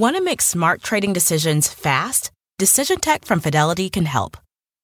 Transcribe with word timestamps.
Want 0.00 0.16
to 0.16 0.22
make 0.22 0.40
smart 0.40 0.80
trading 0.80 1.12
decisions 1.12 1.68
fast? 1.68 2.30
Decision 2.58 3.00
Tech 3.00 3.26
from 3.26 3.38
Fidelity 3.38 3.90
can 3.90 4.06
help. 4.06 4.38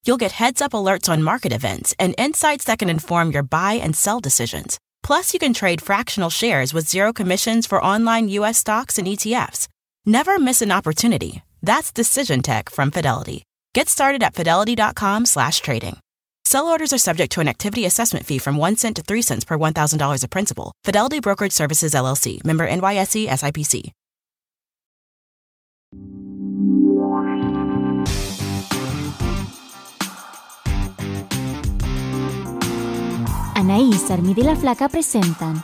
You'll 0.05 0.23
get 0.23 0.33
heads 0.33 0.61
up 0.61 0.73
alerts 0.73 1.09
on 1.09 1.23
market 1.23 1.51
events 1.51 1.95
and 1.97 2.13
insights 2.19 2.65
that 2.65 2.77
can 2.77 2.87
inform 2.87 3.31
your 3.31 3.41
buy 3.41 3.73
and 3.73 3.95
sell 3.95 4.19
decisions. 4.19 4.77
Plus, 5.01 5.33
you 5.33 5.39
can 5.39 5.55
trade 5.55 5.81
fractional 5.81 6.29
shares 6.29 6.71
with 6.71 6.87
zero 6.87 7.13
commissions 7.13 7.65
for 7.65 7.83
online 7.83 8.29
U.S. 8.29 8.59
stocks 8.59 8.99
and 8.99 9.07
ETFs. 9.07 9.67
Never 10.05 10.37
miss 10.37 10.61
an 10.61 10.71
opportunity. 10.71 11.41
That's 11.63 11.91
Decision 11.91 12.43
Tech 12.43 12.69
from 12.69 12.91
Fidelity. 12.91 13.41
Get 13.73 13.89
started 13.89 14.21
at 14.21 14.35
fidelity.com 14.35 15.25
slash 15.25 15.61
trading. 15.61 15.97
Sell 16.45 16.67
orders 16.67 16.93
are 16.93 16.99
subject 16.99 17.31
to 17.31 17.41
an 17.41 17.47
activity 17.47 17.85
assessment 17.85 18.27
fee 18.27 18.37
from 18.37 18.55
1 18.55 18.75
cent 18.75 18.95
to 18.97 19.01
3 19.01 19.23
cents 19.23 19.45
per 19.45 19.57
$1,000 19.57 20.23
of 20.23 20.29
principal. 20.29 20.73
Fidelity 20.83 21.21
Brokerage 21.21 21.53
Services, 21.53 21.95
LLC. 21.95 22.43
Member 22.45 22.67
NYSE 22.69 23.27
SIPC. 23.27 23.93
Anaís, 33.57 34.11
Armida 34.11 34.41
y 34.41 34.43
la 34.43 34.55
Flaca 34.55 34.87
presentan 34.87 35.63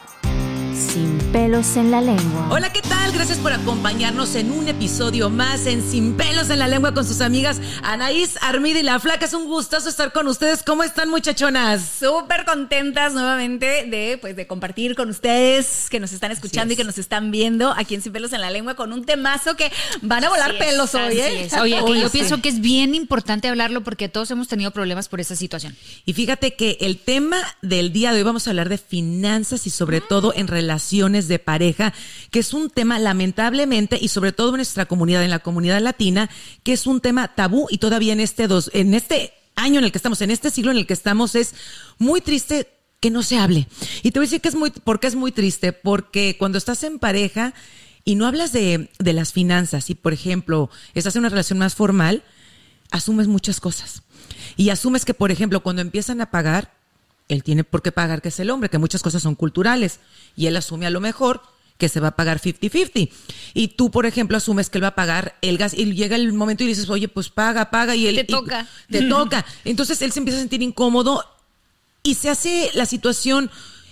Sin 0.76 1.20
pelos 1.32 1.78
en 1.78 1.92
la 1.92 2.02
lengua. 2.02 2.48
Hola, 2.50 2.74
¿qué 2.74 2.82
tal? 2.82 3.12
Gracias 3.12 3.38
por 3.38 3.54
acompañarnos 3.54 4.34
en 4.34 4.52
un 4.52 4.68
episodio 4.68 5.30
más 5.30 5.68
en 5.68 5.84
Sin 5.88 6.16
pelos 6.18 6.50
en 6.50 6.58
la 6.58 6.68
lengua 6.68 6.94
con 6.96 7.06
sus 7.06 7.22
amigas 7.22 7.62
Anaís, 7.84 8.38
Armida 8.42 8.80
y 8.80 8.84
la 8.84 9.00
Flaca. 9.00 9.26
Es 9.26 9.34
un 9.36 9.46
gustazo 9.46 9.88
estar 9.90 10.12
con 10.12 10.28
ustedes. 10.28 10.64
¿Cómo 10.64 10.84
están, 10.84 11.10
muchachonas? 11.10 11.84
Súper 12.00 12.46
contentas 12.46 13.14
nuevamente 13.14 13.86
de, 13.88 14.18
pues, 14.20 14.36
de 14.36 14.48
compartir 14.48 14.96
con 14.96 15.10
ustedes 15.10 15.90
que 15.92 16.00
nos 16.00 16.12
están 16.12 16.32
escuchando 16.32 16.74
y 16.74 16.78
que 16.78 16.84
nos 16.84 16.98
están 16.98 17.30
viendo 17.30 17.72
aquí 17.78 17.94
en 17.94 18.02
Sin 18.02 18.12
pelos 18.12 18.34
en 18.34 18.42
la 18.42 18.50
lengua 18.50 18.76
con 18.76 18.94
un 18.94 19.06
temazo 19.06 19.56
que 19.56 19.72
van 20.02 20.24
a 20.24 20.30
volar 20.30 20.52
Así 20.52 20.58
es, 20.60 20.66
pelos 20.66 20.96
hoy, 20.96 21.20
¿eh? 21.20 21.46
es. 21.46 21.54
Oye, 21.54 21.76
que 21.78 21.82
Hoy 21.84 22.02
yo 22.02 22.10
sí. 22.10 22.18
pienso 22.18 22.42
que 22.42 22.50
es 22.50 22.60
bien 22.62 22.96
importante 22.96 23.48
hablarlo 23.48 23.84
porque 23.84 24.10
todos 24.10 24.32
hemos 24.32 24.48
tenido 24.48 24.72
problemas 24.72 25.08
por 25.08 25.22
esa 25.22 25.36
situación. 25.36 25.76
Y 26.06 26.14
fíjate 26.14 26.56
que 26.56 26.78
el 26.82 26.98
tema 26.98 27.38
del 27.62 27.94
día 27.94 28.12
de 28.12 28.18
hoy 28.18 28.24
vamos 28.24 28.48
a 28.48 28.50
hablar 28.50 28.70
de 28.70 28.80
finanzas 28.80 29.68
y 29.68 29.70
sobre 29.70 30.02
todo 30.02 30.34
en 30.36 30.48
relaciones 30.64 31.28
de 31.28 31.40
pareja, 31.40 31.94
que 32.32 32.40
es 32.40 32.54
un 32.54 32.70
tema 32.70 32.98
lamentablemente 33.00 33.98
y 34.02 34.08
sobre 34.08 34.32
todo 34.32 34.50
en 34.50 34.58
nuestra 34.58 34.86
comunidad, 34.86 35.24
en 35.24 35.30
la 35.30 35.40
comunidad 35.40 35.82
latina, 35.82 36.30
que 36.64 36.74
es 36.74 36.88
un 36.88 37.02
tema 37.02 37.36
tabú 37.36 37.68
y 37.70 37.78
todavía 37.78 38.14
en 38.14 38.22
este 38.22 38.48
dos, 38.48 38.72
en 38.74 38.94
este 38.94 39.34
año 39.56 39.80
en 39.80 39.86
el 39.86 39.92
que 39.92 39.98
estamos, 39.98 40.22
en 40.22 40.32
este 40.32 40.50
siglo 40.50 40.72
en 40.72 40.78
el 40.78 40.88
que 40.88 40.94
estamos, 40.94 41.36
es 41.36 41.54
muy 42.00 42.22
triste 42.22 42.68
que 43.02 43.12
no 43.12 43.22
se 43.24 43.38
hable. 43.38 43.68
Y 44.02 44.12
te 44.12 44.20
voy 44.20 44.26
a 44.26 44.28
decir 44.28 44.42
que 44.42 44.48
es 44.48 44.56
muy, 44.56 44.72
porque 44.72 45.08
es 45.08 45.16
muy 45.16 45.34
triste, 45.34 45.74
porque 45.74 46.38
cuando 46.40 46.58
estás 46.58 46.84
en 46.84 46.98
pareja 46.98 47.54
y 48.06 48.16
no 48.16 48.26
hablas 48.26 48.54
de, 48.54 48.90
de 48.98 49.14
las 49.14 49.34
finanzas, 49.34 49.90
y 49.90 49.96
por 49.96 50.14
ejemplo, 50.14 50.70
estás 50.94 51.16
en 51.16 51.20
una 51.20 51.30
relación 51.30 51.60
más 51.60 51.76
formal, 51.76 52.24
asumes 52.92 53.28
muchas 53.28 53.60
cosas. 53.60 54.04
Y 54.56 54.70
asumes 54.70 55.04
que, 55.04 55.14
por 55.14 55.32
ejemplo, 55.32 55.62
cuando 55.62 55.82
empiezan 55.82 56.22
a 56.22 56.32
pagar, 56.32 56.83
él 57.30 57.44
tiene 57.44 57.64
por 57.64 57.82
qué 57.82 57.92
pagar, 57.92 58.22
que 58.22 58.30
es 58.30 58.40
el 58.40 58.50
hombre, 58.50 58.70
que 58.70 58.78
muchas 58.78 59.02
cosas 59.02 59.24
son 59.24 59.36
culturales. 59.36 60.00
Y 60.36 60.48
él 60.48 60.58
asume 60.58 60.86
a 60.86 60.90
lo 60.90 61.00
mejor 61.00 61.42
que 61.78 61.90
se 61.90 62.00
va 62.00 62.10
a 62.10 62.16
pagar 62.16 62.40
50-50. 62.40 63.10
Y 63.54 63.70
tú, 63.70 63.90
por 63.92 64.06
ejemplo, 64.06 64.38
asumes 64.38 64.70
que 64.70 64.78
él 64.78 64.84
va 64.84 64.90
a 64.90 64.96
pagar 64.96 65.36
el 65.42 65.58
gas 65.58 65.74
y 65.74 65.92
llega 65.94 66.16
el 66.16 66.32
momento 66.34 66.64
y 66.64 66.68
dices, 66.68 66.90
oye, 66.90 67.08
pues 67.08 67.30
paga, 67.30 67.72
paga. 67.72 67.96
Y 67.96 68.08
él, 68.08 68.16
Te 68.16 68.22
y- 68.22 68.26
toca. 68.28 68.68
te 68.90 69.02
toca. 69.04 69.46
Entonces 69.66 70.02
él 70.02 70.12
se 70.12 70.20
empieza 70.20 70.38
a 70.38 70.42
sentir 70.42 70.62
incómodo 70.62 71.24
y 72.04 72.16
se 72.16 72.30
hace 72.30 72.70
la 72.74 72.86
situación 72.86 73.50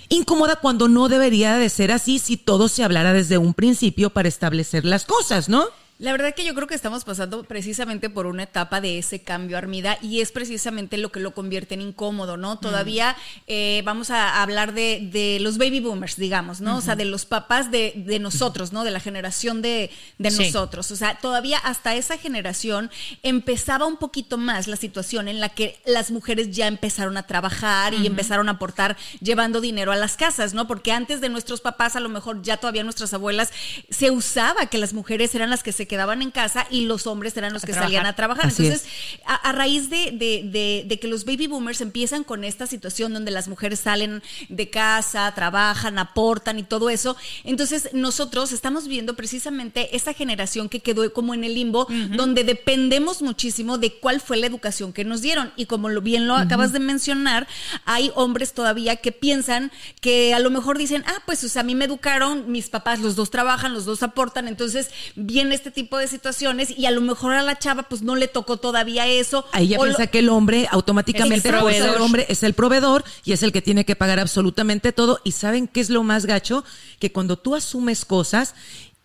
incómoda 0.09 0.57
cuando 0.57 0.89
no 0.89 1.07
debería 1.07 1.55
de 1.57 1.69
ser 1.69 1.91
así 1.91 2.19
si 2.19 2.35
todo 2.37 2.67
se 2.67 2.83
hablara 2.83 3.13
desde 3.13 3.37
un 3.37 3.53
principio 3.53 4.09
para 4.09 4.27
establecer 4.27 4.83
las 4.85 5.05
cosas, 5.05 5.47
¿no? 5.47 5.65
La 6.01 6.11
verdad 6.13 6.33
que 6.33 6.43
yo 6.43 6.55
creo 6.55 6.65
que 6.67 6.73
estamos 6.73 7.03
pasando 7.03 7.43
precisamente 7.43 8.09
por 8.09 8.25
una 8.25 8.41
etapa 8.41 8.81
de 8.81 8.97
ese 8.97 9.21
cambio, 9.21 9.55
Armida, 9.55 9.99
y 10.01 10.21
es 10.21 10.31
precisamente 10.31 10.97
lo 10.97 11.11
que 11.11 11.19
lo 11.19 11.35
convierte 11.35 11.75
en 11.75 11.81
incómodo, 11.81 12.37
¿no? 12.37 12.57
Todavía 12.57 13.15
eh, 13.45 13.83
vamos 13.85 14.09
a 14.09 14.41
hablar 14.41 14.73
de, 14.73 15.07
de 15.11 15.37
los 15.41 15.59
baby 15.59 15.79
boomers, 15.79 16.15
digamos, 16.15 16.59
¿no? 16.59 16.77
O 16.77 16.81
sea, 16.81 16.95
de 16.95 17.05
los 17.05 17.25
papás 17.25 17.69
de, 17.69 17.93
de 17.95 18.17
nosotros, 18.17 18.73
¿no? 18.73 18.83
De 18.83 18.89
la 18.89 18.99
generación 18.99 19.61
de, 19.61 19.91
de 20.17 20.31
Sí. 20.31 20.45
nosotros. 20.45 20.89
O 20.89 20.95
sea, 20.95 21.19
todavía 21.19 21.59
hasta 21.59 21.93
esa 21.93 22.17
generación 22.17 22.89
empezaba 23.21 23.85
un 23.85 23.97
poquito 23.97 24.39
más 24.39 24.67
la 24.67 24.77
situación 24.77 25.27
en 25.27 25.39
la 25.39 25.49
que 25.49 25.77
las 25.85 26.09
mujeres 26.09 26.49
ya 26.49 26.65
empezaron 26.65 27.15
a 27.15 27.27
trabajar 27.27 27.93
y 27.93 28.07
empezaron 28.07 28.49
a 28.49 28.53
aportar 28.53 28.97
llevando 29.19 29.61
dinero 29.61 29.91
a 29.91 29.95
las 29.97 30.17
casas, 30.17 30.55
¿no? 30.55 30.65
Porque 30.65 30.91
antes 30.93 31.21
de 31.21 31.29
nuestros 31.29 31.61
papás, 31.61 31.95
a 31.95 31.99
lo 31.99 32.09
mejor 32.09 32.41
ya 32.41 32.57
todavía 32.57 32.83
nuestras 32.83 33.13
abuelas, 33.13 33.51
se 33.91 34.09
usaba 34.09 34.65
que 34.65 34.79
las 34.79 34.93
mujeres 34.95 35.35
eran 35.35 35.51
las 35.51 35.61
que 35.61 35.71
se 35.71 35.90
quedaban 35.91 36.21
en 36.21 36.31
casa 36.31 36.65
y 36.69 36.85
los 36.85 37.05
hombres 37.05 37.35
eran 37.35 37.51
los 37.51 37.63
que 37.63 37.73
trabajar. 37.73 37.87
salían 37.89 38.05
a 38.05 38.15
trabajar. 38.15 38.45
Así 38.47 38.65
Entonces, 38.65 38.87
a, 39.25 39.35
a 39.35 39.51
raíz 39.51 39.89
de, 39.89 40.11
de- 40.11 40.43
de- 40.49 40.85
de 40.87 40.99
que 40.99 41.07
los 41.09 41.25
baby 41.25 41.47
boomers 41.47 41.81
empiezan 41.81 42.23
con 42.23 42.45
esta 42.45 42.65
situación 42.65 43.11
donde 43.13 43.31
las 43.31 43.49
mujeres 43.49 43.81
salen 43.81 44.23
de 44.47 44.69
casa, 44.69 45.29
trabajan, 45.35 45.99
aportan 45.99 46.57
y 46.59 46.63
todo 46.63 46.89
eso, 46.89 47.17
entonces 47.43 47.89
nosotros 47.91 48.53
estamos 48.53 48.87
viendo 48.87 49.15
precisamente 49.15 49.95
esa 49.95 50.13
generación 50.13 50.69
que 50.69 50.79
quedó 50.79 51.11
como 51.11 51.33
en 51.33 51.43
el 51.43 51.55
limbo, 51.55 51.87
donde 52.15 52.43
dependemos 52.45 53.21
muchísimo 53.21 53.77
de 53.77 53.91
cuál 53.99 54.21
fue 54.21 54.37
la 54.37 54.47
educación 54.47 54.93
que 54.93 55.03
nos 55.03 55.21
dieron. 55.21 55.51
Y 55.57 55.65
como 55.65 55.89
lo 55.89 56.01
bien 56.01 56.27
lo 56.27 56.35
acabas 56.35 56.71
de 56.71 56.79
mencionar, 56.79 57.47
hay 57.85 58.11
hombres 58.15 58.53
todavía 58.53 58.95
que 58.95 59.11
piensan 59.11 59.71
que 59.99 60.33
a 60.33 60.39
lo 60.39 60.49
mejor 60.49 60.77
dicen, 60.77 61.03
ah, 61.07 61.21
pues 61.25 61.43
o 61.43 61.49
sea, 61.49 61.61
a 61.61 61.65
mí 61.65 61.75
me 61.75 61.85
educaron, 61.85 62.51
mis 62.51 62.69
papás, 62.69 62.99
los 62.99 63.15
dos 63.15 63.29
trabajan, 63.31 63.73
los 63.73 63.85
dos 63.85 64.03
aportan, 64.03 64.47
entonces 64.47 64.89
viene 65.15 65.55
este 65.55 65.71
tipo 65.71 65.80
de 65.97 66.07
situaciones 66.07 66.69
y 66.77 66.85
a 66.85 66.91
lo 66.91 67.01
mejor 67.01 67.33
a 67.33 67.41
la 67.43 67.57
chava 67.59 67.83
pues 67.83 68.01
no 68.01 68.15
le 68.15 68.27
tocó 68.27 68.57
todavía 68.57 69.07
eso. 69.07 69.45
Ahí 69.51 69.65
ella 69.65 69.77
o 69.79 69.83
piensa 69.83 70.03
lo- 70.03 70.11
que 70.11 70.19
el 70.19 70.29
hombre 70.29 70.67
automáticamente 70.71 71.49
Es 71.49 71.55
el 71.95 72.01
hombre 72.01 72.25
es 72.29 72.43
el 72.43 72.53
proveedor 72.53 73.03
y 73.23 73.31
es 73.33 73.43
el 73.43 73.51
que 73.51 73.61
tiene 73.61 73.85
que 73.85 73.95
pagar 73.95 74.19
absolutamente 74.19 74.91
todo. 74.91 75.19
Y 75.23 75.31
saben 75.33 75.67
qué 75.67 75.79
es 75.81 75.89
lo 75.89 76.03
más 76.03 76.25
gacho? 76.25 76.63
Que 76.99 77.11
cuando 77.11 77.37
tú 77.37 77.55
asumes 77.55 78.05
cosas 78.05 78.55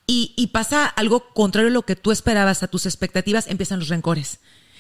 y, 0.07 0.33
y 0.37 0.49
pasa 0.49 0.87
algo 0.87 1.29
contrario 1.35 1.69
a 1.71 1.73
lo 1.73 1.83
que 1.83 1.97
tú 1.97 2.13
esperabas, 2.13 2.63
a 2.63 2.69
tus 2.69 2.87
expectativas, 2.87 3.47
empiezan 3.49 3.79
los 3.81 3.89
rencores. 3.89 4.39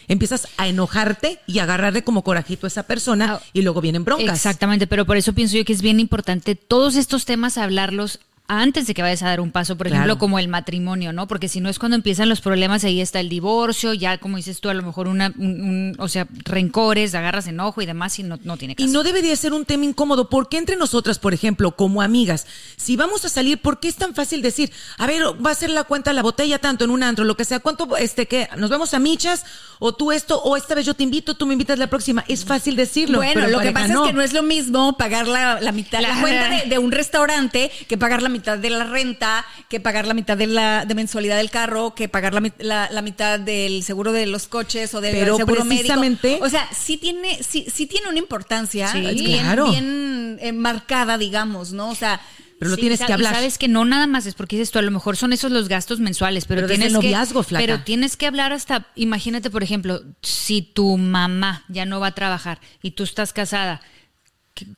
Empiezas 0.08 0.46
a 0.56 0.68
enojarte 0.68 1.40
y 1.48 1.58
a 1.58 1.64
agarrarle 1.64 2.04
como 2.04 2.22
corajito 2.22 2.66
a 2.66 2.68
esa 2.68 2.84
persona 2.84 3.34
Ah, 3.34 3.40
y 3.52 3.62
luego 3.62 3.80
vienen 3.80 4.04
broncas. 4.04 4.36
Exactamente, 4.36 4.86
pero 4.86 5.04
por 5.04 5.16
eso 5.16 5.32
pienso 5.32 5.56
yo 5.56 5.64
que 5.64 5.72
es 5.72 5.82
bien 5.82 5.98
importante 5.98 6.54
todos 6.54 6.94
estos 6.94 7.24
temas 7.24 7.58
hablarlos 7.58 8.20
antes 8.48 8.86
de 8.86 8.94
que 8.94 9.02
vayas 9.02 9.22
a 9.22 9.28
dar 9.28 9.40
un 9.40 9.50
paso, 9.50 9.76
por 9.76 9.86
Claro. 9.88 10.02
ejemplo, 10.04 10.18
como 10.18 10.38
el 10.38 10.48
matrimonio, 10.48 11.12
¿no? 11.12 11.26
Porque 11.26 11.48
si 11.48 11.60
no 11.60 11.68
es 11.68 11.78
cuando 11.78 11.96
empiezan 11.96 12.28
los 12.28 12.40
problemas, 12.40 12.84
ahí 12.84 13.00
está 13.00 13.18
el 13.20 13.28
divorcio, 13.28 13.92
ya 13.92 14.18
como 14.18 14.36
dices 14.36 14.60
tú, 14.60 14.68
a 14.68 14.74
lo 14.74 14.82
mejor 14.82 15.08
una, 15.08 15.32
un- 15.36 15.60
un- 15.60 15.96
o 15.98 16.08
sea, 16.08 16.26
rencores, 16.44 17.14
agarras 17.14 17.46
enojo 17.48 17.82
y 17.82 17.86
demás 17.86 18.18
y 18.18 18.22
no, 18.22 18.38
no 18.44 18.56
tiene 18.56 18.72
Y 18.78 18.84
caso. 18.84 18.92
no 18.92 19.02
debería 19.02 19.34
ser 19.36 19.52
un 19.52 19.64
tema 19.64 19.84
incómodo, 19.84 20.28
porque 20.30 20.58
entre 20.58 20.76
nosotras, 20.76 21.18
por 21.18 21.34
ejemplo, 21.34 21.72
como 21.76 22.02
amigas, 22.02 22.46
si 22.76 22.96
vamos 22.96 23.24
a 23.24 23.28
salir, 23.28 23.58
¿por 23.60 23.80
qué 23.80 23.88
es 23.88 23.96
tan 23.96 24.14
fácil 24.14 24.42
decir, 24.42 24.70
a 24.98 25.06
ver, 25.06 25.22
va 25.44 25.50
a 25.50 25.54
ser 25.54 25.70
la 25.70 25.84
cuenta 25.84 26.12
la 26.12 26.22
botella 26.22 26.58
tanto 26.58 26.84
en 26.84 26.90
un 26.90 27.02
antro, 27.02 27.24
lo 27.24 27.36
que 27.36 27.44
sea, 27.44 27.58
cuánto, 27.60 27.96
este, 27.96 28.26
que 28.26 28.48
nos 28.56 28.70
vemos 28.70 28.94
a 28.94 28.98
michas, 28.98 29.44
o 29.78 29.92
tú 29.94 30.12
esto, 30.12 30.40
o 30.42 30.56
esta 30.56 30.74
vez 30.74 30.86
yo 30.86 30.94
te 30.94 31.02
invito, 31.02 31.34
tú 31.36 31.46
me 31.46 31.52
invitas 31.54 31.78
la 31.78 31.88
próxima? 31.88 32.24
Es 32.28 32.44
fácil 32.44 32.76
decirlo. 32.76 33.18
Bueno, 33.18 33.32
pero 33.34 33.48
lo 33.48 33.58
que 33.60 33.72
pasa 33.72 33.92
es 33.92 34.00
que 34.00 34.12
no 34.12 34.22
es 34.22 34.32
lo 34.32 34.42
mismo 34.42 34.96
pagar 34.96 35.26
la, 35.26 35.60
la 35.60 35.72
mitad, 35.72 36.00
la 36.00 36.14
La- 36.14 36.20
cuenta 36.20 36.48
de, 36.48 36.68
de 36.70 36.78
un 36.78 36.92
restaurante 36.92 37.70
que 37.88 37.98
pagar 37.98 38.22
la 38.22 38.28
mitad 38.28 38.35
de 38.40 38.70
la 38.70 38.84
renta, 38.84 39.44
que 39.68 39.80
pagar 39.80 40.06
la 40.06 40.14
mitad 40.14 40.36
de 40.36 40.46
la 40.46 40.84
de 40.84 40.94
mensualidad 40.94 41.36
del 41.36 41.50
carro, 41.50 41.94
que 41.94 42.08
pagar 42.08 42.34
la, 42.34 42.42
la- 42.58 42.88
la 42.90 43.02
mitad 43.02 43.40
del 43.40 43.82
seguro 43.82 44.12
de 44.12 44.26
los 44.26 44.46
coches 44.48 44.94
o 44.94 45.00
del 45.00 45.12
Pero 45.14 45.36
seguro 45.36 45.64
precisamente- 45.64 46.28
médico. 46.28 46.44
O 46.44 46.48
sea, 46.48 46.68
sí 46.72 46.96
tiene, 46.96 47.42
sí, 47.42 47.66
sí 47.72 47.86
tiene 47.86 48.08
una 48.08 48.18
importancia 48.18 48.88
Sí, 48.92 49.00
bien, 49.00 49.40
claro. 49.40 49.70
bien 49.70 50.38
eh, 50.40 50.52
marcada, 50.52 51.18
digamos, 51.18 51.72
¿no? 51.72 51.90
O 51.90 51.94
sea, 51.94 52.20
Pero 52.58 52.70
lo 52.70 52.76
Sí, 52.76 52.80
tienes 52.82 53.00
que 53.00 53.10
y 53.10 53.12
hablar. 53.12 53.34
sabes 53.34 53.58
que 53.58 53.68
no 53.68 53.84
nada 53.84 54.06
más 54.06 54.24
es 54.24 54.34
porque 54.34 54.56
dices 54.56 54.70
tú, 54.70 54.78
a 54.78 54.82
lo 54.82 54.90
mejor 54.90 55.18
son 55.18 55.34
esos 55.34 55.52
los 55.52 55.68
gastos 55.68 56.00
mensuales, 56.00 56.46
pero, 56.46 56.66
tienes 56.66 56.86
que 56.88 56.92
noviazgo, 56.94 57.42
flaca. 57.42 57.62
pero 57.62 57.80
tienes 57.84 58.16
que 58.16 58.26
hablar 58.26 58.54
hasta, 58.54 58.86
imagínate 58.94 59.50
por 59.50 59.62
ejemplo, 59.62 60.00
si 60.22 60.62
tu 60.62 60.96
mamá 60.96 61.64
ya 61.68 61.84
no 61.84 62.00
va 62.00 62.06
a 62.06 62.14
trabajar 62.14 62.58
y 62.80 62.92
tú 62.92 63.02
estás 63.04 63.34
casada, 63.34 63.82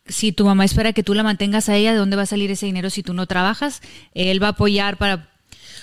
si 0.07 0.33
tu 0.33 0.45
mamá 0.45 0.65
espera 0.65 0.93
que 0.93 1.03
tú 1.03 1.15
la 1.15 1.23
mantengas 1.23 1.69
a 1.69 1.77
ella, 1.77 1.93
¿de 1.93 1.99
dónde 1.99 2.17
va 2.17 2.23
a 2.23 2.27
salir 2.27 2.51
ese 2.51 2.67
dinero 2.67 2.91
si 2.91 3.03
tú 3.03 3.15
no 3.15 3.27
trabajas? 3.27 3.81
Él 4.15 4.43
va 4.43 4.49
a 4.49 4.51
apoyar 4.51 4.97
para 4.97 5.31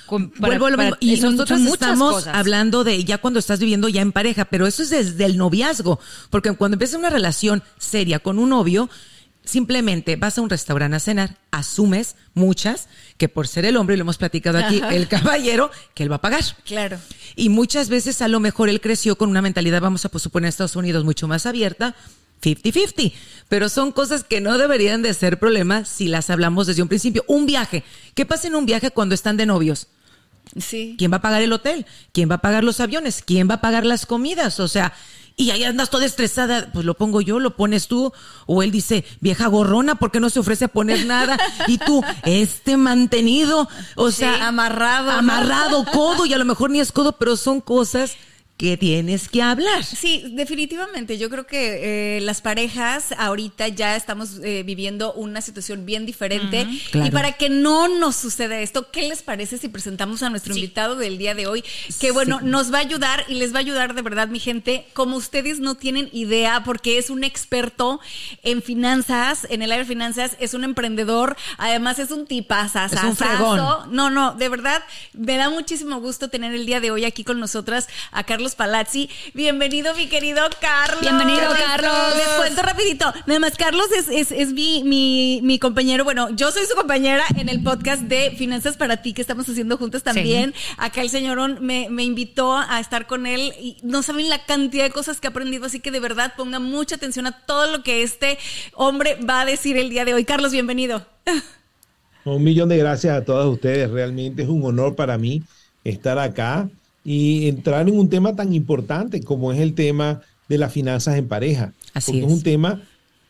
Vuelvo 0.07 0.67
y 0.99 1.19
nosotros 1.19 1.61
estamos 1.61 2.27
hablando 2.27 2.83
de 2.83 3.03
ya 3.03 3.17
cuando 3.17 3.39
estás 3.39 3.59
viviendo 3.59 3.89
ya 3.89 4.01
en 4.01 4.11
pareja, 4.11 4.45
pero 4.45 4.67
eso 4.67 4.83
es 4.83 4.91
desde 4.91 5.25
el 5.25 5.37
noviazgo, 5.37 5.99
porque 6.29 6.51
cuando 6.53 6.75
empieza 6.75 6.97
una 6.97 7.09
relación 7.09 7.63
seria 7.79 8.19
con 8.19 8.37
un 8.37 8.49
novio, 8.49 8.89
simplemente 9.43 10.15
vas 10.15 10.37
a 10.37 10.41
un 10.41 10.49
restaurante 10.49 10.97
a 10.97 10.99
cenar, 10.99 11.37
asumes 11.51 12.15
muchas 12.33 12.87
que 13.17 13.29
por 13.29 13.47
ser 13.47 13.65
el 13.65 13.77
hombre, 13.77 13.95
y 13.95 13.97
lo 13.97 14.03
hemos 14.03 14.17
platicado 14.17 14.57
aquí, 14.57 14.81
el 14.91 15.07
caballero, 15.07 15.71
que 15.93 16.03
él 16.03 16.11
va 16.11 16.17
a 16.17 16.21
pagar. 16.21 16.43
Claro. 16.65 16.99
Y 17.35 17.49
muchas 17.49 17.89
veces 17.89 18.21
a 18.21 18.27
lo 18.27 18.39
mejor 18.39 18.69
él 18.69 18.81
creció 18.81 19.17
con 19.17 19.29
una 19.29 19.41
mentalidad, 19.41 19.81
vamos 19.81 20.05
a 20.05 20.09
pues, 20.09 20.23
suponer, 20.23 20.49
Estados 20.49 20.75
Unidos 20.75 21.03
mucho 21.03 21.27
más 21.27 21.45
abierta, 21.45 21.95
50-50. 22.45 23.13
Pero 23.49 23.69
son 23.69 23.91
cosas 23.91 24.23
que 24.23 24.41
no 24.41 24.57
deberían 24.57 25.01
de 25.01 25.13
ser 25.13 25.39
problemas 25.39 25.87
si 25.87 26.07
las 26.07 26.29
hablamos 26.29 26.67
desde 26.67 26.81
un 26.81 26.87
principio. 26.87 27.23
Un 27.27 27.45
viaje. 27.45 27.83
¿Qué 28.13 28.25
pasa 28.25 28.47
en 28.47 28.55
un 28.55 28.65
viaje 28.65 28.91
cuando 28.91 29.15
están 29.15 29.37
de 29.37 29.45
novios? 29.45 29.87
Sí. 30.59 30.95
¿Quién 30.97 31.11
va 31.11 31.17
a 31.17 31.21
pagar 31.21 31.41
el 31.41 31.53
hotel? 31.53 31.85
¿Quién 32.11 32.29
va 32.29 32.35
a 32.35 32.41
pagar 32.41 32.63
los 32.63 32.79
aviones? 32.79 33.23
¿Quién 33.25 33.49
va 33.49 33.55
a 33.55 33.61
pagar 33.61 33.85
las 33.85 34.05
comidas? 34.05 34.59
O 34.59 34.67
sea, 34.67 34.93
y 35.37 35.51
ahí 35.51 35.63
andas 35.63 35.89
toda 35.89 36.05
estresada, 36.05 36.69
pues 36.71 36.85
lo 36.85 36.93
pongo 36.93 37.19
yo, 37.19 37.39
lo 37.39 37.57
pones 37.57 37.87
tú, 37.87 38.13
o 38.45 38.63
él 38.63 38.71
dice, 38.71 39.03
vieja 39.19 39.47
gorrona, 39.47 39.95
¿por 39.95 40.11
qué 40.11 40.19
no 40.19 40.29
se 40.29 40.39
ofrece 40.39 40.65
a 40.65 40.69
poner 40.69 41.05
nada? 41.05 41.37
Y 41.67 41.77
tú, 41.77 42.03
este 42.23 42.77
mantenido, 42.77 43.67
o 43.95 44.11
sea, 44.11 44.47
amarrado, 44.47 45.11
amarrado, 45.11 45.83
codo, 45.85 46.25
y 46.25 46.33
a 46.33 46.37
lo 46.37 46.45
mejor 46.45 46.69
ni 46.69 46.79
es 46.79 46.91
codo, 46.91 47.13
pero 47.13 47.35
son 47.35 47.59
cosas 47.59 48.15
que 48.57 48.77
tienes 48.77 49.27
que 49.27 49.41
hablar. 49.41 49.83
Sí, 49.83 50.23
definitivamente. 50.31 51.17
Yo 51.17 51.29
creo 51.29 51.45
que 51.45 52.17
eh, 52.17 52.21
las 52.21 52.41
parejas 52.41 53.13
ahorita 53.17 53.67
ya 53.67 53.97
estamos 53.97 54.39
eh, 54.43 54.63
viviendo 54.63 55.11
una 55.13 55.41
situación 55.41 55.85
bien 55.85 56.05
diferente. 56.05 56.65
Y 56.93 57.11
para 57.11 57.33
que 57.33 57.49
no 57.49 57.89
nos 57.89 58.15
suceda 58.15 58.59
esto, 58.61 58.91
¿qué 58.91 59.09
les 59.09 59.23
parece 59.23 59.57
si 59.57 59.67
presentamos 59.67 60.23
a 60.23 60.29
nuestro 60.29 60.55
invitado 60.55 60.95
del 60.95 61.17
día 61.17 61.35
de 61.35 61.47
hoy? 61.47 61.65
Que 61.99 62.11
bueno, 62.11 62.39
nos 62.41 62.73
va 62.73 62.77
a 62.77 62.81
ayudar 62.81 63.25
y 63.27 63.35
les 63.35 63.53
va 63.53 63.57
a 63.57 63.59
ayudar 63.59 63.93
de 63.93 64.01
verdad, 64.01 64.29
mi 64.29 64.39
gente, 64.39 64.87
como 64.93 65.17
ustedes 65.17 65.59
no 65.59 65.75
tienen 65.75 66.09
idea, 66.13 66.63
porque 66.63 66.97
es 66.97 67.09
un 67.09 67.25
experto 67.25 67.99
en 68.43 68.61
finanzas, 68.61 69.47
en 69.49 69.63
el 69.63 69.71
área 69.71 69.83
de 69.83 69.89
finanzas, 69.89 70.37
es 70.39 70.53
un 70.53 70.63
emprendedor, 70.63 71.35
además 71.57 71.99
es 71.99 72.11
un 72.11 72.25
tipazazazo. 72.25 72.95
Es 72.95 73.03
un 73.03 73.15
fregón. 73.17 73.57
No, 73.91 74.09
no, 74.09 74.33
de 74.33 74.47
verdad, 74.47 74.81
me 75.11 75.35
da 75.35 75.49
muchísimo 75.49 75.99
gusto 75.99 76.29
tener 76.29 76.53
el 76.53 76.65
día 76.65 76.79
de 76.79 76.91
hoy 76.91 77.03
aquí 77.03 77.25
con 77.25 77.39
nosotras 77.39 77.87
a 78.11 78.23
Carlos 78.45 78.55
Palazzi. 78.55 79.09
Bienvenido, 79.33 79.95
mi 79.95 80.05
querido 80.05 80.43
Carlos. 80.61 81.01
Bienvenido, 81.01 81.49
Carlos. 81.49 82.15
Les 82.15 82.27
cuento 82.37 82.61
rapidito. 82.61 83.11
Nada 83.25 83.39
más, 83.39 83.57
Carlos 83.57 83.87
es, 83.91 84.31
es, 84.31 84.53
mi, 84.53 84.83
mi, 85.41 85.57
compañero. 85.57 86.03
Bueno, 86.03 86.29
yo 86.29 86.51
soy 86.51 86.67
su 86.67 86.75
compañera 86.75 87.23
en 87.37 87.49
el 87.49 87.63
podcast 87.63 88.03
de 88.03 88.35
Finanzas 88.37 88.77
para 88.77 89.01
ti 89.01 89.13
que 89.13 89.21
estamos 89.21 89.49
haciendo 89.49 89.79
juntos 89.79 90.03
también. 90.03 90.53
Acá 90.77 91.01
el 91.01 91.09
señorón 91.09 91.57
me, 91.61 91.89
me 91.89 92.03
invitó 92.03 92.55
a 92.55 92.79
estar 92.79 93.07
con 93.07 93.25
él 93.25 93.51
y 93.59 93.77
no 93.81 94.03
saben 94.03 94.29
la 94.29 94.45
cantidad 94.45 94.83
de 94.83 94.91
cosas 94.91 95.19
que 95.19 95.25
ha 95.25 95.31
aprendido, 95.31 95.65
así 95.65 95.79
que 95.79 95.89
de 95.89 95.99
verdad 95.99 96.33
pongan 96.37 96.61
mucha 96.61 96.97
atención 96.97 97.25
a 97.25 97.31
todo 97.31 97.65
lo 97.71 97.81
que 97.81 98.03
este 98.03 98.37
hombre 98.75 99.17
va 99.27 99.41
a 99.41 99.45
decir 99.45 99.75
el 99.75 99.89
día 99.89 100.05
de 100.05 100.13
hoy. 100.13 100.23
Carlos, 100.23 100.51
bienvenido. 100.51 101.03
Un 102.25 102.43
millón 102.43 102.69
de 102.69 102.77
gracias 102.77 103.17
a 103.17 103.25
todos 103.25 103.51
ustedes. 103.51 103.89
Realmente 103.89 104.43
es 104.43 104.49
un 104.49 104.63
honor 104.63 104.93
para 104.93 105.17
mí 105.17 105.41
estar 105.83 106.19
acá 106.19 106.69
y 107.05 107.47
entrar 107.47 107.87
en 107.87 107.97
un 107.97 108.09
tema 108.09 108.35
tan 108.35 108.51
importante 108.53 109.21
como 109.21 109.53
es 109.53 109.59
el 109.59 109.75
tema 109.75 110.21
de 110.49 110.57
las 110.57 110.73
finanzas 110.73 111.17
en 111.17 111.27
pareja. 111.27 111.73
Así 111.93 112.11
porque 112.11 112.25
es. 112.25 112.33
un 112.33 112.43
tema, 112.43 112.81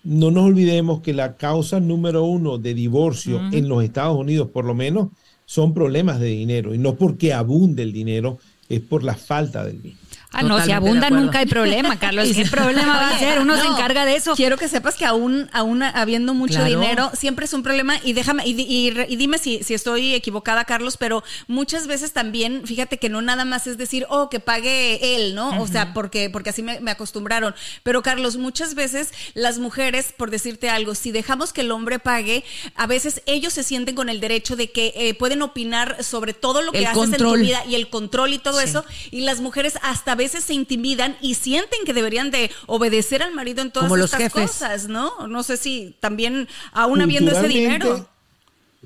no 0.03 0.31
nos 0.31 0.45
olvidemos 0.45 1.01
que 1.01 1.13
la 1.13 1.35
causa 1.35 1.81
número 1.81 2.23
uno 2.23 2.57
de 2.57 2.73
divorcio 2.73 3.41
en 3.51 3.67
los 3.67 3.83
Estados 3.83 4.17
Unidos, 4.17 4.49
por 4.51 4.63
lo 4.63 4.73
menos, 4.73 5.09
son 5.45 5.73
problemas 5.73 6.19
de 6.21 6.27
dinero. 6.27 6.73
Y 6.73 6.77
no 6.77 6.95
porque 6.95 7.33
abunde 7.33 7.83
el 7.83 7.91
dinero, 7.91 8.39
es 8.69 8.79
por 8.79 9.03
la 9.03 9.15
falta 9.15 9.65
del 9.65 9.81
mismo. 9.81 9.99
Ah, 10.35 10.43
no, 10.43 10.61
si 10.61 10.71
abunda 10.73 11.09
nunca 11.09 11.39
hay 11.39 11.45
problema, 11.45 11.97
Carlos. 11.97 12.27
¿Qué 12.35 12.45
problema 12.45 12.97
va 12.97 13.09
a 13.09 13.19
ser? 13.19 13.39
Uno 13.39 13.55
se 13.55 13.65
encarga 13.65 14.05
de 14.05 14.17
eso. 14.17 14.35
Quiero 14.35 14.57
que 14.57 14.67
sepas 14.67 14.95
que 14.95 15.05
aún, 15.05 15.49
aún 15.53 15.81
habiendo 15.81 16.33
mucho 16.33 16.61
dinero, 16.63 17.09
siempre 17.13 17.45
es 17.45 17.53
un 17.53 17.63
problema. 17.63 17.95
Y 18.03 18.11
déjame, 18.11 18.43
y, 18.45 18.91
dime 19.15 19.37
si, 19.37 19.63
si, 19.63 19.73
estoy 19.73 20.13
equivocada, 20.13 20.65
Carlos, 20.65 20.97
pero 20.97 21.23
muchas 21.47 21.87
veces 21.87 22.11
también, 22.11 22.67
fíjate 22.67 22.97
que 22.97 23.07
no 23.07 23.21
nada 23.21 23.45
más 23.45 23.65
es 23.65 23.77
decir, 23.77 24.05
oh, 24.09 24.29
que 24.29 24.41
pague 24.41 25.15
él, 25.15 25.35
¿no? 25.35 25.61
O 25.61 25.67
sea, 25.67 25.93
porque, 25.93 26.29
porque 26.29 26.49
así 26.49 26.61
me, 26.61 26.79
acostumbraron. 26.91 27.55
Pero, 27.83 28.03
Carlos, 28.03 28.35
muchas 28.35 28.75
veces 28.75 29.13
las 29.35 29.57
mujeres, 29.57 30.13
por 30.17 30.31
decirte 30.31 30.69
algo, 30.69 30.95
si 30.95 31.13
dejamos 31.13 31.53
que 31.53 31.61
el 31.61 31.71
hombre 31.71 31.99
pague, 31.99 32.43
a 32.75 32.87
veces 32.87 33.21
ellos 33.25 33.53
se 33.53 33.63
sienten 33.63 33.95
con 33.95 34.09
el 34.09 34.19
derecho 34.19 34.57
de 34.57 34.69
que 34.71 34.91
eh, 34.97 35.13
pueden 35.13 35.41
opinar 35.41 36.03
sobre 36.03 36.33
todo 36.33 36.61
lo 36.61 36.73
que 36.73 36.85
haces 36.85 37.13
en 37.13 37.17
tu 37.17 37.35
vida 37.35 37.63
y 37.65 37.75
el 37.75 37.89
control 37.89 38.33
y 38.33 38.39
todo 38.39 38.59
eso. 38.59 38.83
Y 39.11 39.21
las 39.21 39.39
mujeres 39.39 39.79
hasta 39.81 40.13
veces 40.15 40.24
veces 40.25 40.43
se 40.43 40.53
intimidan 40.53 41.15
y 41.21 41.35
sienten 41.35 41.79
que 41.85 41.93
deberían 41.93 42.31
de 42.31 42.49
obedecer 42.65 43.21
al 43.21 43.33
marido 43.33 43.61
en 43.61 43.71
todas 43.71 43.91
estas 43.91 44.33
cosas, 44.33 44.87
¿no? 44.87 45.27
No 45.27 45.43
sé 45.43 45.57
si 45.57 45.95
también 45.99 46.47
aún 46.71 47.01
habiendo 47.01 47.31
ese 47.31 47.47
dinero. 47.47 48.07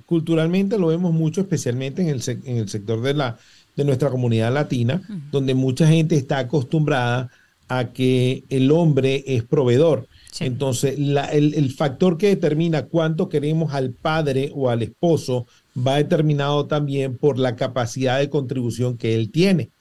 Culturalmente 0.05 0.77
lo 0.77 0.87
vemos 0.87 1.13
mucho, 1.13 1.41
especialmente 1.41 2.01
en 2.01 2.09
el, 2.09 2.21
en 2.45 2.57
el 2.57 2.69
sector 2.69 3.01
de, 3.01 3.13
la, 3.13 3.37
de 3.75 3.85
nuestra 3.85 4.09
comunidad 4.09 4.53
latina, 4.53 5.01
donde 5.31 5.53
mucha 5.53 5.87
gente 5.87 6.15
está 6.15 6.39
acostumbrada 6.39 7.29
a 7.69 7.85
que 7.85 8.43
el 8.49 8.71
hombre 8.71 9.23
es 9.27 9.43
proveedor. 9.43 10.07
Entonces, 10.39 10.97
el, 10.97 11.53
el, 11.53 11.71
factor 11.71 12.17
que 12.17 12.27
determina 12.27 12.83
cuánto 12.83 13.29
queremos 13.29 13.73
al 13.73 13.91
padre 13.91 14.51
o 14.53 14.69
al 14.69 14.83
esposo 14.83 15.47
va 15.75 15.97
determinado 15.97 16.65
también 16.65 17.17
por 17.17 17.39
la 17.39 17.55
capacidad 17.55 18.19
de 18.19 18.29
contribución 18.29 18.97
que 18.97 19.15
él 19.15 19.31
tiene 19.31 19.71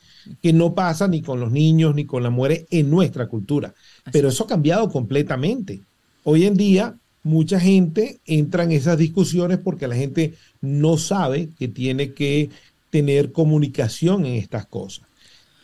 que 0.42 0.52
no 0.52 0.74
pasa 0.74 1.08
ni 1.08 1.22
con 1.22 1.40
los 1.40 1.52
niños 1.52 1.94
ni 1.94 2.04
con 2.04 2.22
las 2.22 2.32
mujeres 2.32 2.66
en 2.70 2.90
nuestra 2.90 3.26
cultura. 3.26 3.74
Pero 4.12 4.28
eso 4.28 4.44
ha 4.44 4.48
cambiado 4.48 4.88
completamente. 4.90 5.80
Hoy 6.24 6.44
en 6.44 6.56
día, 6.56 6.96
mucha 7.22 7.60
gente 7.60 8.20
entra 8.26 8.64
en 8.64 8.72
esas 8.72 8.98
discusiones 8.98 9.58
porque 9.58 9.88
la 9.88 9.96
gente 9.96 10.34
no 10.60 10.96
sabe 10.96 11.48
que 11.58 11.68
tiene 11.68 12.12
que 12.12 12.50
tener 12.90 13.32
comunicación 13.32 14.26
en 14.26 14.34
estas 14.34 14.66
cosas. 14.66 15.06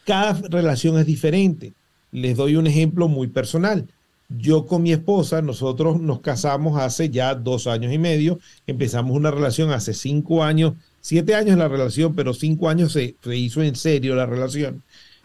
Cada 0.05 0.35
relación 0.49 0.99
es 0.99 1.07
diferente. 1.07 1.73
Les 2.13 2.37
doy 2.37 2.57
un 2.57 2.67
ejemplo 2.67 3.09
muy 3.09 3.29
personal. 3.29 3.89
Yo 4.29 4.67
con 4.67 4.83
mi 4.83 4.93
esposa, 4.93 5.43
nosotros 5.43 6.01
nos 6.01 6.21
casamos 6.21 6.81
hace 6.81 7.11
ya 7.11 7.35
dos 7.35 7.67
años 7.67 7.93
y 7.93 7.99
medio, 7.99 8.39
empezamos 8.67 9.17
una 9.17 9.31
relación 9.31 9.71
hace 9.71 9.95
cinco 9.95 10.43
años 10.43 10.75
siete 11.05 11.35
años 11.35 11.53
en 11.53 11.59
la 11.59 11.69
relación, 11.69 12.15
pero 12.15 12.33
cinco 12.33 12.71
años 12.71 12.93
se, 12.93 13.15
hizo 13.27 13.63
en 13.63 13.77
serio 13.77 14.17
la 14.17 14.25
relación. 14.25 14.83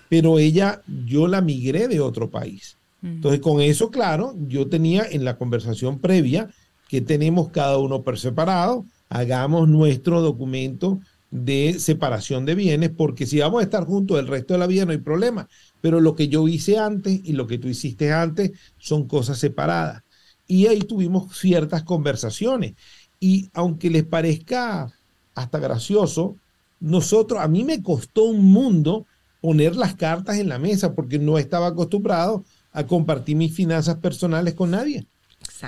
Pero 0.09 0.37
ella, 0.37 0.81
yo 1.05 1.29
la 1.29 1.39
migré 1.39 1.87
de 1.87 2.01
otro 2.01 2.29
país. 2.29 2.75
Entonces, 3.01 3.39
con 3.39 3.61
eso, 3.61 3.89
claro, 3.89 4.35
yo 4.45 4.67
tenía 4.67 5.05
en 5.09 5.23
la 5.23 5.37
conversación 5.37 5.99
previa 5.99 6.49
que 6.89 6.99
tenemos 6.99 7.51
cada 7.51 7.77
uno 7.77 8.03
por 8.03 8.19
separado, 8.19 8.85
hagamos 9.07 9.69
nuestro 9.69 10.19
documento 10.19 10.99
de 11.31 11.77
separación 11.79 12.43
de 12.43 12.55
bienes, 12.55 12.89
porque 12.89 13.25
si 13.25 13.39
vamos 13.39 13.61
a 13.61 13.63
estar 13.63 13.85
juntos 13.85 14.19
el 14.19 14.27
resto 14.27 14.55
de 14.55 14.59
la 14.59 14.67
vida 14.67 14.83
no 14.83 14.91
hay 14.91 14.97
problema. 14.97 15.47
Pero 15.79 16.01
lo 16.01 16.13
que 16.13 16.27
yo 16.27 16.45
hice 16.49 16.77
antes 16.77 17.21
y 17.23 17.31
lo 17.31 17.47
que 17.47 17.57
tú 17.57 17.69
hiciste 17.69 18.11
antes 18.11 18.51
son 18.77 19.07
cosas 19.07 19.37
separadas. 19.37 20.03
Y 20.45 20.67
ahí 20.67 20.79
tuvimos 20.79 21.37
ciertas 21.37 21.83
conversaciones. 21.83 22.73
Y 23.21 23.49
aunque 23.53 23.89
les 23.89 24.03
parezca 24.03 24.93
hasta 25.39 25.59
gracioso, 25.59 26.35
nosotros, 26.79 27.41
a 27.41 27.47
mí 27.47 27.63
me 27.63 27.83
costó 27.83 28.23
un 28.23 28.45
mundo 28.45 29.05
poner 29.41 29.75
las 29.75 29.95
cartas 29.95 30.37
en 30.37 30.49
la 30.49 30.59
mesa 30.59 30.93
porque 30.93 31.19
no 31.19 31.37
estaba 31.37 31.67
acostumbrado 31.67 32.43
a 32.71 32.85
compartir 32.85 33.35
mis 33.35 33.53
finanzas 33.53 33.97
personales 33.97 34.53
con 34.53 34.71
nadie. 34.71 35.05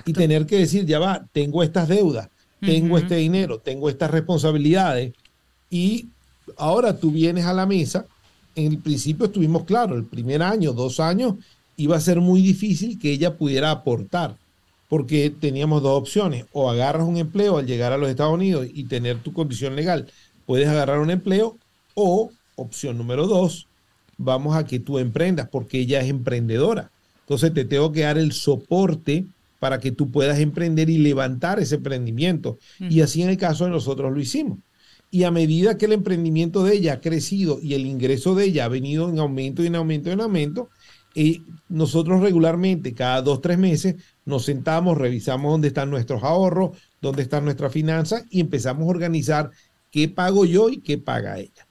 Y 0.05 0.13
tener 0.13 0.45
que 0.45 0.57
decir, 0.57 0.85
ya 0.85 0.99
va, 0.99 1.25
tengo 1.31 1.63
estas 1.63 1.87
deudas, 1.87 2.29
tengo 2.59 2.97
este 2.97 3.15
dinero, 3.15 3.59
tengo 3.59 3.89
estas 3.89 4.11
responsabilidades. 4.11 5.13
Y 5.69 6.07
ahora 6.57 6.97
tú 6.97 7.11
vienes 7.11 7.45
a 7.45 7.53
la 7.53 7.65
mesa, 7.65 8.05
en 8.55 8.73
el 8.73 8.77
principio 8.79 9.25
estuvimos 9.25 9.63
claros, 9.63 9.97
el 9.97 10.05
primer 10.05 10.43
año, 10.43 10.73
dos 10.73 10.99
años, 10.99 11.35
iba 11.77 11.95
a 11.95 12.01
ser 12.01 12.19
muy 12.21 12.41
difícil 12.41 12.99
que 12.99 13.11
ella 13.11 13.37
pudiera 13.37 13.71
aportar 13.71 14.37
porque 14.91 15.29
teníamos 15.29 15.81
dos 15.81 15.97
opciones, 15.97 16.47
o 16.51 16.69
agarras 16.69 17.07
un 17.07 17.15
empleo 17.15 17.57
al 17.57 17.65
llegar 17.65 17.93
a 17.93 17.97
los 17.97 18.09
Estados 18.09 18.33
Unidos 18.33 18.67
y 18.73 18.83
tener 18.83 19.19
tu 19.19 19.31
condición 19.31 19.73
legal, 19.73 20.11
puedes 20.45 20.67
agarrar 20.67 20.99
un 20.99 21.09
empleo, 21.09 21.57
o 21.93 22.29
opción 22.57 22.97
número 22.97 23.25
dos, 23.25 23.69
vamos 24.17 24.53
a 24.53 24.65
que 24.65 24.81
tú 24.81 24.99
emprendas, 24.99 25.47
porque 25.47 25.79
ella 25.79 26.01
es 26.01 26.09
emprendedora. 26.09 26.91
Entonces 27.21 27.53
te 27.53 27.63
tengo 27.63 27.93
que 27.93 28.01
dar 28.01 28.17
el 28.17 28.33
soporte 28.33 29.27
para 29.59 29.79
que 29.79 29.93
tú 29.93 30.11
puedas 30.11 30.39
emprender 30.39 30.89
y 30.89 30.97
levantar 30.97 31.61
ese 31.61 31.75
emprendimiento. 31.75 32.59
Y 32.77 32.99
así 32.99 33.21
en 33.21 33.29
el 33.29 33.37
caso 33.37 33.63
de 33.63 33.71
nosotros 33.71 34.11
lo 34.11 34.19
hicimos. 34.19 34.59
Y 35.09 35.23
a 35.23 35.31
medida 35.31 35.77
que 35.77 35.85
el 35.85 35.93
emprendimiento 35.93 36.65
de 36.65 36.75
ella 36.75 36.93
ha 36.95 36.99
crecido 36.99 37.59
y 37.61 37.75
el 37.75 37.85
ingreso 37.85 38.35
de 38.35 38.43
ella 38.43 38.65
ha 38.65 38.67
venido 38.67 39.07
en 39.07 39.19
aumento 39.19 39.63
y 39.63 39.67
en 39.67 39.75
aumento 39.75 40.09
y 40.09 40.13
en 40.13 40.19
aumento, 40.19 40.69
y 41.13 41.43
nosotros 41.69 42.21
regularmente, 42.21 42.93
cada 42.93 43.21
dos, 43.21 43.41
tres 43.41 43.57
meses, 43.57 43.95
nos 44.25 44.45
sentamos, 44.45 44.97
revisamos 44.97 45.51
dónde 45.51 45.69
están 45.69 45.89
nuestros 45.89 46.23
ahorros, 46.23 46.77
dónde 47.01 47.23
están 47.23 47.45
nuestras 47.45 47.71
finanzas 47.71 48.23
y 48.29 48.39
empezamos 48.39 48.83
a 48.83 48.89
organizar 48.89 49.51
qué 49.91 50.07
pago 50.07 50.45
yo 50.45 50.69
y 50.69 50.77
qué 50.81 50.97
paga 50.97 51.37
ella. 51.39 51.67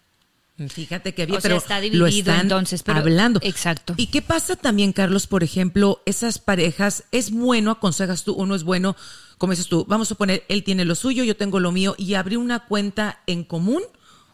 Fíjate 0.68 1.14
que 1.14 1.22
había, 1.22 1.38
O 1.38 1.40
sea, 1.40 1.48
pero 1.48 1.56
está 1.58 1.80
lo 1.80 2.06
están 2.06 2.40
entonces, 2.42 2.82
pero- 2.82 2.98
hablando. 2.98 3.40
exacto. 3.42 3.94
¿Y 3.96 4.08
qué 4.08 4.20
pasa 4.20 4.56
también, 4.56 4.92
Carlos? 4.92 5.26
Por 5.26 5.42
ejemplo, 5.42 6.02
esas 6.04 6.38
parejas, 6.38 7.04
¿es 7.12 7.30
bueno, 7.30 7.70
aconsejas 7.70 8.24
tú, 8.24 8.34
o 8.34 8.44
no 8.44 8.54
es 8.54 8.62
bueno, 8.62 8.94
como 9.38 9.52
dices 9.52 9.68
tú, 9.68 9.86
vamos 9.88 10.12
a 10.12 10.16
poner, 10.16 10.44
él 10.48 10.62
tiene 10.62 10.84
lo 10.84 10.94
suyo, 10.96 11.24
yo 11.24 11.34
tengo 11.34 11.60
lo 11.60 11.72
mío, 11.72 11.94
y 11.96 12.12
abrir 12.12 12.36
una 12.36 12.66
cuenta 12.66 13.20
en 13.26 13.42
común? 13.44 13.82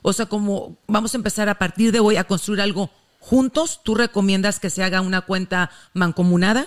O 0.03 0.13
sea, 0.13 0.27
como 0.27 0.79
vamos 0.89 1.15
a 1.15 1.19
empezar 1.19 1.49
a 1.49 1.59
partir 1.59 1.93
de 1.93 2.01
hoy 2.01 2.17
a 2.17 2.25
construir 2.25 2.61
algo 2.61 2.91
juntos, 3.21 3.81
¿tú 3.85 3.95
recomiendas 3.95 4.59
que 4.59 4.71
se 4.71 4.83
haga 4.83 5.01
una 5.03 5.21
cuenta 5.21 5.71
mancomunada? 5.95 6.67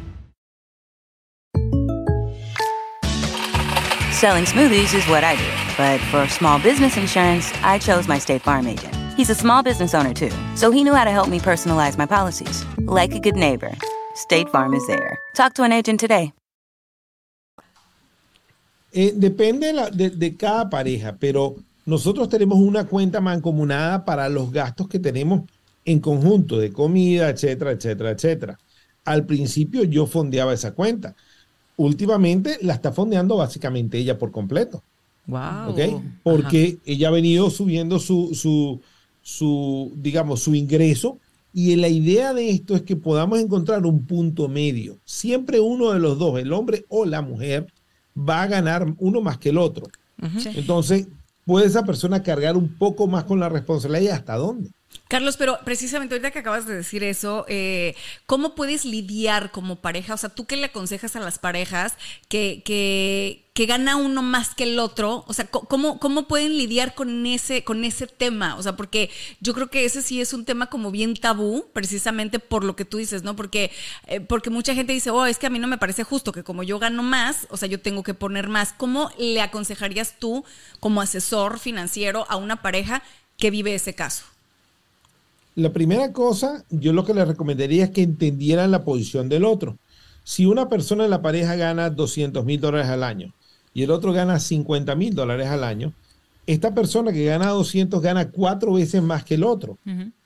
Selling 4.21 4.45
smoothies 4.45 4.93
is 4.93 5.05
what 5.09 5.23
I 5.23 5.33
do, 5.35 5.49
but 5.81 5.99
for 6.11 6.27
small 6.29 6.59
business 6.59 6.95
insurance, 6.95 7.51
I 7.63 7.79
chose 7.79 8.07
my 8.07 8.19
State 8.19 8.43
Farm 8.43 8.67
agent. 8.67 8.93
He's 9.17 9.31
a 9.31 9.35
small 9.35 9.63
business 9.63 9.95
owner 9.95 10.13
too, 10.13 10.29
so 10.55 10.69
he 10.69 10.83
knew 10.83 10.93
how 10.93 11.05
to 11.05 11.09
help 11.11 11.27
me 11.27 11.39
personalize 11.39 11.97
my 11.97 12.05
policies. 12.05 12.63
Like 12.85 13.15
a 13.15 13.19
good 13.19 13.35
neighbor, 13.35 13.71
State 14.13 14.47
Farm 14.49 14.75
is 14.75 14.85
there. 14.85 15.17
Talk 15.33 15.53
to 15.55 15.63
an 15.63 15.71
agent 15.71 15.99
today. 15.99 16.33
Eh, 18.93 19.11
depende 19.15 19.67
de, 19.67 19.73
la- 19.73 19.89
de- 19.89 20.09
de 20.11 20.35
cada 20.37 20.69
pareja, 20.69 21.15
pero 21.19 21.55
nosotros 21.87 22.29
tenemos 22.29 22.59
una 22.59 22.85
cuenta 22.85 23.21
mancomunada 23.21 24.05
para 24.05 24.29
los 24.29 24.51
gastos 24.51 24.87
que 24.87 24.99
tenemos 24.99 25.41
en 25.83 25.99
conjunto, 25.99 26.59
de 26.59 26.71
comida, 26.71 27.29
etcétera, 27.29 27.71
etcétera, 27.71 28.11
etcétera. 28.11 28.59
Al 29.05 29.25
principio 29.25 29.83
yo 29.83 30.05
fondeaba 30.05 30.53
esa 30.53 30.73
cuenta. 30.73 31.15
Últimamente 31.81 32.57
la 32.61 32.73
está 32.73 32.91
fondeando 32.91 33.37
básicamente 33.37 33.97
ella 33.97 34.17
por 34.17 34.31
completo. 34.31 34.83
Wow. 35.27 35.69
¿ok? 35.69 36.03
Porque 36.23 36.77
ella 36.85 37.07
ha 37.07 37.11
venido 37.11 37.49
subiendo 37.49 37.99
su, 37.99 38.33
su, 38.33 38.81
su, 39.21 39.91
digamos, 39.95 40.41
su 40.41 40.55
ingreso 40.55 41.17
y 41.53 41.75
la 41.75 41.89
idea 41.89 42.33
de 42.33 42.49
esto 42.49 42.75
es 42.75 42.83
que 42.83 42.95
podamos 42.95 43.39
encontrar 43.39 43.85
un 43.85 44.05
punto 44.05 44.47
medio. 44.47 44.97
Siempre 45.05 45.59
uno 45.59 45.91
de 45.91 45.99
los 45.99 46.17
dos, 46.17 46.39
el 46.39 46.53
hombre 46.53 46.85
o 46.87 47.05
la 47.05 47.21
mujer, 47.21 47.67
va 48.17 48.43
a 48.43 48.47
ganar 48.47 48.93
uno 48.99 49.21
más 49.21 49.37
que 49.37 49.49
el 49.49 49.57
otro. 49.57 49.87
Entonces, 50.55 51.07
puede 51.45 51.65
esa 51.65 51.83
persona 51.83 52.21
cargar 52.21 52.55
un 52.55 52.77
poco 52.77 53.07
más 53.07 53.23
con 53.23 53.39
la 53.39 53.49
responsabilidad 53.49 54.03
y 54.03 54.15
hasta 54.15 54.35
dónde. 54.35 54.69
Carlos, 55.11 55.35
pero 55.35 55.59
precisamente 55.65 56.15
ahorita 56.15 56.31
que 56.31 56.39
acabas 56.39 56.65
de 56.65 56.73
decir 56.73 57.03
eso, 57.03 57.43
eh, 57.49 57.95
¿cómo 58.25 58.55
puedes 58.55 58.85
lidiar 58.85 59.51
como 59.51 59.81
pareja? 59.81 60.13
O 60.13 60.17
sea, 60.17 60.29
¿tú 60.29 60.45
qué 60.45 60.55
le 60.55 60.67
aconsejas 60.67 61.17
a 61.17 61.19
las 61.19 61.37
parejas 61.37 61.95
que, 62.29 62.61
que, 62.63 63.49
que 63.53 63.65
gana 63.65 63.97
uno 63.97 64.21
más 64.21 64.55
que 64.55 64.63
el 64.63 64.79
otro? 64.79 65.25
O 65.27 65.33
sea, 65.33 65.47
¿cómo, 65.47 65.99
¿cómo 65.99 66.29
pueden 66.29 66.57
lidiar 66.57 66.95
con 66.95 67.25
ese, 67.25 67.65
con 67.65 67.83
ese 67.83 68.07
tema? 68.07 68.55
O 68.55 68.63
sea, 68.63 68.77
porque 68.77 69.09
yo 69.41 69.53
creo 69.53 69.69
que 69.69 69.83
ese 69.83 70.01
sí 70.01 70.21
es 70.21 70.31
un 70.31 70.45
tema 70.45 70.67
como 70.67 70.91
bien 70.91 71.13
tabú, 71.15 71.65
precisamente 71.73 72.39
por 72.39 72.63
lo 72.63 72.77
que 72.77 72.85
tú 72.85 72.95
dices, 72.95 73.23
¿no? 73.23 73.35
Porque, 73.35 73.69
eh, 74.07 74.21
porque 74.21 74.49
mucha 74.49 74.73
gente 74.75 74.93
dice, 74.93 75.09
oh, 75.09 75.25
es 75.25 75.37
que 75.37 75.47
a 75.47 75.49
mí 75.49 75.59
no 75.59 75.67
me 75.67 75.77
parece 75.77 76.05
justo 76.05 76.31
que 76.31 76.45
como 76.45 76.63
yo 76.63 76.79
gano 76.79 77.03
más, 77.03 77.47
o 77.49 77.57
sea, 77.57 77.67
yo 77.67 77.81
tengo 77.81 78.03
que 78.03 78.13
poner 78.13 78.47
más. 78.47 78.71
¿Cómo 78.71 79.11
le 79.17 79.41
aconsejarías 79.41 80.15
tú 80.19 80.45
como 80.79 81.01
asesor 81.01 81.59
financiero 81.59 82.25
a 82.29 82.37
una 82.37 82.61
pareja 82.61 83.03
que 83.37 83.51
vive 83.51 83.75
ese 83.75 83.93
caso? 83.93 84.23
La 85.55 85.73
primera 85.73 86.13
cosa, 86.13 86.63
yo 86.69 86.93
lo 86.93 87.03
que 87.03 87.13
le 87.13 87.25
recomendaría 87.25 87.85
es 87.85 87.89
que 87.91 88.03
entendieran 88.03 88.71
la 88.71 88.83
posición 88.85 89.27
del 89.27 89.43
otro. 89.43 89.77
Si 90.23 90.45
una 90.45 90.69
persona 90.69 91.03
en 91.03 91.09
la 91.09 91.21
pareja 91.21 91.55
gana 91.55 91.89
200 91.89 92.45
mil 92.45 92.61
dólares 92.61 92.87
al 92.87 93.03
año 93.03 93.33
y 93.73 93.83
el 93.83 93.91
otro 93.91 94.13
gana 94.13 94.39
50 94.39 94.95
mil 94.95 95.13
dólares 95.13 95.47
al 95.47 95.63
año, 95.63 95.93
esta 96.47 96.73
persona 96.73 97.11
que 97.11 97.25
gana 97.25 97.49
200 97.49 98.01
gana 98.01 98.29
cuatro 98.29 98.73
veces 98.73 99.01
más 99.01 99.23
que 99.23 99.35
el 99.35 99.43
otro. 99.43 99.77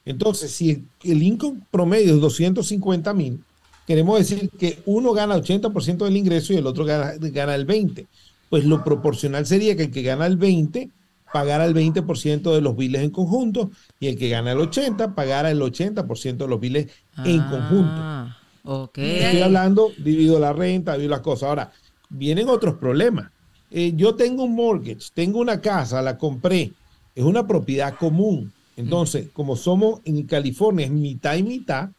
Entonces, 0.05 0.51
si 0.51 0.69
el, 0.71 0.87
el 1.03 1.23
income 1.23 1.61
promedio 1.71 2.13
es 2.13 2.21
250 2.21 3.13
mil, 3.13 3.43
queremos 3.87 4.19
decir 4.19 4.49
que 4.49 4.79
uno 4.85 5.13
gana 5.13 5.35
80% 5.37 6.05
del 6.05 6.17
ingreso 6.17 6.53
y 6.53 6.57
el 6.57 6.67
otro 6.67 6.85
gana, 6.85 7.13
gana 7.19 7.55
el 7.55 7.65
20%. 7.65 8.05
Pues 8.49 8.63
lo 8.63 8.83
proporcional 8.83 9.45
sería 9.47 9.75
que 9.75 9.83
el 9.83 9.91
que 9.91 10.03
gana 10.03 10.27
el 10.27 10.37
20 10.37 10.89
pagara 11.35 11.65
el 11.65 11.75
20% 11.75 12.53
de 12.53 12.61
los 12.61 12.77
biles 12.77 13.01
en 13.01 13.09
conjunto 13.09 13.69
y 13.99 14.07
el 14.07 14.17
que 14.17 14.29
gana 14.29 14.53
el 14.53 14.57
80 14.57 15.15
pagara 15.15 15.51
el 15.51 15.61
80% 15.61 16.37
de 16.37 16.47
los 16.47 16.61
biles 16.61 16.87
en 17.25 17.41
conjunto. 17.41 17.91
Ah, 17.93 18.37
ok. 18.63 18.99
Estoy 18.99 19.41
hablando, 19.41 19.91
divido 19.97 20.39
la 20.39 20.53
renta, 20.53 20.93
divido 20.93 21.09
las 21.11 21.19
cosas. 21.19 21.49
Ahora, 21.49 21.73
vienen 22.07 22.47
otros 22.47 22.75
problemas. 22.75 23.31
Eh, 23.69 23.91
yo 23.97 24.15
tengo 24.15 24.45
un 24.45 24.55
mortgage, 24.55 25.09
tengo 25.13 25.39
una 25.39 25.59
casa, 25.59 26.01
la 26.01 26.17
compré, 26.17 26.71
es 27.13 27.23
una 27.25 27.45
propiedad 27.45 27.95
común. 27.97 28.53
Entonces, 28.77 29.27
como 29.33 29.57
somos 29.57 29.99
en 30.05 30.23
California, 30.23 30.85
es 30.85 30.91
mitad 30.93 31.35
y 31.35 31.43
mitad, 31.43 31.89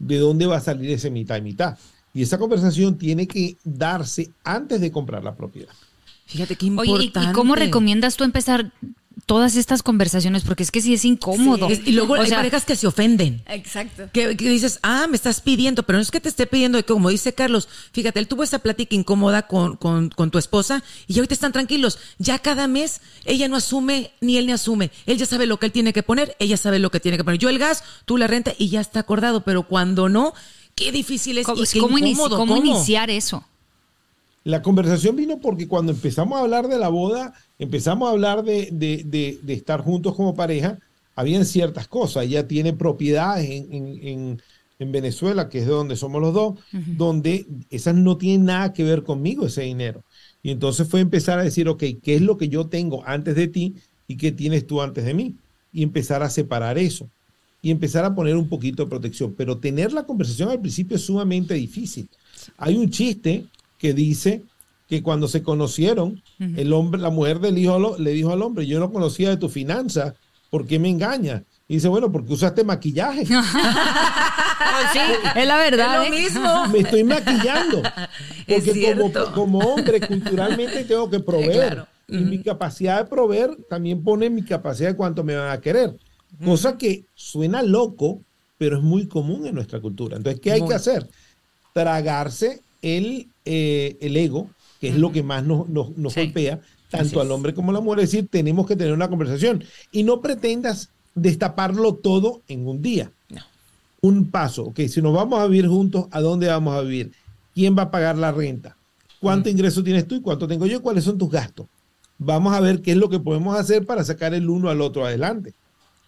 ¿de 0.00 0.18
dónde 0.18 0.46
va 0.46 0.56
a 0.56 0.60
salir 0.60 0.90
ese 0.90 1.10
mitad 1.10 1.36
y 1.36 1.42
mitad? 1.42 1.78
Y 2.12 2.22
esa 2.22 2.38
conversación 2.38 2.98
tiene 2.98 3.28
que 3.28 3.56
darse 3.62 4.32
antes 4.42 4.80
de 4.80 4.90
comprar 4.90 5.22
la 5.22 5.36
propiedad. 5.36 5.74
Fíjate 6.26 6.56
qué 6.56 6.66
Oye, 6.70 6.90
¿y- 6.90 6.94
importante. 6.94 7.30
¿y 7.30 7.32
cómo 7.32 7.54
recomiendas 7.54 8.16
tú 8.16 8.24
empezar 8.24 8.72
todas 9.26 9.56
estas 9.56 9.82
conversaciones? 9.82 10.42
Porque 10.42 10.62
es 10.62 10.70
que 10.70 10.80
sí 10.80 10.92
es 10.94 11.04
incómodo. 11.04 11.68
Y 11.70 11.92
luego 11.92 12.14
O 12.14 12.16
hay 12.20 12.28
sea, 12.28 12.38
parejas 12.38 12.64
que 12.64 12.76
se 12.76 12.86
ofenden. 12.86 13.42
Exacto. 13.46 14.08
Que, 14.12 14.36
que 14.36 14.48
dices, 14.50 14.80
ah, 14.82 15.06
me 15.08 15.16
estás 15.16 15.40
pidiendo, 15.40 15.82
pero 15.84 15.98
no 15.98 16.02
es 16.02 16.10
que 16.10 16.20
te 16.20 16.28
esté 16.28 16.46
pidiendo, 16.46 16.78
que 16.78 16.84
como 16.84 17.10
dice 17.10 17.32
Carlos, 17.34 17.68
fíjate, 17.92 18.18
él 18.20 18.26
tuvo 18.28 18.42
esa 18.42 18.58
plática 18.58 18.94
incómoda 18.94 19.46
con, 19.46 19.76
con, 19.76 20.08
con 20.10 20.30
tu 20.30 20.38
esposa 20.38 20.82
y 21.06 21.14
ahorita 21.18 21.34
están 21.34 21.52
tranquilos. 21.52 21.98
Ya 22.18 22.38
cada 22.38 22.66
mes 22.68 23.00
ella 23.24 23.46
no 23.48 23.56
asume, 23.56 24.10
ni 24.20 24.36
él 24.38 24.46
ni 24.46 24.52
asume. 24.52 24.90
Él 25.06 25.18
ya 25.18 25.26
sabe 25.26 25.46
lo 25.46 25.58
que 25.58 25.66
él 25.66 25.72
tiene 25.72 25.92
que 25.92 26.02
poner, 26.02 26.34
ella 26.38 26.56
sabe 26.56 26.78
lo 26.78 26.90
que 26.90 27.00
tiene 27.00 27.16
que 27.18 27.24
poner. 27.24 27.38
Yo 27.38 27.48
el 27.50 27.58
gas, 27.58 27.84
tú 28.06 28.16
la 28.16 28.26
renta 28.26 28.52
y 28.58 28.68
ya 28.70 28.80
está 28.80 29.00
acordado, 29.00 29.42
pero 29.44 29.62
cuando 29.64 30.08
no, 30.08 30.34
qué 30.74 30.90
difícil 30.90 31.38
es. 31.38 31.46
¿Cómo, 31.46 31.62
y 31.62 31.66
qué 31.66 31.78
cómo 31.80 31.98
inici- 31.98 32.10
incómodo, 32.12 32.36
cómo 32.36 32.56
¿cómo? 32.56 32.66
iniciar 32.76 33.10
eso? 33.10 33.44
La 34.44 34.62
conversación 34.62 35.16
vino 35.16 35.40
porque 35.40 35.66
cuando 35.68 35.92
empezamos 35.92 36.38
a 36.38 36.42
hablar 36.42 36.68
de 36.68 36.78
la 36.78 36.88
boda, 36.88 37.32
empezamos 37.58 38.08
a 38.08 38.12
hablar 38.12 38.44
de, 38.44 38.68
de- 38.72 39.02
de- 39.04 39.38
de 39.42 39.52
estar 39.54 39.80
juntos 39.80 40.14
como 40.14 40.34
pareja, 40.34 40.78
habían 41.16 41.44
ciertas 41.46 41.88
cosas. 41.88 42.24
Ella 42.26 42.46
tiene 42.46 42.72
propiedades 42.74 43.48
en, 43.50 43.72
en- 43.72 44.08
en- 44.08 44.42
en 44.80 44.92
Venezuela, 44.92 45.48
que 45.48 45.60
es 45.60 45.66
de 45.66 45.72
donde 45.72 45.96
somos 45.96 46.20
los 46.20 46.34
dos, 46.34 46.58
donde 46.96 47.46
esas 47.70 47.94
no 47.94 48.18
tienen 48.18 48.44
nada 48.46 48.72
que 48.72 48.82
ver 48.82 49.02
conmigo, 49.04 49.46
ese 49.46 49.62
dinero. 49.62 50.02
Y 50.42 50.50
entonces 50.50 50.88
fue 50.88 51.00
empezar 51.00 51.38
a 51.38 51.44
decir, 51.44 51.68
ok, 51.68 51.82
¿qué 52.02 52.16
es 52.16 52.20
lo 52.20 52.36
que 52.36 52.48
yo 52.48 52.66
tengo 52.66 53.02
antes 53.06 53.36
de 53.36 53.46
ti 53.48 53.76
y 54.08 54.16
qué 54.16 54.32
tienes 54.32 54.66
tú 54.66 54.82
antes 54.82 55.04
de 55.04 55.14
mí? 55.14 55.36
Y 55.72 55.84
empezar 55.84 56.22
a 56.22 56.28
separar 56.28 56.76
eso. 56.76 57.08
Y 57.62 57.70
empezar 57.70 58.04
a 58.04 58.14
poner 58.14 58.36
un 58.36 58.48
poquito 58.48 58.82
de 58.84 58.90
protección. 58.90 59.32
Pero 59.34 59.58
tener 59.58 59.92
la 59.92 60.04
conversación 60.04 60.50
al 60.50 60.60
principio 60.60 60.96
es 60.96 61.04
sumamente 61.06 61.54
difícil. 61.54 62.08
Hay 62.58 62.76
un 62.76 62.90
chiste 62.90 63.46
que 63.84 63.92
dice 63.92 64.42
que 64.88 65.02
cuando 65.02 65.28
se 65.28 65.42
conocieron, 65.42 66.22
el 66.38 66.72
hombre, 66.72 66.98
la 67.02 67.10
mujer 67.10 67.38
del 67.40 67.58
hijo 67.58 67.78
lo- 67.78 67.98
le 67.98 68.12
dijo 68.12 68.32
al 68.32 68.40
hombre, 68.40 68.66
yo 68.66 68.80
no 68.80 68.90
conocía 68.90 69.28
de 69.28 69.36
tu 69.36 69.50
finanza, 69.50 70.14
¿por 70.48 70.66
qué 70.66 70.78
me 70.78 70.88
engañas? 70.88 71.42
Y 71.68 71.74
dice, 71.74 71.88
bueno, 71.88 72.10
porque 72.10 72.32
usaste 72.32 72.64
maquillaje. 72.64 73.26
Pues 74.74 74.92
sí, 74.92 74.98
es 75.36 75.46
la 75.46 75.56
verdad. 75.58 76.02
Es 76.04 76.10
lo 76.10 76.16
¿eh? 76.16 76.20
mismo. 76.22 76.66
Me 76.72 76.78
estoy 76.80 77.04
maquillando. 77.04 77.82
Es 78.46 78.64
Porque 78.64 78.96
como, 79.34 79.58
hombre, 79.58 80.00
culturalmente 80.00 80.84
tengo 80.84 81.08
que 81.10 81.20
proveer. 81.20 81.74
Claro. 81.74 81.86
Y 82.08 82.16
mi 82.18 82.42
capacidad 82.42 82.98
de 82.98 83.04
proveer 83.08 83.50
también 83.68 84.02
pone 84.02 84.30
mi 84.30 84.42
capacidad 84.42 84.88
de 84.90 84.96
cuánto 84.96 85.22
me 85.22 85.36
van 85.36 85.50
a 85.50 85.60
querer. 85.60 85.94
Cosa 86.44 86.76
que 86.78 87.04
suena 87.14 87.62
loco, 87.62 88.22
pero 88.58 88.78
es 88.78 88.82
muy 88.82 89.06
común 89.06 89.46
en 89.46 89.54
nuestra 89.54 89.80
cultura. 89.80 90.16
Entonces, 90.16 90.40
¿qué 90.40 90.52
hay 90.52 90.60
Muy. 90.60 90.70
que 90.70 90.74
hacer? 90.76 91.06
Tragarse 91.72 92.60
el, 92.84 93.28
eh, 93.44 93.96
el 94.00 94.16
ego, 94.16 94.50
que 94.80 94.88
es 94.90 94.96
lo 94.96 95.10
que 95.12 95.22
más 95.22 95.44
nos, 95.44 95.68
nos, 95.68 95.96
nos 95.96 96.12
Sí. 96.12 96.20
golpea, 96.24 96.60
tanto 96.90 97.20
al 97.20 97.30
hombre 97.32 97.54
como 97.54 97.70
a 97.70 97.74
la 97.74 97.80
mujer. 97.80 98.00
Es 98.04 98.12
decir, 98.12 98.28
tenemos 98.30 98.66
que 98.66 98.76
tener 98.76 98.92
una 98.92 99.08
conversación. 99.08 99.64
Y 99.90 100.02
no 100.04 100.20
pretendas 100.20 100.90
destaparlo 101.14 101.94
todo 101.94 102.42
en 102.48 102.66
un 102.66 102.82
día 102.82 103.10
un 104.00 104.30
paso. 104.30 104.64
Ok, 104.64 104.80
si 104.88 105.00
nos 105.00 105.14
vamos 105.14 105.40
a 105.40 105.46
vivir 105.46 105.66
juntos, 105.66 106.06
¿a 106.10 106.20
dónde 106.20 106.46
vamos 106.48 106.76
a 106.76 106.82
vivir? 106.82 107.12
¿Quién 107.54 107.76
va 107.76 107.82
a 107.84 107.90
pagar 107.90 108.18
la 108.18 108.32
renta? 108.32 108.76
¿Cuánto 109.18 109.48
ingreso 109.48 109.82
tienes 109.82 110.06
tú 110.06 110.16
y 110.16 110.20
cuánto 110.20 110.46
tengo 110.46 110.66
yo? 110.66 110.82
¿Cuáles 110.82 111.04
son 111.04 111.16
tus 111.18 111.30
gastos? 111.30 111.66
vamos 112.16 112.54
a 112.54 112.60
ver 112.60 112.80
qué 112.80 112.92
es 112.92 112.96
lo 112.96 113.08
que 113.10 113.18
podemos 113.18 113.58
hacer 113.58 113.84
para 113.86 114.04
sacar 114.04 114.34
el 114.34 114.48
uno 114.48 114.70
al 114.70 114.80
otro 114.80 115.04
adelante. 115.04 115.52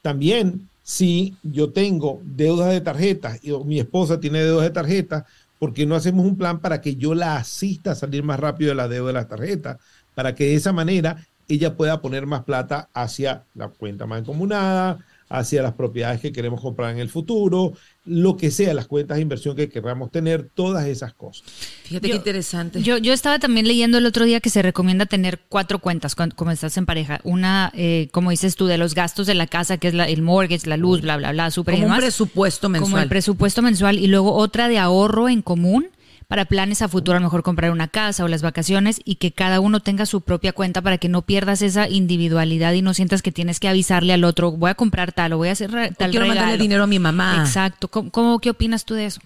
También, 0.02 0.68
si 0.83 1.35
yo 1.42 1.71
tengo 1.71 2.21
deudas 2.23 2.71
de 2.71 2.80
tarjetas 2.80 3.40
y 3.42 3.50
mi 3.64 3.80
esposa 3.80 4.21
tiene 4.21 4.38
deudas 4.42 4.64
de 4.64 4.71
tarjetas, 4.71 5.25
¿por 5.58 5.72
qué 5.72 5.86
no 5.86 5.94
hacemos 5.94 6.26
un 6.26 6.36
plan 6.36 6.60
para 6.60 6.80
que 6.80 6.96
yo 6.96 7.14
la 7.14 7.36
asista 7.36 7.92
a 7.92 7.94
salir 7.94 8.22
más 8.22 8.40
rápido 8.40 8.70
de 8.70 8.75
la 8.75 8.88
deuda 8.88 9.08
de 9.08 9.12
las 9.14 9.28
tarjetas? 9.28 9.78
Para 10.14 10.34
que 10.34 10.44
de 10.44 10.54
esa 10.54 10.72
manera 10.72 11.16
ella 11.48 11.76
pueda 11.76 12.00
poner 12.00 12.26
más 12.26 12.44
plata 12.44 12.88
hacia 12.92 13.44
la 13.54 13.68
cuenta 13.68 14.06
mancomunada, 14.06 14.98
hacia 15.28 15.62
las 15.62 15.75
propiedades 15.75 16.21
que 16.21 16.33
queremos 16.33 16.61
comprar 16.61 16.92
en 16.92 16.99
el 16.99 17.09
futuro, 17.09 17.73
lo 18.04 18.37
que 18.37 18.50
sea, 18.50 18.73
las 18.75 18.87
cuentas 18.87 19.16
de 19.16 19.23
inversión 19.23 19.56
que 19.56 19.68
queramos 19.68 20.11
tener, 20.12 20.49
todas 20.54 20.87
esas 20.87 21.14
cosas. 21.14 21.45
Fíjate 21.85 22.09
qué 22.09 22.16
interesante. 22.16 22.83
Yo, 22.83 22.99
yo 22.99 23.12
estaba 23.12 23.38
también 23.38 23.66
leyendo 23.66 23.99
el 23.99 24.06
otro 24.06 24.25
día 24.25 24.40
que 24.40 24.50
se 24.50 24.62
recomienda 24.62 25.06
tener 25.06 25.40
cuatro 25.49 25.80
cuentas 25.80 26.14
cuando, 26.14 26.37
como 26.37 26.52
estás 26.52 26.76
en 26.76 26.87
pareja. 26.87 27.21
Una, 27.25 27.73
eh, 27.75 28.09
como 28.12 28.30
dices 28.30 28.54
tú, 28.54 28.66
de 28.66 28.78
los 28.78 28.95
gastos 28.95 29.26
de 29.26 29.35
la 29.35 29.47
casa, 29.47 29.78
que 29.78 29.88
es 29.88 29.95
la, 29.95 30.04
el 30.04 30.23
mortgage, 30.23 30.68
la 30.68 30.76
luz, 30.76 31.00
bla, 31.00 31.16
bla, 31.16 31.33
bla, 31.33 31.50
súper 31.50 31.75
Como 31.75 31.88
un 31.88 31.97
presupuesto 31.97 32.68
mensual. 32.68 32.90
Como 32.90 33.02
el 33.02 33.09
presupuesto 33.09 33.62
mensual. 33.62 33.99
Y 33.99 34.06
luego 34.06 34.33
otra 34.35 34.68
de 34.68 34.78
ahorro 34.78 35.28
en 35.28 35.42
común 35.42 35.88
para 36.28 36.45
planes 36.45 36.83
a 36.83 36.88
futuro, 36.88 37.16
a 37.16 37.21
lo 37.21 37.26
mejor 37.26 37.42
comprar 37.42 37.71
una 37.71 37.87
casa 37.88 38.25
o 38.25 38.28
las 38.28 38.42
vacaciones 38.42 39.00
y 39.04 39.16
que 39.16 39.30
cada 39.33 39.61
uno 39.61 39.80
tenga 39.80 40.06
su 40.06 40.23
propia 40.23 40.52
cuenta 40.52 40.83
para 40.83 40.99
que 40.99 41.09
no 41.09 41.23
pierdas 41.23 41.62
esa 41.62 41.88
individualidad 41.88 42.73
y 42.73 42.83
no 42.83 42.95
sientas 42.95 43.23
que 43.23 43.30
tienes 43.33 43.61
que 43.61 43.68
avisarle 43.68 44.12
al 44.12 44.25
otro, 44.25 44.50
voy 44.52 44.71
a 44.71 44.75
comprar 44.75 45.12
tal 45.12 45.35
o 45.35 45.38
voy 45.38 45.49
a 45.49 45.52
hacer 45.52 45.71
tal 45.71 46.11
quiero 46.11 46.25
regalo. 46.25 46.40
mandarle 46.40 46.59
dinero 46.59 46.83
a 46.83 46.87
mi 46.88 46.99
mamá. 46.99 47.42
Exacto. 47.47 47.88
¿Cómo, 47.88 48.11
cómo- 48.11 48.38
qué 48.40 48.50
opinas 48.50 48.85
tú 48.85 48.95
de 48.95 49.06
eso? 49.06 49.21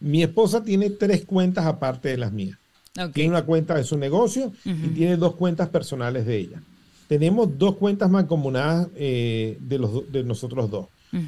Mi 0.00 0.22
esposa 0.22 0.62
tiene 0.62 0.90
tres 0.90 1.24
cuentas 1.24 1.64
aparte 1.64 2.10
de 2.10 2.18
las 2.18 2.32
mías. 2.32 2.58
Tiene 3.12 3.30
una 3.30 3.42
cuenta 3.42 3.74
de 3.74 3.82
su 3.84 3.96
negocio 3.96 4.52
y 4.64 4.88
tiene 4.88 5.16
dos 5.16 5.34
cuentas 5.34 5.68
personales 5.70 6.26
de 6.26 6.36
ella. 6.38 6.62
Tenemos 7.08 7.58
dos 7.58 7.76
cuentas 7.76 8.08
mancomunadas 8.10 8.88
eh, 8.96 9.56
de, 9.60 9.78
los, 9.78 10.12
de 10.12 10.22
nosotros 10.22 10.70
dos. 10.70 10.86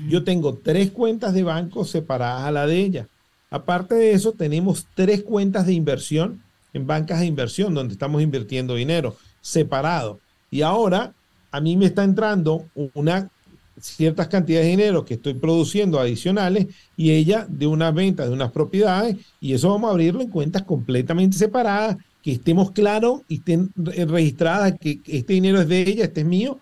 Yo 0.09 0.23
tengo 0.25 0.55
tres 0.63 0.91
cuentas 0.91 1.33
de 1.33 1.45
banco 1.45 1.85
separadas 1.85 2.43
a 2.45 2.51
la 2.51 2.67
de 2.67 2.79
ella. 2.79 3.07
Aparte 3.51 3.95
de 3.95 4.13
eso, 4.13 4.33
tenemos 4.33 4.87
tres 4.95 5.23
cuentas 5.23 5.67
de 5.67 5.73
inversión 5.73 6.43
en 6.73 6.87
bancas 6.87 7.21
de 7.21 7.27
inversión 7.27 7.75
donde 7.75 7.93
estamos 7.95 8.23
invirtiendo 8.23 8.75
dinero 8.75 9.17
separado. 9.41 10.21
Y 10.51 10.63
ahora 10.63 11.15
a 11.51 11.61
mí 11.61 11.77
me 11.77 11.87
está 11.87 12.05
entrando 12.05 12.67
una 12.95 13.31
ciertas 13.79 14.29
cantidades 14.29 14.67
de 14.67 14.71
dinero 14.71 15.05
que 15.05 15.15
estoy 15.15 15.35
produciendo 15.35 16.01
adicionales 16.01 16.67
y 16.97 17.11
ella 17.11 17.47
de 17.49 17.67
una 17.67 17.91
venta 17.91 18.25
de 18.27 18.33
unas 18.33 18.51
propiedades 18.51 19.17
y 19.39 19.53
eso 19.53 19.69
vamos 19.69 19.89
a 19.89 19.93
abrirlo 19.93 20.23
en 20.23 20.31
cuentas 20.31 20.63
completamente 20.63 21.37
separadas, 21.37 21.99
que 22.23 22.33
estemos 22.33 22.71
claros 22.71 23.21
y 23.29 23.37
estén 23.37 23.71
re- 23.77 24.07
registradas 24.07 24.75
que 24.81 25.01
este 25.07 25.35
dinero 25.35 25.61
es 25.61 25.69
de 25.69 25.83
ella, 25.83 26.05
este 26.05 26.23
es 26.23 26.27
mío 26.27 26.59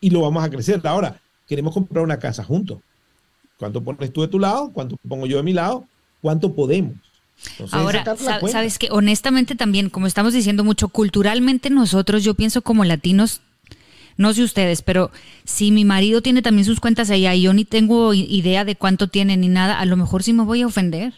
y 0.00 0.10
lo 0.10 0.22
vamos 0.22 0.44
a 0.44 0.50
crecer. 0.50 0.80
Ahora, 0.84 1.20
queremos 1.46 1.72
comprar 1.72 2.02
una 2.04 2.18
casa 2.18 2.42
juntos. 2.44 2.80
¿Cuánto 3.58 3.82
pones 3.82 4.12
tú 4.12 4.22
de 4.22 4.28
tu 4.28 4.38
lado? 4.38 4.70
¿Cuánto 4.72 4.96
pongo 5.08 5.26
yo 5.26 5.36
de 5.38 5.42
mi 5.44 5.52
lado? 5.52 5.84
¿Cuánto 6.26 6.56
podemos? 6.56 6.94
Entonces, 7.52 7.72
Ahora, 7.72 8.04
sabes 8.50 8.80
que 8.80 8.88
honestamente 8.90 9.54
también, 9.54 9.90
como 9.90 10.08
estamos 10.08 10.32
diciendo 10.32 10.64
mucho, 10.64 10.88
culturalmente 10.88 11.70
nosotros, 11.70 12.24
yo 12.24 12.34
pienso 12.34 12.62
como 12.62 12.84
latinos, 12.84 13.42
no 14.16 14.34
sé 14.34 14.42
ustedes, 14.42 14.82
pero 14.82 15.12
si 15.44 15.70
mi 15.70 15.84
marido 15.84 16.22
tiene 16.22 16.42
también 16.42 16.64
sus 16.64 16.80
cuentas 16.80 17.10
allá 17.10 17.32
y 17.32 17.42
yo 17.42 17.52
ni 17.52 17.64
tengo 17.64 18.12
idea 18.12 18.64
de 18.64 18.74
cuánto 18.74 19.06
tiene 19.06 19.36
ni 19.36 19.46
nada, 19.46 19.78
a 19.78 19.84
lo 19.84 19.96
mejor 19.96 20.24
sí 20.24 20.32
me 20.32 20.42
voy 20.42 20.62
a 20.62 20.66
ofender. 20.66 21.14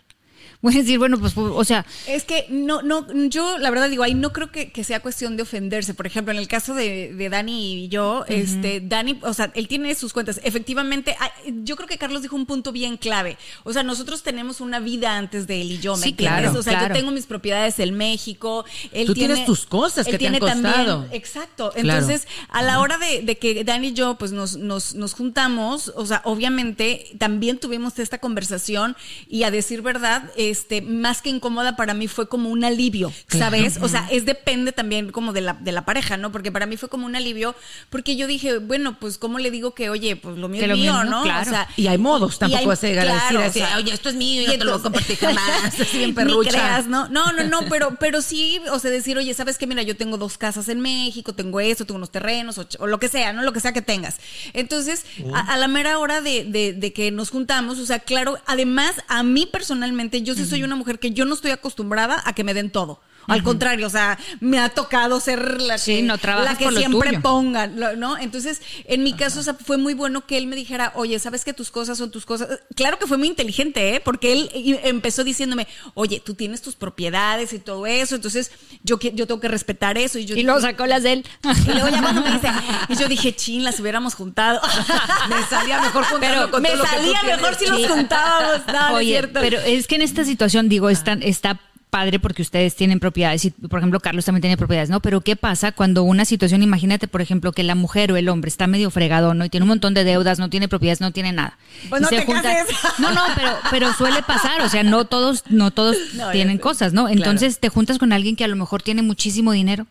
Voy 0.63 0.75
a 0.75 0.79
decir, 0.79 0.99
bueno, 0.99 1.21
pues, 1.21 1.35
o 1.37 1.65
sea, 1.65 1.87
Es 2.09 2.25
que 2.25 2.47
no, 2.51 2.83
no, 2.83 3.07
yo 3.29 3.59
la 3.59 3.71
verdad 3.71 3.89
digo, 3.89 4.03
ahí 4.03 4.15
no 4.15 4.33
creo 4.33 4.51
que, 4.51 4.73
que 4.73 4.83
sea 4.83 4.99
cuestión 5.01 5.37
de 5.37 5.45
ofenderse. 5.45 5.95
Por 5.95 6.07
ejemplo, 6.07 6.33
en 6.33 6.39
el 6.39 6.49
caso 6.49 6.75
de, 6.75 7.15
de 7.15 7.29
Dani 7.29 7.85
y 7.85 7.89
yo, 7.89 8.25
este, 8.27 8.81
Dani, 8.81 9.21
o 9.23 9.33
sea, 9.35 9.53
él 9.55 9.69
tiene 9.69 9.95
sus 9.95 10.13
cuentas. 10.13 10.41
Efectivamente, 10.43 11.17
yo 11.63 11.77
creo 11.77 11.87
que 11.89 11.97
Carlos 11.97 12.23
dijo 12.23 12.35
un 12.35 12.45
punto 12.45 12.73
bien 12.73 12.97
clave. 12.97 13.39
O 13.63 13.73
sea, 13.73 13.85
nosotros 13.85 14.25
tenemos 14.25 14.61
una 14.61 14.81
vida 14.81 15.17
antes 15.17 15.47
de 15.47 15.61
él 15.61 15.71
y 15.73 15.79
yo, 15.79 15.97
¿me 15.97 16.03
Sí, 16.03 16.09
entiendes? 16.11 16.41
claro, 16.43 16.59
o 16.59 16.63
sea, 16.63 16.73
claro. 16.73 16.89
yo 16.95 17.01
tengo 17.01 17.13
mis 17.13 17.27
propiedades 17.27 17.79
en 17.79 17.95
México. 17.97 18.65
Él 18.91 19.07
Tú 19.07 19.15
tiene, 19.15 19.35
tienes 19.35 19.47
tus 19.47 19.65
cosas 19.65 20.07
él 20.09 20.13
que 20.13 20.19
te 20.19 20.27
han 20.27 20.33
tiene 20.41 20.45
también- 20.47 21.07
exacto. 21.13 21.71
Claro. 21.73 22.01
Entonces, 22.01 22.27
a 22.49 22.63
la 22.63 22.81
hora 22.81 22.99
de, 22.99 23.23
de 23.23 23.39
que 23.39 23.63
Dani 23.63 23.89
y 23.89 23.93
yo, 23.93 24.17
pues, 24.19 24.33
nos, 24.33 24.57
nos, 24.57 24.97
nos 24.97 25.15
juntamos, 25.15 25.93
o 25.95 26.05
sea, 26.05 26.21
obviamente 26.25 27.07
también 27.19 27.59
tuvimos 27.59 27.97
esta 28.01 28.19
conversación 28.19 28.97
y 29.29 29.45
a 29.45 29.51
decir 29.53 29.83
verdad, 29.83 30.31
este, 30.51 30.83
más 30.83 31.23
que 31.23 31.31
incómoda 31.31 31.77
para 31.77 31.95
mí 31.95 32.09
fue 32.09 32.29
como 32.29 32.51
un 32.51 32.65
alivio, 32.65 33.13
¿sabes? 33.29 33.79
O 33.81 33.89
sea, 33.89 34.07
es 34.11 34.25
depende 34.25 34.73
también 34.73 35.11
como 35.13 35.33
de 35.33 35.41
la, 35.41 35.55
de 35.55 35.73
la 35.73 35.85
pareja, 35.85 36.17
¿no? 36.17 36.33
Porque 36.33 36.51
para 36.53 36.67
mí 36.67 36.77
fue 36.77 36.89
como 36.89 37.07
un 37.07 37.17
alivio, 37.17 37.55
porque 37.91 38.17
yo 38.17 38.27
dije, 38.27 38.59
bueno, 38.59 38.99
pues, 38.99 39.19
¿cómo 39.19 39.39
le 39.39 39.51
digo 39.51 39.75
que, 39.75 39.91
oye, 39.91 40.17
pues 40.17 40.37
lo 40.39 40.49
mío 40.49 40.63
es 40.63 40.69
lo 40.69 40.77
mío, 40.77 41.03
es 41.03 41.09
¿no? 41.11 41.23
claro. 41.23 41.47
O 41.47 41.51
sea, 41.51 41.69
Y 41.77 41.87
hay 41.87 41.99
modos, 41.99 42.39
tampoco 42.39 42.71
decir 42.71 42.93
claro, 42.95 43.41
así, 43.41 43.61
o 43.61 43.65
sea, 43.65 43.77
oye, 43.77 43.93
esto 43.93 44.09
es 44.09 44.15
mío, 44.15 44.43
y 44.43 44.47
yo 44.47 44.53
te 44.59 44.65
lo 44.65 44.73
voy 44.73 44.81
a 44.81 44.83
compartir 44.83 45.17
jamás, 45.17 45.65
así 45.81 45.99
bien 45.99 46.11
Ni 46.11 46.15
perrucha. 46.15 46.51
creas, 46.51 46.87
¿no? 46.87 47.09
No, 47.09 47.33
no, 47.33 47.45
no, 47.45 47.61
pero, 47.71 47.97
pero 48.01 48.23
sí, 48.23 48.61
o 48.71 48.79
sea, 48.79 48.91
decir, 48.91 49.17
oye, 49.19 49.33
¿sabes 49.35 49.59
qué? 49.59 49.67
Mira, 49.67 49.83
yo 49.83 49.97
tengo 49.97 50.17
dos 50.19 50.39
casas 50.39 50.69
en 50.69 50.81
México, 50.81 51.33
tengo 51.35 51.61
esto, 51.61 51.85
tengo 51.85 51.97
unos 51.99 52.11
terrenos, 52.11 52.59
o, 52.79 52.87
lo 52.87 52.99
que 52.99 53.09
sea, 53.09 53.33
¿no? 53.33 53.43
Lo 53.43 53.53
que 53.53 53.61
sea 53.61 53.73
que 53.73 53.83
tengas. 53.83 54.17
Entonces, 54.53 55.05
a, 55.35 55.55
a 55.55 55.57
la 55.57 55.69
mera 55.69 55.99
hora 55.99 56.21
de, 56.21 56.45
de- 56.45 56.73
de 56.73 56.93
que 56.93 57.11
nos 57.11 57.31
juntamos, 57.31 57.79
o 57.79 57.87
sea, 57.87 57.99
claro, 58.01 58.39
además, 58.47 58.97
a 59.09 59.23
mí 59.23 59.47
personalmente, 59.47 60.23
yo 60.23 60.35
sí 60.39 60.47
soy 60.49 60.63
una 60.63 60.77
mujer 60.77 60.99
que 60.99 61.11
yo 61.11 61.25
no 61.25 61.35
estoy 61.35 61.51
acostumbrada 61.51 62.23
a 62.25 62.33
que 62.33 62.45
me 62.45 62.55
den 62.55 62.71
todo. 62.71 63.01
Al 63.29 63.43
contrario, 63.43 63.87
o 63.87 63.91
sea, 63.91 64.19
me 64.41 64.59
ha 64.59 64.71
tocado 64.71 65.21
ser 65.21 65.61
la 65.61 65.79
Sí, 65.79 65.97
que, 65.97 66.03
no 66.03 66.17
la 66.17 66.57
que 66.57 66.71
siempre 66.73 67.21
pongan, 67.21 67.79
¿no? 67.99 68.19
Entonces, 68.19 68.61
en 68.85 69.03
mi 69.03 69.13
caso, 69.13 69.41
o 69.41 69.43
sea, 69.43 69.55
fue 69.55 69.77
muy 69.77 69.95
bueno 69.95 70.27
que 70.27 70.39
él 70.39 70.47
me 70.47 70.57
dijera, 70.57 70.93
oye, 70.95 71.19
¿sabes 71.19 71.45
que 71.45 71.53
tus 71.53 71.71
cosas 71.71 71.99
son 71.99 72.11
tus 72.11 72.25
cosas? 72.27 72.61
Claro 72.75 72.99
que 72.99 73.07
fue 73.07 73.19
muy 73.19 73.29
inteligente, 73.29 73.95
¿eh? 73.95 74.01
Porque 74.01 74.33
él 74.33 74.51
empezó 74.83 75.25
diciéndome, 75.25 75.69
oye, 75.95 76.21
tú 76.21 76.35
tienes 76.35 76.63
tus 76.63 76.75
propiedades 76.75 77.53
y 77.53 77.59
todo 77.59 77.87
eso, 77.87 78.15
entonces 78.15 78.51
yo, 78.83 78.99
yo 78.99 79.27
tengo 79.27 79.41
que 79.41 79.49
respetar 79.49 79.99
eso. 79.99 80.19
Y, 80.19 80.25
yo 80.25 80.37
y 80.37 80.43
luego 80.43 80.61
sacó 80.61 80.87
las 80.87 81.03
de 81.03 81.13
él. 81.13 81.27
y 81.67 81.73
luego 81.73 81.89
ya 81.89 82.03
cuando 82.03 82.23
me 82.23 82.33
dice, 82.33 82.49
y 82.89 82.97
yo 82.97 83.09
dije, 83.09 83.35
chin, 83.35 83.65
las 83.65 83.79
hubiéramos 83.81 84.15
juntado. 84.15 84.61
Me 85.29 85.43
salía 85.45 85.81
mejor 85.81 86.05
juntarlo 86.05 86.51
con 86.51 86.63
me 86.63 86.71
todo 86.71 86.79
lo 86.79 86.85
que 86.85 86.91
tú 86.91 86.97
salía 86.97 87.23
mejor 87.37 87.55
si 87.55 87.67
los 87.67 87.87
juntábamos. 87.87 88.57
Es 88.57 88.75
Oye, 88.93 89.11
cierto. 89.11 89.41
pero 89.41 89.61
es 89.61 89.87
que 89.87 89.97
en 89.97 90.03
esta 90.03 90.25
situación, 90.25 90.69
digo, 90.69 90.91
está, 90.91 91.13
está 91.13 91.61
padre 91.91 92.19
porque 92.19 92.43
ustedes 92.43 92.77
tienen 92.77 93.01
propiedades 93.01 93.45
y, 93.45 93.51
por 93.51 93.81
ejemplo, 93.81 94.01
Carlos 94.01 94.25
también 94.25 94.43
tiene 94.43 94.57
propiedades, 94.57 94.91
¿no? 94.91 95.01
Pero 95.01 95.21
¿qué 95.21 95.37
pasa 95.37 95.73
cuando 95.73 96.03
una 96.03 96.25
situación, 96.25 96.63
imagínate, 96.63 97.09
por 97.09 97.21
ejemplo, 97.21 97.53
que 97.53 97.63
la 97.63 97.75
mujer 97.75 98.13
o 98.13 98.17
el 98.17 98.29
hombre 98.29 98.49
está 98.49 98.67
medio 98.67 98.91
fregado, 98.91 99.35
¿no? 99.35 99.45
Y 99.45 99.49
tiene 99.49 99.65
un 99.65 99.69
montón 99.69 99.95
de 99.95 100.05
deudas, 100.05 100.39
no 100.39 100.51
tiene 100.51 100.69
propiedades, 100.69 101.01
no 101.01 101.13
tiene 101.13 101.33
nada. 101.33 101.59
Pues 101.89 102.03
no 102.03 102.09
te. 102.09 102.27
No, 102.99 103.13
no, 103.13 103.23
pero, 103.35 103.57
pero 103.71 103.93
suele 103.93 104.23
pasar, 104.23 104.61
o 104.63 104.69
sea, 104.69 104.83
no 104.83 105.05
todos, 105.05 105.45
no 105.49 105.71
todos 105.71 105.97
No, 106.15 106.31
tienen 106.31 106.59
cosas, 106.59 106.93
¿no? 106.93 107.09
Entonces 107.09 107.59
te 107.59 107.69
juntas 107.69 107.99
con 107.99 108.13
alguien 108.13 108.37
que 108.37 108.45
a 108.45 108.49
lo 108.49 108.57
mejor 108.57 108.83
tiene 108.83 109.03
muchísimo 109.03 109.53
dinero. 109.53 109.87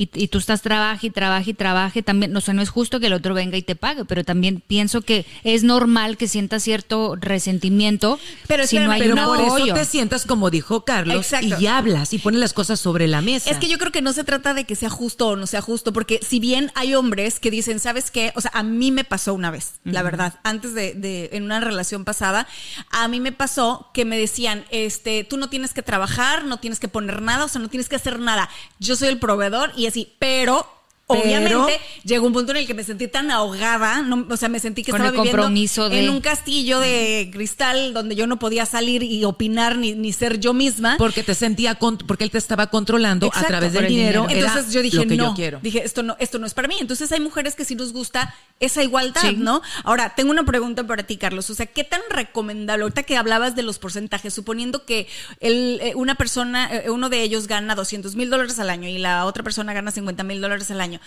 Y, 0.00 0.08
y 0.14 0.28
tú 0.28 0.38
estás 0.38 0.62
trabaje 0.62 1.08
y 1.08 1.10
trabaje 1.10 1.50
y 1.50 1.54
trabaje 1.54 2.04
también, 2.04 2.30
no, 2.30 2.38
o 2.38 2.40
sea, 2.40 2.54
no 2.54 2.62
es 2.62 2.68
justo 2.70 3.00
que 3.00 3.06
el 3.08 3.12
otro 3.12 3.34
venga 3.34 3.56
y 3.56 3.62
te 3.62 3.74
pague, 3.74 4.04
pero 4.04 4.22
también 4.22 4.62
pienso 4.64 5.02
que 5.02 5.26
es 5.42 5.64
normal 5.64 6.16
que 6.16 6.28
sientas 6.28 6.62
cierto 6.62 7.16
resentimiento 7.52 8.20
Pero 8.46 8.66
si 8.66 8.78
no 8.78 8.90
hay 8.92 9.00
Pero 9.02 9.14
un 9.14 9.24
por 9.24 9.40
eso 9.40 9.74
te 9.74 9.84
sientas 9.84 10.24
como 10.24 10.50
dijo 10.50 10.84
Carlos 10.84 11.16
Exacto. 11.32 11.56
y 11.60 11.66
hablas 11.66 12.12
y 12.12 12.18
pones 12.18 12.38
las 12.38 12.52
cosas 12.52 12.78
sobre 12.78 13.08
la 13.08 13.22
mesa. 13.22 13.50
Es 13.50 13.56
que 13.58 13.68
yo 13.68 13.76
creo 13.78 13.90
que 13.90 14.00
no 14.00 14.12
se 14.12 14.22
trata 14.22 14.54
de 14.54 14.64
que 14.64 14.76
sea 14.76 14.88
justo 14.88 15.28
o 15.28 15.36
no 15.36 15.46
sea 15.48 15.62
justo, 15.62 15.92
porque 15.92 16.20
si 16.22 16.38
bien 16.38 16.70
hay 16.76 16.94
hombres 16.94 17.40
que 17.40 17.50
dicen, 17.50 17.80
¿sabes 17.80 18.12
qué? 18.12 18.32
O 18.36 18.40
sea, 18.40 18.52
a 18.54 18.62
mí 18.62 18.92
me 18.92 19.02
pasó 19.02 19.34
una 19.34 19.50
vez, 19.50 19.80
la 19.82 20.02
verdad, 20.04 20.34
antes 20.44 20.74
de, 20.74 20.94
de- 20.94 21.30
en 21.32 21.42
una 21.42 21.58
relación 21.58 22.04
pasada, 22.04 22.46
a 22.92 23.08
mí 23.08 23.18
me 23.18 23.32
pasó 23.32 23.90
que 23.92 24.04
me 24.04 24.16
decían, 24.16 24.64
este, 24.70 25.24
tú 25.24 25.38
no 25.38 25.48
tienes 25.48 25.72
que 25.74 25.82
trabajar, 25.82 26.44
no 26.44 26.58
tienes 26.60 26.78
que 26.78 26.86
poner 26.86 27.20
nada, 27.20 27.46
o 27.46 27.48
sea, 27.48 27.60
no 27.60 27.68
tienes 27.68 27.88
que 27.88 27.96
hacer 27.96 28.20
nada. 28.20 28.48
Yo 28.78 28.94
soy 28.94 29.08
el 29.08 29.18
proveedor 29.18 29.72
y 29.76 29.86
así, 29.88 30.14
pero 30.18 30.77
Obviamente 31.10 31.80
llegó 32.04 32.26
un 32.26 32.32
punto 32.32 32.52
en 32.52 32.58
el 32.58 32.66
que 32.66 32.74
me 32.74 32.84
sentí 32.84 33.08
tan 33.08 33.30
ahogada, 33.30 34.02
no- 34.02 34.26
o 34.28 34.36
sea, 34.36 34.48
me 34.48 34.60
sentí 34.60 34.82
que 34.82 34.90
estaba 34.90 35.10
viviendo 35.10 35.88
de- 35.88 36.00
en 36.00 36.10
un 36.10 36.20
castillo 36.20 36.80
de 36.80 37.30
cristal 37.32 37.94
donde 37.94 38.14
yo 38.14 38.26
no 38.26 38.38
podía 38.38 38.66
salir 38.66 39.02
y 39.02 39.24
opinar 39.24 39.76
ni, 39.78 39.94
ni 39.94 40.12
ser 40.12 40.38
yo 40.38 40.52
misma. 40.52 40.96
porque 40.98 41.22
te 41.22 41.34
sentía 41.34 41.76
con- 41.76 41.96
porque 41.98 42.24
él 42.24 42.30
te 42.30 42.38
estaba 42.38 42.66
controlando 42.68 43.26
Exacto, 43.26 43.46
a 43.46 43.48
través 43.48 43.72
del 43.72 43.84
el 43.84 43.90
dinero. 43.90 44.26
dinero. 44.28 44.46
Entonces 44.48 44.72
yo 44.72 44.82
dije, 44.82 45.06
no, 45.06 45.14
yo 45.14 45.34
quiero. 45.34 45.60
dije, 45.62 45.82
esto 45.84 46.02
no, 46.02 46.14
esto 46.18 46.38
no 46.38 46.46
es 46.46 46.54
para 46.54 46.68
mí. 46.68 46.76
Entonces 46.80 47.10
hay 47.10 47.20
mujeres 47.20 47.54
que 47.54 47.64
sí 47.64 47.74
nos 47.74 47.92
gusta 47.92 48.34
esa 48.60 48.82
igualdad, 48.82 49.20
Sí. 49.22 49.36
¿no? 49.36 49.62
Ahora, 49.84 50.14
tengo 50.14 50.30
una 50.30 50.44
pregunta 50.44 50.86
para 50.86 51.04
ti, 51.04 51.16
Carlos. 51.16 51.48
O 51.48 51.54
sea, 51.54 51.66
¿qué 51.66 51.84
tan 51.84 52.00
recomendable, 52.10 52.82
ahorita 52.82 53.02
que 53.04 53.16
hablabas 53.16 53.56
de 53.56 53.62
los 53.62 53.78
porcentajes, 53.78 54.34
suponiendo 54.34 54.84
que 54.84 55.06
el, 55.40 55.78
eh, 55.82 55.92
una 55.94 56.16
persona, 56.16 56.68
eh, 56.74 56.90
uno 56.90 57.08
de 57.08 57.22
ellos 57.22 57.46
gana 57.46 57.74
200 57.74 58.14
mil 58.16 58.28
dólares 58.30 58.58
al 58.58 58.68
año 58.70 58.88
y 58.88 58.98
la 58.98 59.24
otra 59.24 59.42
persona 59.42 59.72
gana 59.72 59.90
50 59.90 60.22
mil 60.24 60.40
dólares 60.40 60.70
al 60.70 60.80
año, 60.80 60.97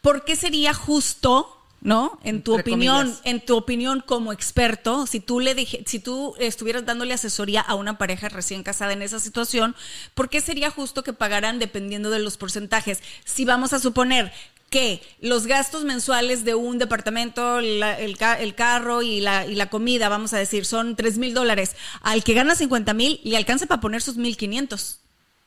¿por 0.00 0.24
qué 0.24 0.36
sería 0.36 0.74
justo 0.74 1.54
¿no? 1.80 2.18
En 2.24 2.42
tu 2.42 2.56
Entre 2.56 2.72
opinión, 2.72 2.98
comillas. 3.02 3.20
en 3.22 3.46
tu 3.46 3.56
opinión 3.56 4.02
como 4.04 4.32
experto, 4.32 5.06
si 5.06 5.20
tú 5.20 5.38
le 5.38 5.54
dije, 5.54 5.84
si 5.86 6.00
tú 6.00 6.34
estuvieras 6.40 6.84
dándole 6.84 7.14
asesoría 7.14 7.60
a 7.60 7.76
una 7.76 7.98
pareja 7.98 8.28
recién 8.28 8.64
casada 8.64 8.92
en 8.94 9.00
esa 9.00 9.20
situación, 9.20 9.76
¿por 10.14 10.28
qué 10.28 10.40
sería 10.40 10.72
justo 10.72 11.04
que 11.04 11.12
pagaran 11.12 11.60
dependiendo 11.60 12.10
de 12.10 12.18
los 12.18 12.36
porcentajes? 12.36 12.98
Si 13.24 13.44
vamos 13.44 13.72
a 13.74 13.78
suponer 13.78 14.32
que 14.70 15.00
los 15.20 15.46
gastos 15.46 15.84
mensuales 15.84 16.44
de 16.44 16.56
un 16.56 16.78
departamento, 16.78 17.60
la- 17.60 17.96
el, 17.96 18.18
ca- 18.18 18.40
el 18.40 18.56
carro 18.56 19.02
y 19.02 19.20
la, 19.20 19.46
y 19.46 19.54
la 19.54 19.70
comida, 19.70 20.08
vamos 20.08 20.32
a 20.32 20.38
decir, 20.38 20.64
son 20.66 20.96
3 20.96 21.16
mil 21.18 21.32
dólares, 21.32 21.76
al 22.02 22.24
que 22.24 22.34
gana 22.34 22.56
50 22.56 22.92
mil 22.92 23.20
le 23.22 23.36
alcanza 23.36 23.66
para 23.66 23.80
poner 23.80 24.02
sus 24.02 24.16
1.500. 24.18 24.96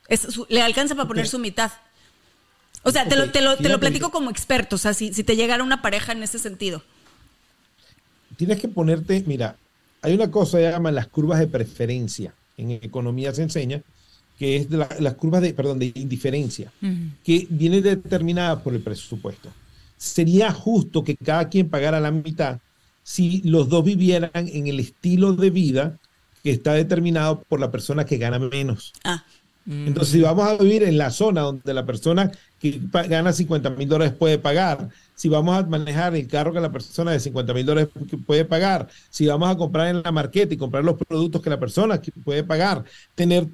Es 0.07 0.21
su- 0.21 0.45
le 0.47 0.61
alcanza 0.61 0.95
para 0.95 1.09
poner 1.09 1.27
su 1.27 1.39
mitad. 1.39 1.73
O 2.83 2.91
sea, 2.91 3.07
te, 3.07 3.15
lo, 3.15 3.29
te, 3.31 3.41
lo, 3.41 3.57
te 3.57 3.69
lo 3.69 3.79
platico 3.79 4.07
que- 4.07 4.11
como 4.13 4.29
experto, 4.29 4.75
o 4.75 4.79
sea, 4.79 4.93
si, 4.93 5.13
si 5.13 5.23
te 5.23 5.35
llegara 5.35 5.63
una 5.63 5.81
pareja 5.81 6.11
en 6.13 6.23
ese 6.23 6.39
sentido. 6.39 6.81
tienes 8.37 8.59
que 8.59 8.67
ponerte, 8.67 9.23
mira, 9.27 9.55
hay 10.01 10.13
una 10.15 10.31
cosa 10.31 10.57
que 10.57 10.63
llaman 10.71 10.95
las 10.95 11.07
curvas 11.07 11.39
de 11.39 11.47
preferencia. 11.47 12.33
En 12.57 12.71
economía 12.71 13.33
se 13.33 13.43
enseña 13.43 13.81
que 14.39 14.55
es 14.57 14.69
de 14.69 14.77
la- 14.77 14.89
las 14.99 15.13
curvas 15.13 15.41
de, 15.43 15.53
perdón, 15.53 15.77
de 15.77 15.91
indiferencia, 15.93 16.71
que 17.23 17.45
viene 17.49 17.81
determinada 17.81 18.63
por 18.63 18.73
el 18.73 18.81
presupuesto. 18.81 19.49
Sería 19.97 20.51
justo 20.51 21.03
que 21.03 21.15
cada 21.15 21.47
quien 21.49 21.69
pagara 21.69 21.99
la 21.99 22.09
mitad 22.09 22.59
si 23.03 23.41
los 23.43 23.69
dos 23.69 23.83
vivieran 23.83 24.31
en 24.33 24.65
el 24.67 24.79
estilo 24.79 25.33
de 25.33 25.49
vida 25.51 25.99
que 26.43 26.49
está 26.51 26.73
determinado 26.73 27.43
por 27.47 27.59
la 27.59 27.69
persona 27.69 28.05
que 28.05 28.17
gana 28.17 28.39
menos. 28.39 28.93
Ah, 29.03 29.23
Entonces, 29.67 30.13
si 30.13 30.21
vamos 30.21 30.47
a 30.47 30.57
vivir 30.57 30.81
en 30.83 30.97
la 30.97 31.11
zona 31.11 31.41
donde 31.41 31.73
la 31.75 31.85
persona 31.85 32.31
que 32.61 32.79
gana 33.09 33.33
50 33.33 33.69
mil 33.71 33.89
dólares 33.89 34.13
puede 34.17 34.37
pagar, 34.37 34.89
si 35.15 35.29
vamos 35.29 35.55
a 35.57 35.63
manejar 35.67 36.15
el 36.15 36.27
carro 36.27 36.53
que 36.53 36.59
la 36.59 36.71
persona 36.71 37.11
de 37.11 37.19
50 37.19 37.53
mil 37.53 37.65
dólares 37.65 37.89
puede 38.25 38.45
pagar, 38.45 38.87
si 39.09 39.25
vamos 39.27 39.49
a 39.49 39.55
comprar 39.57 39.87
en 39.87 40.01
la 40.03 40.11
marqueta 40.11 40.53
y 40.53 40.57
comprar 40.57 40.83
los 40.83 40.95
productos 40.97 41.41
que 41.41 41.49
la 41.49 41.59
persona 41.59 41.99
puede 42.23 42.43
pagar, 42.43 42.83
tener 43.15 43.47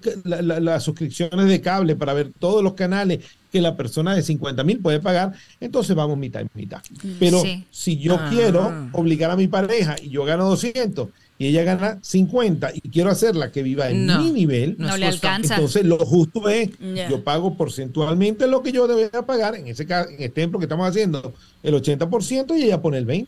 ca- 0.00 0.10
la- 0.24 0.42
la- 0.42 0.60
las 0.60 0.82
suscripciones 0.84 1.46
de 1.46 1.60
cable 1.60 1.96
para 1.96 2.12
ver 2.14 2.32
todos 2.38 2.62
los 2.62 2.74
canales 2.74 3.20
que 3.50 3.60
la 3.60 3.76
persona 3.76 4.14
de 4.14 4.22
50 4.22 4.64
mil 4.64 4.78
puede 4.80 5.00
pagar, 5.00 5.32
entonces 5.60 5.94
vamos 5.94 6.16
mitad 6.18 6.40
y 6.40 6.58
mitad. 6.58 6.80
Pero 7.18 7.40
Sí. 7.42 7.64
si 7.70 7.98
yo 7.98 8.16
Ah. 8.18 8.28
quiero 8.30 8.72
obligar 8.92 9.30
a 9.30 9.36
mi 9.36 9.46
pareja 9.48 9.96
y 10.02 10.08
yo 10.10 10.24
gano 10.24 10.48
200 10.48 11.08
y 11.42 11.48
ella 11.48 11.64
gana 11.64 11.98
50 12.02 12.70
y 12.74 12.80
quiero 12.90 13.10
hacerla 13.10 13.50
que 13.50 13.62
viva 13.64 13.90
en 13.90 14.06
No, 14.06 14.22
mi 14.22 14.30
nivel, 14.30 14.76
No 14.78 14.96
le 14.96 15.06
alcanza. 15.06 15.54
entonces, 15.56 15.84
lo 15.84 15.98
justo 15.98 16.48
es, 16.48 16.70
yo 17.10 17.24
pago 17.24 17.56
porcentualmente 17.56 18.46
lo 18.46 18.62
que 18.62 18.70
yo 18.70 18.86
debería 18.86 19.22
pagar, 19.26 19.56
en 19.56 19.66
ese 19.66 19.84
caso, 19.86 20.08
en 20.10 20.22
este 20.22 20.40
ejemplo 20.40 20.60
que 20.60 20.66
estamos 20.66 20.88
haciendo, 20.88 21.34
el 21.64 21.74
80% 21.74 22.56
y 22.58 22.62
ella 22.64 22.80
pone 22.80 22.98
el 22.98 23.06
20%. 23.06 23.26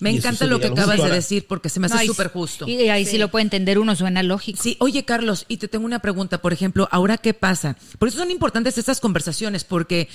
Me 0.00 0.12
Y 0.12 0.16
encanta 0.18 0.46
lo 0.46 0.60
que 0.60 0.68
acabas 0.68 1.02
de 1.02 1.10
decir 1.10 1.46
porque 1.48 1.68
se 1.68 1.80
me 1.80 1.88
No, 1.88 1.94
hace 1.96 2.04
y- 2.04 2.08
súper 2.08 2.28
justo. 2.28 2.68
Y 2.68 2.76
ahí 2.88 3.04
sí. 3.04 3.18
lo 3.18 3.30
puede 3.30 3.42
entender 3.42 3.78
uno, 3.80 3.96
suena 3.96 4.22
lógico. 4.22 4.62
Sí, 4.62 4.76
oye 4.80 5.04
Carlos, 5.04 5.44
y 5.48 5.56
te 5.56 5.66
tengo 5.66 5.84
una 5.86 5.98
pregunta, 5.98 6.40
por 6.40 6.52
ejemplo, 6.52 6.88
ahora 6.92 7.18
qué 7.18 7.34
pasa. 7.34 7.76
Por 7.98 8.08
eso 8.08 8.18
son 8.18 8.30
importantes 8.30 8.78
estas 8.78 9.00
conversaciones, 9.00 9.64
porque 9.64 10.08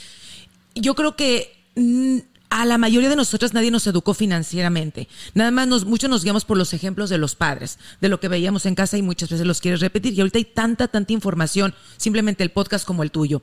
yo 0.76 0.96
creo 0.96 1.16
que 1.18 1.52
mm, 1.76 2.18
a 2.52 2.66
la 2.66 2.78
mayoría 2.78 3.10
de 3.10 3.16
nosotras 3.16 3.54
nadie 3.54 3.72
nos 3.72 3.88
educó 3.88 4.14
financieramente. 4.14 5.08
Nada 5.34 5.52
más 5.52 5.70
nos, 5.70 5.86
mucho 5.86 6.10
nos 6.10 6.22
guiamos 6.22 6.44
por 6.44 6.58
los 6.58 6.74
ejemplos 6.74 7.10
de 7.10 7.18
los 7.18 7.34
padres, 7.34 7.80
de 8.02 8.10
lo 8.10 8.20
que 8.20 8.28
veíamos 8.28 8.66
en 8.66 8.76
casa 8.76 8.98
y 8.98 9.02
muchas 9.02 9.30
veces 9.30 9.48
los 9.48 9.62
quieres 9.62 9.80
repetir. 9.80 10.14
Y 10.14 10.20
ahorita 10.20 10.38
hay 10.38 10.44
tanta, 10.44 10.90
tanta 10.90 11.14
información, 11.14 11.74
simplemente 11.96 12.44
el 12.44 12.52
podcast 12.52 12.86
como 12.86 13.04
el 13.04 13.12
tuyo. 13.12 13.42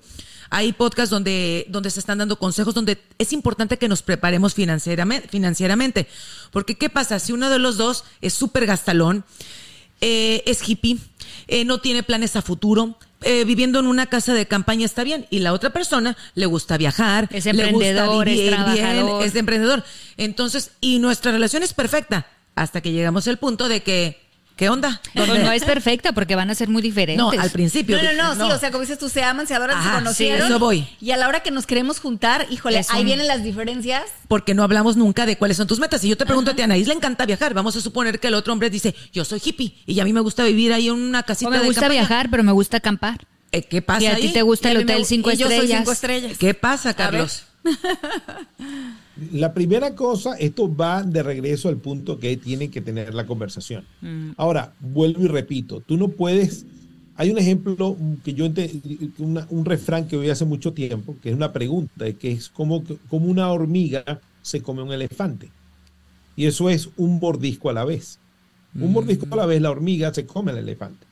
Hay 0.51 0.75
podcasts 0.75 1.09
donde, 1.09 1.64
donde 1.71 1.88
se 1.88 2.01
están 2.01 2.18
dando 2.18 2.38
consejos, 2.38 2.75
donde 2.75 2.99
es 3.16 3.33
importante 3.33 3.79
que 3.79 3.88
nos 3.88 4.03
preparemos 4.03 4.53
financieramente, 4.53 5.27
financieramente. 5.29 6.07
Porque 6.51 6.77
¿qué 6.77 6.90
pasa? 6.90 7.18
Si 7.18 7.33
uno 7.33 7.49
de 7.49 7.59
los 7.59 7.79
dos 7.79 8.05
es 8.21 8.35
súper 8.35 8.66
gastalón, 8.66 9.25
eh, 10.03 10.42
es 10.44 10.68
hippie, 10.68 10.99
eh, 11.47 11.64
no 11.64 11.79
tiene 11.79 12.03
planes 12.03 12.37
a 12.37 12.42
futuro, 12.42 12.99
eh, 13.22 13.44
viviendo 13.44 13.81
en 13.81 13.87
una 13.87 14.07
casa 14.07 14.35
de 14.35 14.46
campaña 14.46 14.87
está 14.87 15.04
bien, 15.04 15.26
y 15.31 15.40
la 15.40 15.52
otra 15.52 15.70
persona 15.70 16.16
le 16.35 16.46
gusta 16.46 16.76
viajar, 16.76 17.28
Es 17.33 17.44
le 17.46 17.52
gusta 17.52 17.66
emprendedor, 17.68 18.28
es 18.28 18.35
vivir 18.37 18.57
bien, 18.72 19.09
es 19.22 19.35
emprendedor. 19.35 19.85
Entonces, 20.16 20.70
y 20.81 20.98
nuestra 20.98 21.33
relación 21.33 21.62
es 21.62 21.74
perfecta, 21.74 22.26
hasta 22.54 22.81
que 22.81 22.92
llegamos 22.92 23.26
al 23.28 23.38
punto 23.38 23.68
de 23.68 23.83
que, 23.83 24.28
¿qué 24.59 24.68
onda? 24.68 25.01
Pues 25.14 25.27
¿Dónde? 25.27 25.42
no 25.44 25.53
es 25.53 25.64
perfecta 25.64 26.12
porque 26.12 26.35
van 26.35 26.51
a 26.51 26.55
ser 26.55 26.68
muy 26.68 26.83
diferentes. 26.83 27.16
No, 27.25 27.31
al 27.31 27.51
principio. 27.51 27.97
No, 28.03 28.12
no, 28.12 28.35
no, 28.35 28.47
sí, 28.47 28.53
o 28.53 28.59
sea, 28.59 28.71
como 28.71 28.83
dices 28.83 28.99
tú, 28.99 29.09
se 29.09 29.23
aman, 29.23 29.47
se 29.47 29.55
adoran, 29.55 29.81
se 29.83 29.88
Ajá, 29.88 29.99
conocieron. 30.01 30.38
sí, 30.40 30.53
eso 30.53 30.59
voy. 30.59 30.87
Y 31.01 31.12
a 31.12 31.16
la 31.16 31.29
hora 31.29 31.40
que 31.40 31.51
nos 31.51 31.64
queremos 31.64 32.01
juntar, 32.01 32.47
híjole, 32.51 32.81
Es 32.81 32.90
ahí 32.90 33.01
un- 33.01 33.07
vienen 33.07 33.27
las 33.29 33.42
diferencias. 33.42 34.03
porque 34.29 34.53
no 34.55 34.62
hablamos 34.64 34.97
nunca 34.97 35.25
de 35.25 35.38
cuáles 35.38 35.57
son 35.57 35.66
tus 35.66 35.79
metas. 35.79 36.03
Y 36.05 36.09
yo 36.09 36.16
te 36.18 36.27
pregunto 36.27 36.51
a 36.51 36.55
ti, 36.55 36.61
Anaís, 36.62 36.87
le 36.88 36.94
encanta 36.94 37.25
viajar. 37.25 37.55
Vamos 37.55 37.77
a 37.77 37.81
suponer 37.81 38.21
que 38.21 38.29
el 38.29 38.35
otro 38.35 38.53
hombre 38.53 38.68
dice, 38.68 38.94
yo 39.12 39.25
soy 39.25 39.40
hippie 39.42 39.75
y 39.87 40.01
a 40.01 40.05
mí 40.05 40.12
me 40.12 40.21
gusta 40.21 40.42
vivir 40.44 40.73
ahí 40.73 40.88
en 40.88 40.94
una 40.94 41.23
casita 41.23 41.49
O 41.49 41.51
me 41.53 41.61
de 41.61 41.64
gusta 41.66 41.83
campaña. 41.83 42.01
viajar, 42.01 42.29
pero 42.31 42.42
me 42.42 42.53
gusta 42.53 42.77
acampar. 42.79 43.25
Eh, 43.53 43.62
¿Qué 43.62 43.81
pasa 43.81 44.03
Y 44.03 44.07
a 44.09 44.16
ti 44.16 44.29
te 44.33 44.42
gusta 44.42 44.71
el 44.71 44.79
me 44.79 44.83
hotel 44.85 45.03
gu- 45.03 45.07
cinco 45.07 45.31
y 45.31 45.37
yo 45.37 45.47
soy 45.47 45.55
estrellas. 45.55 45.79
cinco 45.79 45.92
estrellas. 45.92 46.37
¿Qué 46.38 46.53
pasa, 46.53 46.90
A 46.90 46.92
ver. 46.92 46.97
Carlos? 46.97 47.44
La 49.33 49.52
primera 49.52 49.94
cosa, 49.94 50.35
esto 50.37 50.74
va 50.74 51.02
de 51.02 51.22
regreso 51.22 51.68
al 51.68 51.76
punto 51.78 52.18
que 52.18 52.37
tienen 52.37 52.70
que 52.70 52.81
tener 52.81 53.14
la 53.14 53.26
conversación. 53.26 53.85
Ahora, 54.37 54.72
vuelvo 54.81 55.22
y 55.24 55.28
repito, 55.28 55.81
tú 55.81 55.96
no 55.96 56.09
puedes, 56.09 56.66
hay 57.16 57.31
un 57.31 57.38
ejemplo 57.38 57.96
que 58.24 58.33
yo, 58.35 58.46
una- 59.18 59.46
un 59.50 59.64
refrán 59.64 60.07
que 60.07 60.16
oí 60.16 60.31
hace 60.31 60.44
mucho 60.44 60.72
tiempo, 60.72 61.16
que 61.22 61.31
es 61.31 61.35
una 61.35 61.52
pregunta, 61.52 62.12
que 62.12 62.31
es 62.33 62.48
como, 62.48 62.85
como 63.09 63.26
una 63.26 63.50
hormiga 63.50 64.20
se 64.42 64.62
come 64.62 64.83
un 64.83 64.92
elefante. 64.92 65.50
Y 66.37 66.46
eso 66.46 66.70
es 66.70 66.88
un 66.96 67.18
mordisco 67.18 67.70
a 67.70 67.72
la 67.72 67.85
vez. 67.85 68.18
Un 68.81 68.92
mordisco 68.92 69.26
a 69.33 69.37
la 69.37 69.46
vez, 69.46 69.61
la 69.61 69.70
hormiga 69.70 70.14
se 70.14 70.26
come 70.26 70.52
al 70.52 70.59
elefante. 70.59 71.04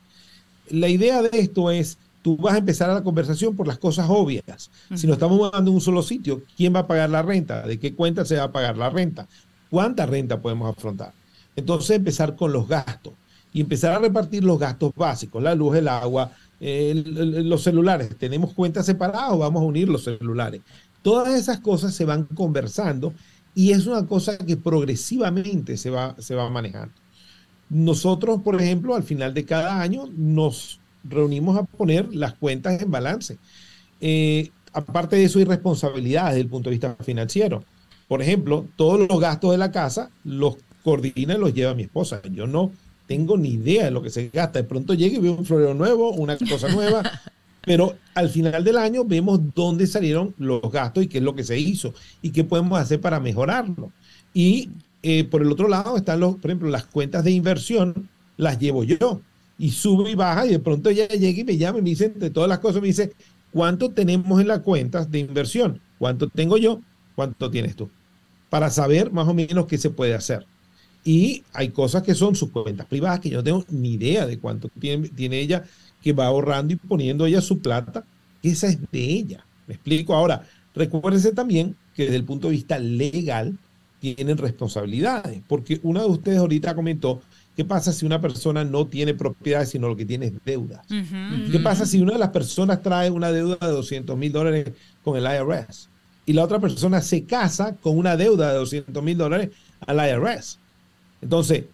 La 0.70 0.88
idea 0.88 1.22
de 1.22 1.30
esto 1.40 1.70
es, 1.72 1.98
tú 2.26 2.36
vas 2.36 2.54
a 2.54 2.58
empezar 2.58 2.90
a 2.90 2.94
la 2.94 3.04
conversación 3.04 3.54
por 3.54 3.68
las 3.68 3.78
cosas 3.78 4.06
obvias. 4.08 4.68
Si 4.92 5.06
nos 5.06 5.14
estamos 5.14 5.38
mudando 5.38 5.70
en 5.70 5.76
un 5.76 5.80
solo 5.80 6.02
sitio, 6.02 6.42
¿quién 6.56 6.74
va 6.74 6.80
a 6.80 6.86
pagar 6.88 7.08
la 7.08 7.22
renta? 7.22 7.64
¿De 7.64 7.78
qué 7.78 7.94
cuenta 7.94 8.24
se 8.24 8.34
va 8.36 8.42
a 8.42 8.50
pagar 8.50 8.76
la 8.76 8.90
renta? 8.90 9.28
¿Cuánta 9.70 10.06
renta 10.06 10.42
podemos 10.42 10.68
afrontar? 10.76 11.12
Entonces 11.54 11.90
empezar 11.96 12.34
con 12.34 12.52
los 12.52 12.66
gastos 12.66 13.12
y 13.52 13.60
empezar 13.60 13.92
a 13.92 14.00
repartir 14.00 14.42
los 14.42 14.58
gastos 14.58 14.90
básicos, 14.96 15.40
la 15.40 15.54
luz, 15.54 15.76
el 15.76 15.86
agua, 15.86 16.32
el- 16.58 17.16
el- 17.16 17.48
los 17.48 17.62
celulares. 17.62 18.08
¿Tenemos 18.18 18.52
cuentas 18.54 18.86
separadas 18.86 19.30
o 19.30 19.38
vamos 19.38 19.62
a 19.62 19.66
unir 19.66 19.88
los 19.88 20.02
celulares? 20.02 20.62
Todas 21.02 21.32
esas 21.32 21.60
cosas 21.60 21.94
se 21.94 22.04
van 22.04 22.24
conversando 22.24 23.12
y 23.54 23.70
es 23.70 23.86
una 23.86 24.04
cosa 24.04 24.36
que 24.36 24.56
progresivamente 24.56 25.76
se 25.76 25.90
va, 25.90 26.16
se 26.18 26.34
va 26.34 26.50
manejando. 26.50 26.92
Nosotros, 27.68 28.42
por 28.42 28.60
ejemplo, 28.60 28.96
al 28.96 29.04
final 29.04 29.32
de 29.32 29.44
cada 29.44 29.80
año 29.80 30.06
nos 30.16 30.80
reunimos 31.08 31.56
a 31.56 31.64
poner 31.64 32.14
las 32.14 32.34
cuentas 32.34 32.80
en 32.80 32.90
balance. 32.90 33.38
Eh, 34.00 34.50
aparte 34.72 35.16
de 35.16 35.24
eso, 35.24 35.38
hay 35.38 35.44
responsabilidades 35.44 36.34
desde 36.34 36.42
el 36.42 36.48
punto 36.48 36.70
de 36.70 36.74
vista 36.74 36.96
financiero. 37.02 37.64
Por 38.08 38.22
ejemplo, 38.22 38.66
todos 38.76 39.08
los 39.08 39.20
gastos 39.20 39.52
de 39.52 39.58
la 39.58 39.72
casa 39.72 40.10
los 40.24 40.56
coordina 40.84 41.34
y 41.34 41.38
los 41.38 41.54
lleva 41.54 41.74
mi 41.74 41.84
esposa. 41.84 42.22
Yo 42.32 42.46
no 42.46 42.70
tengo 43.06 43.36
ni 43.36 43.50
idea 43.50 43.86
de 43.86 43.90
lo 43.90 44.02
que 44.02 44.10
se 44.10 44.30
gasta. 44.32 44.60
De 44.60 44.64
pronto 44.68 44.94
llega 44.94 45.16
y 45.16 45.20
veo 45.20 45.34
un 45.34 45.44
florero 45.44 45.74
nuevo, 45.74 46.12
una 46.12 46.36
cosa 46.36 46.68
nueva, 46.68 47.02
pero 47.62 47.94
al 48.14 48.28
final 48.28 48.62
del 48.62 48.78
año 48.78 49.04
vemos 49.04 49.40
dónde 49.54 49.86
salieron 49.86 50.34
los 50.38 50.62
gastos 50.70 51.04
y 51.04 51.08
qué 51.08 51.18
es 51.18 51.24
lo 51.24 51.34
que 51.34 51.44
se 51.44 51.58
hizo 51.58 51.94
y 52.22 52.30
qué 52.30 52.44
podemos 52.44 52.78
hacer 52.78 53.00
para 53.00 53.18
mejorarlo. 53.18 53.92
Y 54.32 54.70
eh, 55.02 55.24
por 55.24 55.42
el 55.42 55.50
otro 55.50 55.68
lado 55.68 55.96
están 55.96 56.20
los, 56.20 56.36
por 56.36 56.50
ejemplo, 56.50 56.68
las 56.68 56.86
cuentas 56.86 57.24
de 57.24 57.32
inversión, 57.32 58.08
las 58.36 58.58
llevo 58.58 58.84
yo 58.84 59.20
y 59.58 59.70
sube 59.70 60.10
y 60.10 60.14
baja 60.14 60.46
y 60.46 60.50
de 60.50 60.58
pronto 60.58 60.90
ella 60.90 61.08
llega 61.08 61.40
y 61.40 61.44
me 61.44 61.56
llama 61.56 61.78
y 61.78 61.82
me 61.82 61.90
dice, 61.90 62.06
entre 62.06 62.30
todas 62.30 62.48
las 62.48 62.58
cosas, 62.58 62.80
me 62.80 62.88
dice, 62.88 63.12
¿cuánto 63.52 63.90
tenemos 63.90 64.40
en 64.40 64.48
las 64.48 64.60
cuentas 64.60 65.10
de 65.10 65.20
inversión? 65.20 65.80
¿Cuánto 65.98 66.28
tengo 66.28 66.56
yo? 66.58 66.80
¿Cuánto 67.14 67.50
tienes 67.50 67.76
tú? 67.76 67.88
Para 68.50 68.70
saber 68.70 69.12
más 69.12 69.26
o 69.28 69.34
menos 69.34 69.66
qué 69.66 69.78
se 69.78 69.90
puede 69.90 70.14
hacer. 70.14 70.46
Y 71.04 71.44
hay 71.52 71.68
cosas 71.70 72.02
que 72.02 72.14
son 72.14 72.34
sus 72.34 72.50
cuentas 72.50 72.86
privadas 72.86 73.20
que 73.20 73.30
yo 73.30 73.38
no 73.38 73.44
tengo 73.44 73.64
ni 73.70 73.92
idea 73.92 74.26
de 74.26 74.38
cuánto 74.38 74.68
tiene, 74.80 75.08
tiene 75.08 75.40
ella 75.40 75.64
que 76.02 76.12
va 76.12 76.26
ahorrando 76.26 76.74
y 76.74 76.76
poniendo 76.76 77.26
ella 77.26 77.40
su 77.40 77.60
plata. 77.60 78.04
Esa 78.42 78.66
es 78.66 78.78
de 78.90 79.00
ella. 79.00 79.46
Me 79.66 79.74
explico. 79.74 80.14
Ahora, 80.14 80.46
recuérdense 80.74 81.32
también 81.32 81.76
que 81.94 82.04
desde 82.04 82.16
el 82.16 82.24
punto 82.24 82.48
de 82.48 82.54
vista 82.54 82.78
legal 82.78 83.56
tienen 84.00 84.36
responsabilidades, 84.36 85.40
porque 85.48 85.80
una 85.82 86.00
de 86.00 86.06
ustedes 86.08 86.38
ahorita 86.38 86.74
comentó, 86.74 87.22
¿qué 87.56 87.64
pasa 87.64 87.92
si 87.92 88.04
una 88.04 88.20
persona 88.20 88.64
no 88.64 88.86
tiene 88.86 89.14
propiedades, 89.14 89.70
sino 89.70 89.88
lo 89.88 89.96
que 89.96 90.04
tiene 90.04 90.26
es 90.26 90.32
deudas? 90.44 90.86
¿Qué 90.88 91.58
pasa 91.60 91.86
si 91.86 92.00
una 92.00 92.12
de 92.12 92.18
las 92.18 92.28
personas 92.28 92.82
trae 92.82 93.10
una 93.10 93.32
deuda 93.32 93.56
de 93.60 93.72
200 93.72 94.16
mil 94.16 94.30
dólares 94.30 94.72
con 95.02 95.16
el 95.16 95.24
IRS 95.24 95.88
y 96.26 96.34
la 96.34 96.44
otra 96.44 96.58
persona 96.58 97.00
se 97.00 97.24
casa 97.24 97.74
con 97.76 97.96
una 97.96 98.16
deuda 98.16 98.52
de 98.52 98.58
200 98.58 99.02
mil 99.02 99.16
dólares 99.16 99.50
al 99.86 99.96
IRS? 99.96 100.58
Entonces, 101.22 101.64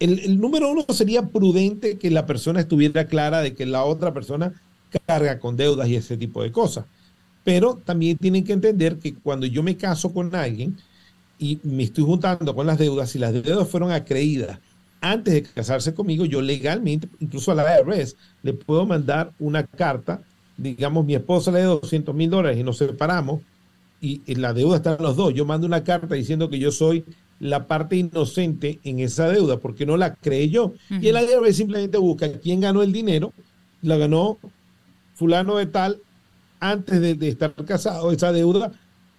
el, 0.00 0.18
el 0.18 0.40
número 0.40 0.70
uno 0.70 0.84
sería 0.90 1.22
prudente 1.22 1.98
que 1.98 2.10
la 2.10 2.26
persona 2.26 2.60
estuviera 2.60 3.06
clara 3.06 3.40
de 3.40 3.54
que 3.54 3.64
la 3.64 3.84
otra 3.84 4.12
persona 4.12 4.52
carga 5.06 5.38
con 5.38 5.56
deudas 5.56 5.88
y 5.88 5.96
ese 5.96 6.16
tipo 6.16 6.42
de 6.42 6.50
cosas. 6.50 6.84
Pero 7.44 7.80
también 7.84 8.18
tienen 8.18 8.44
que 8.44 8.52
entender 8.52 8.98
que 8.98 9.14
cuando 9.14 9.46
yo 9.46 9.62
me 9.62 9.76
caso 9.76 10.12
con 10.12 10.34
alguien, 10.34 10.76
y 11.38 11.60
me 11.62 11.84
estoy 11.84 12.04
juntando 12.04 12.54
con 12.54 12.66
las 12.66 12.78
deudas, 12.78 13.10
si 13.10 13.18
las 13.18 13.32
deudas 13.32 13.68
fueron 13.68 13.92
acreídas 13.92 14.58
antes 15.00 15.34
de 15.34 15.42
casarse 15.42 15.94
conmigo, 15.94 16.24
yo 16.24 16.40
legalmente, 16.40 17.08
incluso 17.20 17.52
a 17.52 17.54
la 17.54 17.80
IRS, 17.80 18.16
le 18.42 18.52
puedo 18.52 18.86
mandar 18.86 19.32
una 19.38 19.64
carta, 19.64 20.22
digamos, 20.56 21.04
mi 21.04 21.14
esposa 21.14 21.50
le 21.52 21.60
dio 21.60 21.80
200 21.80 22.14
mil 22.14 22.30
dólares 22.30 22.58
y 22.58 22.64
nos 22.64 22.78
separamos, 22.78 23.40
y, 24.00 24.34
la 24.36 24.52
deuda 24.52 24.76
está 24.76 24.94
en 24.94 25.02
los 25.02 25.16
dos. 25.16 25.34
Yo 25.34 25.44
mando 25.44 25.66
una 25.66 25.82
carta 25.82 26.14
diciendo 26.14 26.48
que 26.48 26.58
yo 26.58 26.70
soy 26.70 27.04
la 27.40 27.66
parte 27.66 27.96
inocente 27.96 28.78
en 28.84 29.00
esa 29.00 29.28
deuda, 29.28 29.58
porque 29.58 29.86
no 29.86 29.96
la 29.96 30.14
creé 30.14 30.48
yo. 30.48 30.74
Y 30.88 31.08
el 31.08 31.16
IRS 31.16 31.56
simplemente 31.56 31.98
busca 31.98 32.30
quién 32.38 32.60
ganó 32.60 32.82
el 32.82 32.92
dinero, 32.92 33.32
la 33.82 33.96
ganó 33.96 34.38
fulano 35.14 35.56
de 35.56 35.66
tal 35.66 36.00
antes 36.60 37.00
de, 37.00 37.14
de 37.14 37.28
estar 37.28 37.54
casado, 37.64 38.12
esa 38.12 38.32
deuda 38.32 38.72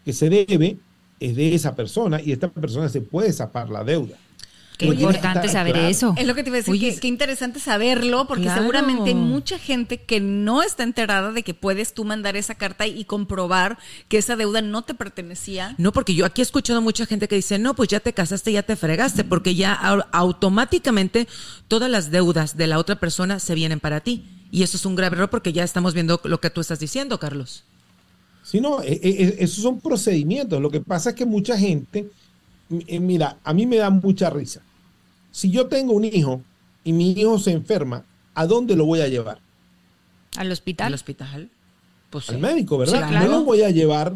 que 0.05 0.13
se 0.13 0.29
debe 0.29 0.77
es 1.19 1.35
de 1.35 1.53
esa 1.53 1.75
persona 1.75 2.21
y 2.21 2.31
esta 2.31 2.49
persona 2.49 2.89
se 2.89 3.01
puede 3.01 3.33
zapar 3.33 3.69
la 3.69 3.83
deuda. 3.83 4.17
Qué 4.79 4.85
importante 4.85 5.49
saber 5.49 5.75
eso. 5.75 6.13
Es 6.17 6.25
lo 6.25 6.33
que 6.35 6.41
te 6.41 6.49
iba 6.49 6.57
a 6.57 6.61
decir, 6.61 6.99
qué, 7.01 7.07
interesante 7.09 7.59
saberlo, 7.59 8.27
porque 8.27 8.49
seguramente 8.49 9.09
hay 9.09 9.15
mucha 9.15 9.59
gente 9.59 9.97
que 9.97 10.21
no 10.21 10.63
está 10.63 10.83
enterada 10.83 11.33
de 11.33 11.43
que 11.43 11.53
puedes 11.53 11.93
tú 11.93 12.05
mandar 12.05 12.37
esa 12.37 12.55
carta 12.55 12.87
y 12.87 13.03
comprobar 13.03 13.77
que 14.07 14.17
esa 14.17 14.37
deuda 14.37 14.61
no 14.61 14.83
te 14.83 14.93
pertenecía. 14.93 15.75
No, 15.77 15.91
porque 15.91 16.15
yo 16.15 16.25
aquí 16.25 16.41
he 16.41 16.43
escuchado 16.43 16.81
mucha 16.81 17.05
gente 17.05 17.27
que 17.27 17.35
dice, 17.35 17.59
no, 17.59 17.75
pues 17.75 17.89
ya 17.89 17.99
te 17.99 18.13
casaste, 18.13 18.53
ya 18.53 18.63
te 18.63 18.77
fregaste, 18.77 19.25
porque 19.25 19.53
ya 19.53 19.73
automáticamente 20.13 21.27
todas 21.67 21.91
las 21.91 22.09
deudas 22.09 22.55
de 22.55 22.67
la 22.67 22.79
otra 22.79 22.95
persona 22.95 23.39
se 23.39 23.55
vienen 23.55 23.81
para 23.81 23.99
ti. 23.99 24.23
Y 24.49 24.63
eso 24.63 24.77
es 24.77 24.85
un 24.85 24.95
grave 24.95 25.17
error 25.17 25.29
porque 25.29 25.51
ya 25.51 25.65
estamos 25.65 25.93
viendo 25.93 26.21
lo 26.23 26.39
que 26.39 26.49
tú 26.51 26.61
estás 26.61 26.79
diciendo, 26.79 27.19
Carlos. 27.19 27.65
Sí, 28.43 28.61
no, 28.61 28.81
e, 28.81 28.93
e, 28.93 29.23
e, 29.23 29.35
esos 29.39 29.61
son 29.61 29.81
procedimientos. 29.81 30.61
Lo 30.61 30.71
que 30.71 30.79
pasa 30.79 31.09
es 31.09 31.17
que 31.17 31.25
mucha 31.25 31.57
gente, 31.57 32.09
eh, 32.87 32.99
mira, 33.01 33.35
a 33.43 33.53
mí 33.53 33.65
me 33.65 33.75
da 33.75 33.89
mucha 33.89 34.29
risa 34.29 34.61
si 35.31 35.51
yo 35.51 35.67
tengo 35.67 35.93
un 35.93 36.05
hijo 36.05 36.41
y 36.83 36.93
mi 36.93 37.11
hijo 37.11 37.39
se 37.39 37.51
enferma, 37.51 38.05
¿a 38.33 38.45
dónde 38.45 38.75
lo 38.75 38.85
voy 38.85 39.01
a 39.01 39.07
llevar? 39.07 39.39
Al 40.37 40.51
hospital. 40.51 40.87
Al 40.87 40.93
hospital. 40.93 41.49
Pues 42.09 42.29
al 42.29 42.39
médico, 42.39 42.77
¿verdad? 42.77 43.09
No 43.11 43.27
lo 43.27 43.43
voy 43.43 43.61
a 43.61 43.69
llevar, 43.69 44.15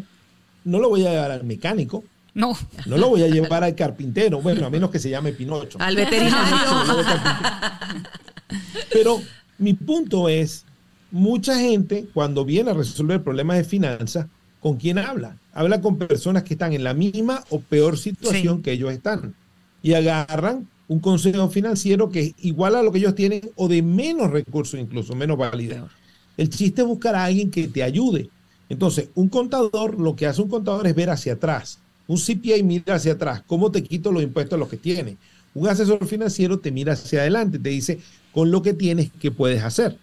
no 0.64 0.78
lo 0.78 0.88
voy 0.88 1.06
a 1.06 1.10
llevar 1.10 1.30
al 1.30 1.44
mecánico. 1.44 2.04
No. 2.34 2.56
No 2.86 2.96
lo 2.96 3.10
voy 3.10 3.22
a 3.22 3.28
llevar 3.28 3.62
al 3.62 3.76
carpintero, 3.76 4.40
bueno, 4.40 4.66
a 4.66 4.70
menos 4.70 4.90
que 4.90 4.98
se 4.98 5.08
llame 5.08 5.32
Pinocho. 5.32 5.78
Al 5.80 5.94
veterinario. 5.94 6.34
Pero 8.92 9.20
mi 9.58 9.74
punto 9.74 10.28
es, 10.28 10.64
mucha 11.12 11.56
gente 11.56 12.06
cuando 12.12 12.44
viene 12.44 12.72
a 12.72 12.74
resolver 12.74 13.22
problemas 13.22 13.58
de 13.58 13.64
finanzas, 13.64 14.26
¿con 14.60 14.76
quién 14.76 14.98
habla? 14.98 15.36
Habla 15.52 15.80
con 15.80 15.96
personas 15.96 16.42
que 16.42 16.54
están 16.54 16.72
en 16.72 16.82
la 16.82 16.94
misma 16.94 17.44
o 17.50 17.60
peor 17.60 17.96
situación 17.96 18.62
que 18.62 18.72
ellos 18.72 18.92
están. 18.92 19.34
Y 19.80 19.94
agarran 19.94 20.66
un 20.88 21.00
consejo 21.00 21.48
financiero 21.48 22.10
que 22.10 22.20
es 22.20 22.34
igual 22.42 22.74
a 22.76 22.82
lo 22.82 22.92
que 22.92 22.98
ellos 22.98 23.14
tienen 23.14 23.40
o 23.56 23.68
de 23.68 23.82
menos 23.82 24.30
recursos 24.30 24.78
incluso, 24.78 25.14
menos 25.14 25.38
validez. 25.38 25.82
El 26.36 26.50
chiste 26.50 26.82
es 26.82 26.88
buscar 26.88 27.14
a 27.14 27.24
alguien 27.24 27.50
que 27.50 27.68
te 27.68 27.82
ayude. 27.82 28.28
Entonces, 28.68 29.08
un 29.14 29.28
contador, 29.28 29.98
lo 29.98 30.16
que 30.16 30.26
hace 30.26 30.42
un 30.42 30.48
contador 30.48 30.86
es 30.86 30.94
ver 30.94 31.10
hacia 31.10 31.34
atrás. 31.34 31.78
Un 32.06 32.18
CPA 32.18 32.62
mira 32.62 32.96
hacia 32.96 33.12
atrás, 33.12 33.42
cómo 33.46 33.70
te 33.70 33.82
quito 33.82 34.12
los 34.12 34.22
impuestos 34.22 34.56
a 34.56 34.60
los 34.60 34.68
que 34.68 34.76
tienes. 34.76 35.16
Un 35.54 35.68
asesor 35.68 36.04
financiero 36.06 36.58
te 36.58 36.70
mira 36.70 36.94
hacia 36.94 37.20
adelante, 37.20 37.58
te 37.58 37.68
dice, 37.68 38.00
con 38.32 38.50
lo 38.50 38.62
que 38.62 38.74
tienes, 38.74 39.10
¿qué 39.20 39.30
puedes 39.30 39.62
hacer? 39.62 39.98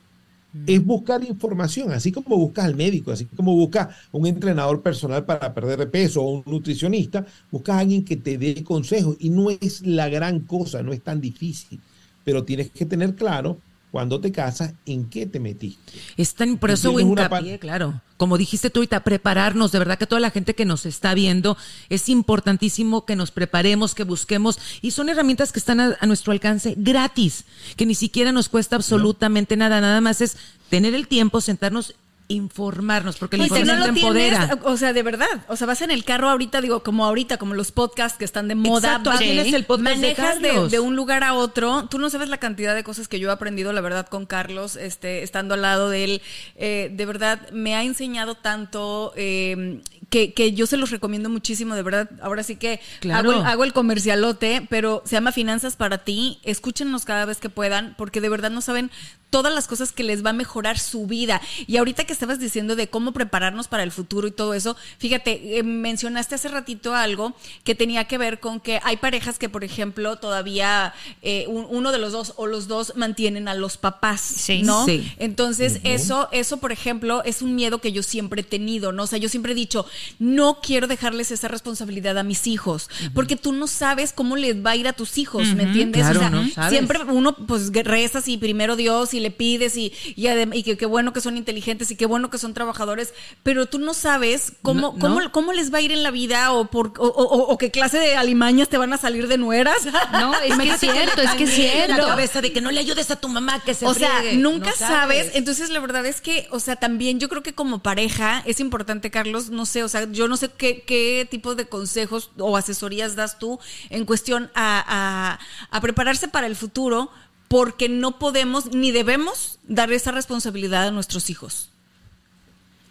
Es 0.67 0.85
buscar 0.85 1.23
información, 1.23 1.91
así 1.91 2.11
como 2.11 2.37
buscas 2.37 2.65
al 2.65 2.75
médico, 2.75 3.11
así 3.11 3.25
como 3.25 3.55
buscas 3.55 3.89
un 4.11 4.25
entrenador 4.25 4.81
personal 4.81 5.25
para 5.25 5.53
perder 5.53 5.79
de 5.79 5.87
peso 5.87 6.21
o 6.21 6.31
un 6.31 6.43
nutricionista, 6.45 7.25
buscas 7.49 7.77
a 7.77 7.79
alguien 7.79 8.03
que 8.03 8.17
te 8.17 8.37
dé 8.37 8.63
consejos. 8.63 9.15
Y 9.19 9.29
no 9.29 9.49
es 9.49 9.85
la 9.85 10.09
gran 10.09 10.41
cosa, 10.41 10.83
no 10.83 10.93
es 10.93 11.01
tan 11.01 11.21
difícil, 11.21 11.79
pero 12.23 12.43
tienes 12.43 12.69
que 12.71 12.85
tener 12.85 13.15
claro 13.15 13.57
cuando 13.91 14.21
te 14.21 14.31
casas, 14.31 14.73
¿en 14.85 15.09
qué 15.09 15.25
te 15.25 15.39
metiste? 15.39 15.91
Es 16.15 16.33
tan, 16.33 16.57
por 16.57 16.71
eso 16.71 16.97
hincapié, 16.97 17.59
claro. 17.59 18.01
Como 18.15 18.37
dijiste 18.37 18.69
tú 18.69 18.79
ahorita, 18.79 19.03
prepararnos, 19.03 19.71
de 19.71 19.79
verdad 19.79 19.97
que 19.97 20.07
toda 20.07 20.21
la 20.21 20.31
gente 20.31 20.55
que 20.55 20.63
nos 20.63 20.85
está 20.85 21.13
viendo, 21.13 21.57
es 21.89 22.07
importantísimo 22.07 23.05
que 23.05 23.17
nos 23.17 23.31
preparemos, 23.31 23.93
que 23.93 24.03
busquemos, 24.03 24.59
y 24.81 24.91
son 24.91 25.09
herramientas 25.09 25.51
que 25.51 25.59
están 25.59 25.79
a, 25.81 25.97
nuestro 26.05 26.31
alcance 26.31 26.75
gratis, 26.77 27.43
que 27.75 27.85
ni 27.85 27.95
siquiera 27.95 28.31
nos 28.31 28.47
cuesta 28.47 28.77
absolutamente 28.77 29.57
nada, 29.57 29.81
nada 29.81 29.99
más 29.99 30.21
es 30.21 30.37
tener 30.69 30.93
el 30.93 31.07
tiempo, 31.07 31.41
sentarnos 31.41 31.95
informarnos, 32.31 33.17
porque 33.17 33.37
la 33.37 33.43
información 33.43 33.79
no 33.79 33.83
te 33.83 33.89
empodera. 33.89 34.59
o 34.63 34.77
sea, 34.77 34.93
de 34.93 35.03
verdad, 35.03 35.45
o 35.47 35.55
sea, 35.55 35.67
vas 35.67 35.81
en 35.81 35.91
el 35.91 36.03
carro 36.03 36.29
ahorita, 36.29 36.61
digo, 36.61 36.83
como 36.83 37.05
ahorita, 37.05 37.37
como 37.37 37.53
los 37.53 37.71
podcasts 37.71 38.17
que 38.17 38.25
están 38.25 38.47
de 38.47 38.55
moda, 38.55 38.97
Exacto, 38.97 39.11
tienes 39.17 39.53
el 39.53 39.65
podcast 39.65 39.95
manejas 39.95 40.41
de, 40.41 40.69
de, 40.69 40.79
un 40.79 40.95
lugar 40.95 41.23
a 41.23 41.33
otro, 41.33 41.87
tú 41.89 41.99
no 41.99 42.09
sabes 42.09 42.29
la 42.29 42.37
cantidad 42.37 42.75
de 42.75 42.83
cosas 42.83 43.07
que 43.07 43.19
yo 43.19 43.29
he 43.29 43.31
aprendido, 43.31 43.73
la 43.73 43.81
verdad, 43.81 44.07
con 44.07 44.25
Carlos, 44.25 44.75
este, 44.75 45.23
estando 45.23 45.53
al 45.53 45.61
lado 45.61 45.89
de 45.89 46.03
él, 46.03 46.21
eh, 46.55 46.89
de 46.91 47.05
verdad, 47.05 47.49
me 47.51 47.75
ha 47.75 47.83
enseñado 47.83 48.35
tanto 48.35 49.13
eh, 49.15 49.81
que, 50.09 50.33
que, 50.33 50.53
yo 50.53 50.67
se 50.67 50.77
los 50.77 50.91
recomiendo 50.91 51.29
muchísimo, 51.29 51.75
de 51.75 51.83
verdad. 51.83 52.09
Ahora 52.21 52.43
sí 52.43 52.57
que 52.57 52.81
hago, 53.11 53.31
hago, 53.31 53.63
el 53.63 53.73
comercialote, 53.73 54.67
pero 54.69 55.01
se 55.05 55.13
llama 55.13 55.31
Finanzas 55.31 55.75
para 55.75 55.99
ti. 55.99 56.39
Escúchenos 56.43 57.05
cada 57.05 57.25
vez 57.25 57.39
que 57.39 57.49
puedan, 57.49 57.95
porque 57.97 58.21
de 58.21 58.29
verdad 58.29 58.51
no 58.51 58.61
saben 58.61 58.91
todas 59.31 59.53
las 59.53 59.67
cosas 59.67 59.91
que 59.93 60.03
les 60.03 60.23
va 60.23 60.29
a 60.29 60.33
mejorar 60.33 60.77
su 60.77 61.07
vida. 61.07 61.41
Y 61.65 61.77
ahorita 61.77 62.03
que 62.03 62.13
estabas 62.13 62.37
diciendo 62.37 62.75
de 62.75 62.89
cómo 62.89 63.13
prepararnos 63.13 63.67
para 63.67 63.81
el 63.81 63.91
futuro 63.91 64.27
y 64.27 64.31
todo 64.31 64.53
eso, 64.53 64.75
fíjate, 64.99 65.57
eh, 65.57 65.63
mencionaste 65.63 66.35
hace 66.35 66.49
ratito 66.49 66.93
algo 66.93 67.33
que 67.63 67.73
tenía 67.73 68.03
que 68.03 68.17
ver 68.17 68.39
con 68.39 68.59
que 68.59 68.79
hay 68.83 68.97
parejas 68.97 69.39
que, 69.39 69.49
por 69.49 69.63
ejemplo, 69.63 70.17
todavía 70.17 70.93
eh, 71.21 71.45
uno 71.47 71.91
de 71.91 71.97
los 71.97 72.11
dos 72.11 72.33
o 72.35 72.45
los 72.45 72.67
dos 72.67 72.93
mantienen 72.97 73.47
a 73.47 73.55
los 73.55 73.77
papás, 73.77 74.35
¿no? 74.63 74.85
Entonces, 75.17 75.79
eso, 75.83 76.27
eso, 76.33 76.57
por 76.57 76.73
ejemplo, 76.73 77.23
es 77.23 77.41
un 77.41 77.55
miedo 77.55 77.79
que 77.79 77.93
yo 77.93 78.03
siempre 78.03 78.41
he 78.41 78.43
tenido, 78.43 78.91
¿no? 78.91 79.03
O 79.03 79.07
sea, 79.07 79.17
yo 79.17 79.29
siempre 79.29 79.53
he 79.53 79.55
dicho, 79.55 79.85
no 80.19 80.59
quiero 80.61 80.87
dejarles 80.87 81.31
esa 81.31 81.47
responsabilidad 81.47 82.17
a 82.17 82.23
mis 82.23 82.47
hijos, 82.47 82.89
porque 83.13 83.37
tú 83.37 83.53
no 83.53 83.67
sabes 83.67 84.11
cómo 84.11 84.35
les 84.35 84.63
va 84.63 84.71
a 84.71 84.75
ir 84.75 84.89
a 84.89 84.93
tus 84.93 85.17
hijos, 85.17 85.47
¿me 85.55 85.63
entiendes? 85.63 86.05
o 86.05 86.19
sea, 86.53 86.69
siempre 86.69 86.99
uno, 87.03 87.33
pues, 87.33 87.71
rezas 87.71 88.27
y 88.27 88.37
primero 88.37 88.75
Dios 88.75 89.13
y 89.13 89.20
le 89.21 89.31
pides 89.31 89.77
y, 89.77 89.93
y, 90.15 90.27
y 90.27 90.63
que 90.63 90.77
qué 90.77 90.85
bueno 90.85 91.13
que 91.13 91.21
son 91.21 91.37
inteligentes 91.37 91.91
y 91.91 91.95
qué 91.95 92.05
bueno 92.05 92.29
que 92.29 92.37
son 92.37 92.53
trabajadores, 92.53 93.13
pero 93.43 93.65
tú 93.65 93.79
no 93.79 93.93
sabes 93.93 94.53
cómo, 94.61 94.97
cómo, 94.99 95.31
cómo 95.31 95.53
les 95.53 95.73
va 95.73 95.79
a 95.79 95.81
ir 95.81 95.91
en 95.91 96.03
la 96.03 96.11
vida 96.11 96.51
o, 96.53 96.65
por, 96.65 96.93
o, 96.97 97.57
qué 97.57 97.71
clase 97.71 97.99
de 97.99 98.15
alimañas 98.15 98.69
te 98.69 98.77
van 98.77 98.93
a 98.93 98.97
salir 98.97 99.27
de 99.27 99.37
nueras. 99.37 99.77
No, 100.11 100.33
es 100.41 100.57
que 100.57 100.69
es 100.69 100.79
cierto, 100.79 101.21
es 101.21 101.31
que 101.31 101.43
es 101.45 101.53
cierto. 101.53 101.97
La 101.97 102.07
cabeza 102.07 102.41
de 102.41 102.51
que 102.51 102.59
no 102.59 102.69
le 102.71 102.79
ayudes 102.79 103.11
a 103.11 103.15
tu 103.15 103.29
mamá 103.29 103.61
que 103.63 103.73
se 103.73 103.85
O 103.85 103.93
sea, 103.93 104.21
nunca 104.33 104.71
sabes. 104.73 105.31
Entonces, 105.35 105.69
la 105.69 105.79
verdad 105.79 106.05
es 106.05 106.21
que, 106.21 106.47
o 106.51 106.59
sea, 106.59 106.75
también 106.75 107.19
yo 107.19 107.29
creo 107.29 107.43
que 107.43 107.53
como 107.53 107.81
pareja 107.81 108.43
es 108.45 108.59
importante, 108.59 109.09
Carlos, 109.09 109.49
no 109.49 109.65
sé, 109.65 109.83
o 109.83 109.89
sea, 109.89 110.11
yo 110.11 110.27
no 110.27 110.37
sé 110.37 110.49
qué, 110.49 110.83
qué 110.83 111.27
tipo 111.29 111.55
de 111.55 111.67
consejos 111.67 112.31
o 112.37 112.57
asesorías 112.57 113.15
das 113.15 113.39
tú 113.39 113.59
en 113.89 114.05
cuestión 114.05 114.51
a, 114.53 114.83
a, 114.87 115.75
a 115.75 115.81
prepararse 115.81 116.27
para 116.27 116.47
el 116.47 116.55
futuro, 116.55 117.11
porque 117.51 117.89
no 117.89 118.17
podemos 118.17 118.73
ni 118.73 118.91
debemos 118.91 119.59
dar 119.67 119.91
esa 119.91 120.13
responsabilidad 120.13 120.87
a 120.87 120.91
nuestros 120.91 121.29
hijos. 121.29 121.69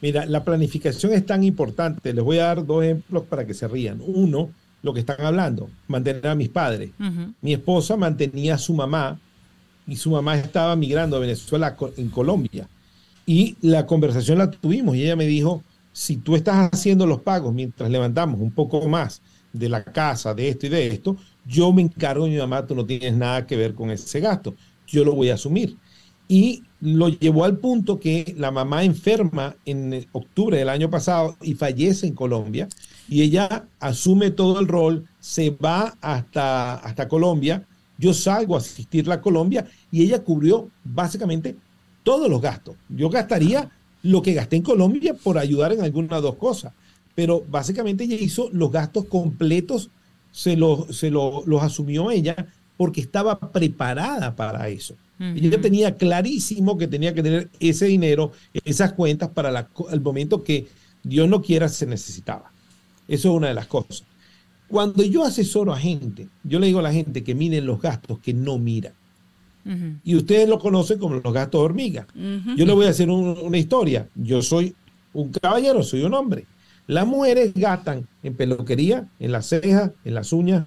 Mira, 0.02 0.26
la 0.26 0.44
planificación 0.44 1.14
es 1.14 1.24
tan 1.24 1.42
importante. 1.44 2.12
Les 2.12 2.22
voy 2.22 2.40
a 2.40 2.44
dar 2.44 2.66
dos 2.66 2.84
ejemplos 2.84 3.24
para 3.24 3.46
que 3.46 3.54
se 3.54 3.66
rían. 3.66 4.02
Uno, 4.06 4.50
lo 4.82 4.92
que 4.92 5.00
están 5.00 5.22
hablando, 5.22 5.70
mantener 5.88 6.26
a 6.26 6.34
mis 6.34 6.50
padres. 6.50 6.90
Mi 7.40 7.54
esposa 7.54 7.96
mantenía 7.96 8.56
a 8.56 8.58
su 8.58 8.74
mamá 8.74 9.18
y 9.86 9.96
su 9.96 10.10
mamá 10.10 10.36
estaba 10.36 10.76
migrando 10.76 11.16
a 11.16 11.20
Venezuela 11.20 11.74
en 11.96 12.10
Colombia. 12.10 12.68
Y 13.24 13.56
la 13.62 13.86
conversación 13.86 14.36
la 14.36 14.50
tuvimos 14.50 14.94
y 14.94 15.04
ella 15.04 15.16
me 15.16 15.26
dijo, 15.26 15.62
si 15.90 16.18
tú 16.18 16.36
estás 16.36 16.68
haciendo 16.70 17.06
los 17.06 17.22
pagos 17.22 17.54
mientras 17.54 17.90
levantamos 17.90 18.38
un 18.40 18.50
poco 18.50 18.86
más 18.88 19.22
de 19.52 19.68
la 19.68 19.84
casa, 19.84 20.34
de 20.34 20.48
esto 20.48 20.66
y 20.66 20.68
de 20.70 20.86
esto, 20.88 21.16
yo 21.46 21.72
me 21.72 21.82
encargo 21.82 22.24
de 22.24 22.30
mi 22.30 22.36
mamá, 22.36 22.66
tú 22.66 22.74
no 22.74 22.84
tienes 22.84 23.14
nada 23.16 23.46
que 23.46 23.56
ver 23.56 23.74
con 23.74 23.90
ese 23.90 24.20
gasto, 24.20 24.54
yo 24.86 25.04
lo 25.04 25.14
voy 25.14 25.30
a 25.30 25.34
asumir. 25.34 25.76
Y 26.28 26.62
lo 26.80 27.08
llevó 27.08 27.44
al 27.44 27.58
punto 27.58 27.98
que 27.98 28.34
la 28.38 28.50
mamá 28.50 28.84
enferma 28.84 29.56
en 29.66 30.06
octubre 30.12 30.56
del 30.56 30.68
año 30.68 30.88
pasado 30.88 31.36
y 31.42 31.54
fallece 31.54 32.06
en 32.06 32.14
Colombia 32.14 32.68
y 33.08 33.22
ella 33.22 33.66
asume 33.80 34.30
todo 34.30 34.60
el 34.60 34.68
rol, 34.68 35.06
se 35.18 35.50
va 35.50 35.96
hasta, 36.00 36.76
hasta 36.76 37.08
Colombia, 37.08 37.66
yo 37.98 38.14
salgo 38.14 38.54
a 38.54 38.58
asistirla 38.58 39.16
a 39.16 39.20
Colombia 39.20 39.66
y 39.90 40.02
ella 40.02 40.22
cubrió 40.22 40.70
básicamente 40.84 41.56
todos 42.02 42.30
los 42.30 42.40
gastos. 42.40 42.76
Yo 42.88 43.10
gastaría 43.10 43.70
lo 44.02 44.22
que 44.22 44.32
gasté 44.32 44.56
en 44.56 44.62
Colombia 44.62 45.14
por 45.14 45.36
ayudar 45.36 45.72
en 45.72 45.82
alguna 45.82 46.16
de 46.16 46.22
dos 46.22 46.36
cosas, 46.36 46.72
pero 47.20 47.44
básicamente 47.50 48.04
ella 48.04 48.16
hizo 48.18 48.48
los 48.50 48.72
gastos 48.72 49.04
completos 49.04 49.90
se, 50.32 50.56
se 50.90 51.10
los 51.10 51.62
asumió 51.62 52.10
ella 52.10 52.34
porque 52.78 53.02
estaba 53.02 53.38
preparada 53.38 54.34
para 54.34 54.66
eso. 54.70 54.94
y 55.36 55.46
Ella 55.48 55.60
tenía 55.60 55.96
clarísimo 55.98 56.78
que 56.78 56.88
tenía 56.88 57.12
que 57.12 57.22
tener 57.22 57.50
ese 57.60 57.84
dinero, 57.84 58.32
esas 58.64 58.94
cuentas 58.94 59.28
para 59.28 59.68
el 59.92 60.00
momento 60.00 60.42
que 60.42 60.66
Dios 61.02 61.28
no 61.28 61.42
quiera 61.42 61.68
se 61.68 61.84
necesitaba. 61.84 62.50
Eso 63.06 63.28
es 63.30 63.34
una 63.36 63.48
de 63.48 63.54
las 63.54 63.66
cosas. 63.66 64.02
Cuando 64.66 65.02
yo 65.02 65.22
asesoro 65.26 65.74
a 65.74 65.78
gente, 65.78 66.28
yo 66.42 66.58
le 66.58 66.68
digo 66.68 66.78
a 66.78 66.82
la 66.82 66.92
gente 66.92 67.22
que 67.22 67.34
miren 67.34 67.66
los 67.66 67.82
gastos 67.82 68.18
que 68.20 68.32
no 68.32 68.56
mira. 68.56 68.94
Y 70.04 70.14
ustedes 70.16 70.48
lo 70.48 70.58
conocen 70.58 70.98
como 70.98 71.16
los 71.16 71.34
gastos 71.34 71.60
hormiga. 71.60 72.06
Yo 72.56 72.64
le 72.64 72.72
voy 72.72 72.86
a 72.86 72.90
hacer 72.90 73.10
un- 73.10 73.36
una 73.42 73.58
historia. 73.58 74.08
Yo 74.14 74.40
soy 74.40 74.74
un 75.12 75.28
caballero, 75.32 75.82
soy 75.82 76.02
un 76.04 76.14
hombre. 76.14 76.46
Las 76.90 77.06
mujeres 77.06 77.52
gastan 77.54 78.06
en 78.24 78.34
peluquería, 78.34 79.06
en 79.20 79.30
las 79.32 79.46
cejas, 79.46 79.92
en 80.04 80.14
las 80.14 80.32
uñas, 80.32 80.64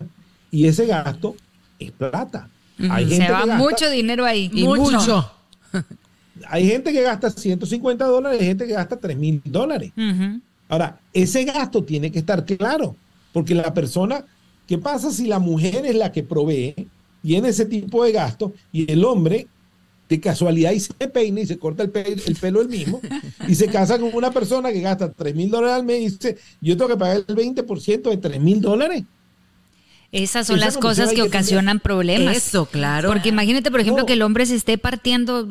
y 0.51 0.67
ese 0.67 0.85
gasto 0.85 1.35
es 1.79 1.91
plata. 1.91 2.49
Hay 2.89 3.05
gente 3.09 3.25
Se 3.25 3.31
va 3.31 3.41
que 3.41 3.47
gasta- 3.49 3.57
mucho 3.63 3.89
dinero 3.89 4.23
ahí. 4.25 4.49
Y 4.53 4.63
mucho. 4.65 5.29
Hay 6.47 6.65
gente 6.65 6.91
que 6.93 7.01
gasta 7.01 7.29
150 7.29 8.05
dólares, 8.05 8.39
hay 8.41 8.47
gente 8.47 8.65
que 8.65 8.73
gasta 8.73 8.97
3 8.97 9.15
mil 9.17 9.41
dólares. 9.45 9.91
Ahora, 10.67 10.99
ese 11.13 11.43
gasto 11.43 11.83
tiene 11.83 12.11
que 12.11 12.19
estar 12.19 12.43
claro, 12.45 12.95
porque 13.31 13.53
la 13.53 13.73
persona, 13.73 14.25
¿qué 14.67 14.77
pasa 14.77 15.11
si 15.11 15.27
la 15.27 15.39
mujer 15.39 15.85
es 15.85 15.95
la 15.95 16.11
que 16.11 16.23
provee, 16.23 16.87
tiene 17.21 17.49
ese 17.49 17.65
tipo 17.65 18.03
de 18.03 18.11
gasto 18.13 18.51
y 18.71 18.91
el 18.91 19.05
hombre 19.05 19.47
de 20.13 20.21
casualidad 20.21 20.71
y 20.71 20.79
se 20.79 20.93
peina 20.93 21.41
y 21.41 21.45
se 21.47 21.57
corta 21.57 21.83
el, 21.83 21.91
pe- 21.91 22.13
el 22.25 22.35
pelo 22.35 22.61
él 22.61 22.69
mismo 22.69 23.01
y 23.47 23.55
se 23.55 23.67
casa 23.67 23.99
con 23.99 24.13
una 24.13 24.31
persona 24.31 24.71
que 24.71 24.81
gasta 24.81 25.11
3 25.11 25.35
mil 25.35 25.49
dólares 25.49 25.75
al 25.77 25.83
mes 25.85 25.99
y 26.01 26.05
dice, 26.09 26.37
yo 26.61 26.77
tengo 26.77 26.89
que 26.91 26.97
pagar 26.97 27.23
el 27.27 27.35
20% 27.35 28.09
de 28.09 28.17
3 28.17 28.39
mil 28.41 28.61
dólares? 28.61 29.03
Esas 30.13 30.45
son 30.47 30.57
Esa 30.57 30.65
las 30.67 30.77
cosas 30.77 31.09
que 31.09 31.15
tener. 31.15 31.27
ocasionan 31.27 31.79
problemas. 31.79 32.37
Eso, 32.37 32.65
claro. 32.67 33.09
Porque 33.09 33.29
imagínate, 33.29 33.71
por 33.71 33.79
ejemplo, 33.79 34.03
No. 34.03 34.05
que 34.05 34.13
el 34.13 34.21
hombre 34.21 34.45
se 34.45 34.55
esté 34.55 34.77
partiendo 34.77 35.45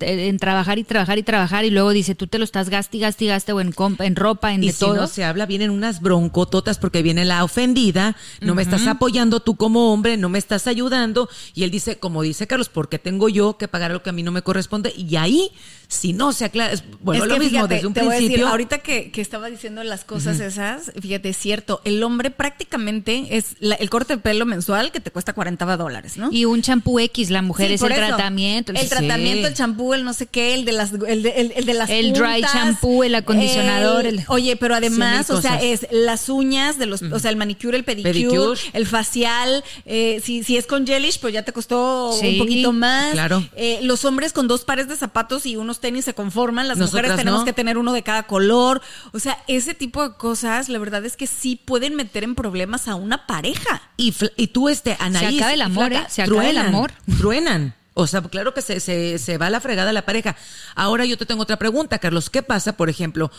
en 0.00 0.38
trabajar 0.38 0.78
y 0.78 0.84
trabajar 0.84 1.18
y 1.18 1.22
trabajar 1.22 1.64
y 1.66 1.70
luego 1.70 1.90
dice, 1.90 2.14
tú 2.14 2.26
te 2.26 2.38
lo 2.38 2.44
estás 2.44 2.70
gaste 2.70 2.96
y 2.96 3.00
gaste 3.00 3.26
y 3.26 3.28
gaste 3.28 3.52
o 3.52 3.60
en, 3.60 3.72
comp- 3.72 4.02
en 4.04 4.16
ropa, 4.16 4.54
en 4.54 4.64
Y 4.64 4.68
de 4.68 4.72
si 4.72 4.80
todo. 4.80 4.94
no 4.96 5.06
se 5.06 5.22
habla, 5.22 5.44
vienen 5.46 5.70
unas 5.70 6.00
broncototas 6.00 6.78
porque 6.78 7.02
viene 7.02 7.24
la 7.26 7.44
ofendida, 7.44 8.16
no 8.40 8.54
me 8.54 8.62
estás 8.62 8.86
apoyando 8.86 9.40
tú 9.40 9.56
como 9.56 9.92
hombre, 9.92 10.16
no 10.16 10.28
me 10.30 10.38
estás 10.38 10.66
ayudando. 10.66 11.28
Y 11.54 11.64
él 11.64 11.70
dice, 11.70 11.98
como 11.98 12.22
dice 12.22 12.46
Carlos, 12.46 12.70
¿por 12.70 12.88
qué 12.88 12.98
tengo 12.98 13.28
yo 13.28 13.58
que 13.58 13.68
pagar 13.68 13.90
lo 13.90 14.02
que 14.02 14.10
a 14.10 14.12
mí 14.14 14.22
no 14.22 14.32
me 14.32 14.40
corresponde? 14.42 14.94
Y 14.96 15.16
ahí, 15.16 15.50
si 15.88 16.12
no 16.12 16.32
se 16.32 16.44
aclara, 16.44 16.72
es- 16.72 16.82
bueno, 17.00 17.22
Es 17.24 17.28
lo 17.28 17.34
que 17.34 17.40
mismo 17.40 17.58
fíjate, 17.58 17.74
desde 17.74 17.86
un 17.86 17.94
te 17.94 18.00
voy 18.00 18.08
a 18.08 18.16
principio. 18.16 18.36
decir, 18.38 18.50
ahorita 18.50 18.78
que, 18.78 19.10
que 19.12 19.20
estaba 19.20 19.48
diciendo 19.48 19.82
las 19.84 20.04
cosas 20.04 20.40
esas, 20.40 20.92
fíjate, 21.00 21.28
es 21.28 21.36
cierto, 21.36 21.80
el 21.84 22.02
hombre 22.02 22.30
prácticamente 22.30 23.36
es 23.36 23.56
la- 23.60 23.76
el 23.76 23.90
corte 23.90 24.16
de 24.16 24.20
pelo 24.22 24.46
mensual 24.46 24.90
que 24.92 25.00
te 25.00 25.10
cuesta 25.10 25.32
40 25.32 25.76
dólares, 25.76 26.16
¿no? 26.16 26.28
Y 26.32 26.44
un 26.44 26.62
champú 26.62 26.98
X, 26.98 27.30
la 27.30 27.42
mujer 27.42 27.68
Sí, 27.68 27.74
es 27.74 27.82
el 27.82 27.92
eso. 27.92 27.98
tratamiento. 28.06 28.72
El 28.72 28.78
sí. 28.78 28.88
tratamiento, 28.88 29.46
el 29.48 29.54
champú, 29.54 29.94
el 29.94 30.04
no 30.04 30.12
sé 30.12 30.26
qué, 30.26 30.54
el 30.54 30.64
de 30.64 30.72
las, 30.72 30.92
el 30.92 31.22
de, 31.22 31.30
el- 31.30 31.52
el 31.56 31.64
de 31.66 31.74
las 31.74 31.90
El 31.90 32.12
dry 32.12 32.40
shampoo, 32.42 33.04
el 33.04 33.14
acondicionador, 33.14 34.06
el- 34.06 34.24
Oye, 34.28 34.56
pero 34.56 34.74
además, 34.74 35.26
Sí, 35.26 35.32
o 35.34 35.40
sea, 35.40 35.60
es 35.62 35.86
las 35.90 36.28
uñas 36.28 36.78
de 36.78 36.86
los, 36.86 37.02
o 37.02 37.18
sea, 37.18 37.30
el 37.30 37.36
manicure, 37.36 37.76
el 37.76 37.84
pedicure, 37.84 38.12
Pedicure. 38.12 38.60
el 38.72 38.86
facial, 38.86 39.62
eh, 39.84 40.20
si, 40.24 40.42
si 40.42 40.56
es 40.56 40.66
con 40.66 40.86
gelish, 40.86 41.20
pues 41.20 41.32
ya 41.34 41.42
te 41.44 41.52
costó 41.52 42.12
Sí, 42.18 42.26
un 42.32 42.38
poquito 42.38 42.72
más. 42.72 43.12
claro. 43.12 43.46
Eh, 43.56 43.78
los 43.82 44.04
hombres 44.04 44.32
con 44.32 44.48
dos 44.48 44.64
pares 44.64 44.88
de 44.88 44.96
zapatos 44.96 45.46
y 45.46 45.56
unos 45.56 45.75
tenis 45.80 46.04
se 46.04 46.14
conforman, 46.14 46.68
las 46.68 46.78
Nosotras 46.78 47.04
mujeres 47.04 47.18
tenemos 47.18 47.40
no. 47.40 47.44
que 47.44 47.52
tener 47.52 47.78
uno 47.78 47.92
de 47.92 48.02
cada 48.02 48.24
color. 48.24 48.82
O 49.12 49.18
sea, 49.18 49.38
ese 49.46 49.74
tipo 49.74 50.08
de 50.08 50.16
cosas, 50.16 50.68
la 50.68 50.78
verdad 50.78 51.04
es 51.04 51.16
que 51.16 51.26
sí 51.26 51.56
pueden 51.56 51.94
meter 51.94 52.24
en 52.24 52.34
problemas 52.34 52.88
a 52.88 52.94
una 52.94 53.26
pareja. 53.26 53.82
Y, 53.96 54.14
y 54.36 54.48
tú, 54.48 54.68
este, 54.68 54.96
Anaís. 55.00 55.36
acaba 55.40 55.54
el 55.54 55.62
amor, 55.62 55.88
flaca, 55.88 56.06
¿eh? 56.06 56.10
Se 56.10 56.22
acaba 56.22 56.48
el 56.48 56.58
amor. 56.58 56.92
Truenan. 57.18 57.74
O 57.94 58.06
sea, 58.06 58.20
claro 58.22 58.52
que 58.52 58.60
se, 58.60 58.78
se, 58.80 59.18
se 59.18 59.38
va 59.38 59.46
a 59.46 59.50
la 59.50 59.60
fregada 59.60 59.92
la 59.92 60.04
pareja. 60.04 60.36
Ahora 60.74 61.06
yo 61.06 61.16
te 61.16 61.24
tengo 61.24 61.42
otra 61.42 61.56
pregunta, 61.56 61.98
Carlos. 61.98 62.28
¿Qué 62.28 62.42
pasa, 62.42 62.76
por 62.76 62.90
ejemplo, 62.90 63.30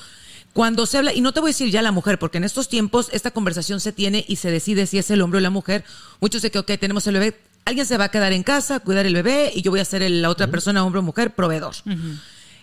cuando 0.54 0.88
se 0.88 0.97
habla, 0.97 1.13
y 1.13 1.21
no 1.21 1.32
te 1.32 1.39
voy 1.39 1.50
a 1.50 1.54
decir 1.54 1.69
ya 1.69 1.84
la 1.84 1.91
mujer, 1.91 2.17
porque 2.17 2.39
en 2.39 2.43
estos 2.43 2.67
tiempos 2.67 3.10
esta 3.12 3.30
conversación 3.30 3.80
se 3.80 3.91
tiene 3.91 4.26
y 4.28 4.38
se 4.38 4.50
decide 4.50 4.88
si 4.88 4.97
es 4.97 5.12
el 5.12 5.21
hombre 5.21 5.38
o 5.38 5.41
la 5.41 5.52
mujer. 5.52 5.84
Muchos 6.19 6.41
dicen 6.41 6.52
que, 6.54 6.60
ok, 6.73 6.80
tenemos 6.80 7.06
el 7.06 7.13
bebé, 7.13 7.39
alguien 7.68 7.86
se 7.86 7.98
va 7.98 8.06
a 8.06 8.10
quedar 8.10 8.34
en 8.34 8.44
casa, 8.44 8.80
cuidar 8.80 9.06
el 9.06 9.14
bebé, 9.14 9.52
y 9.54 9.62
yo 9.62 9.72
voy 9.72 9.80
a 9.80 9.86
ser 9.86 10.02
el- 10.02 10.22
la 10.22 10.30
otra 10.30 10.48
persona, 10.48 10.84
hombre 10.84 11.00
o 11.00 11.04
mujer, 11.04 11.36
proveedor. 11.36 11.76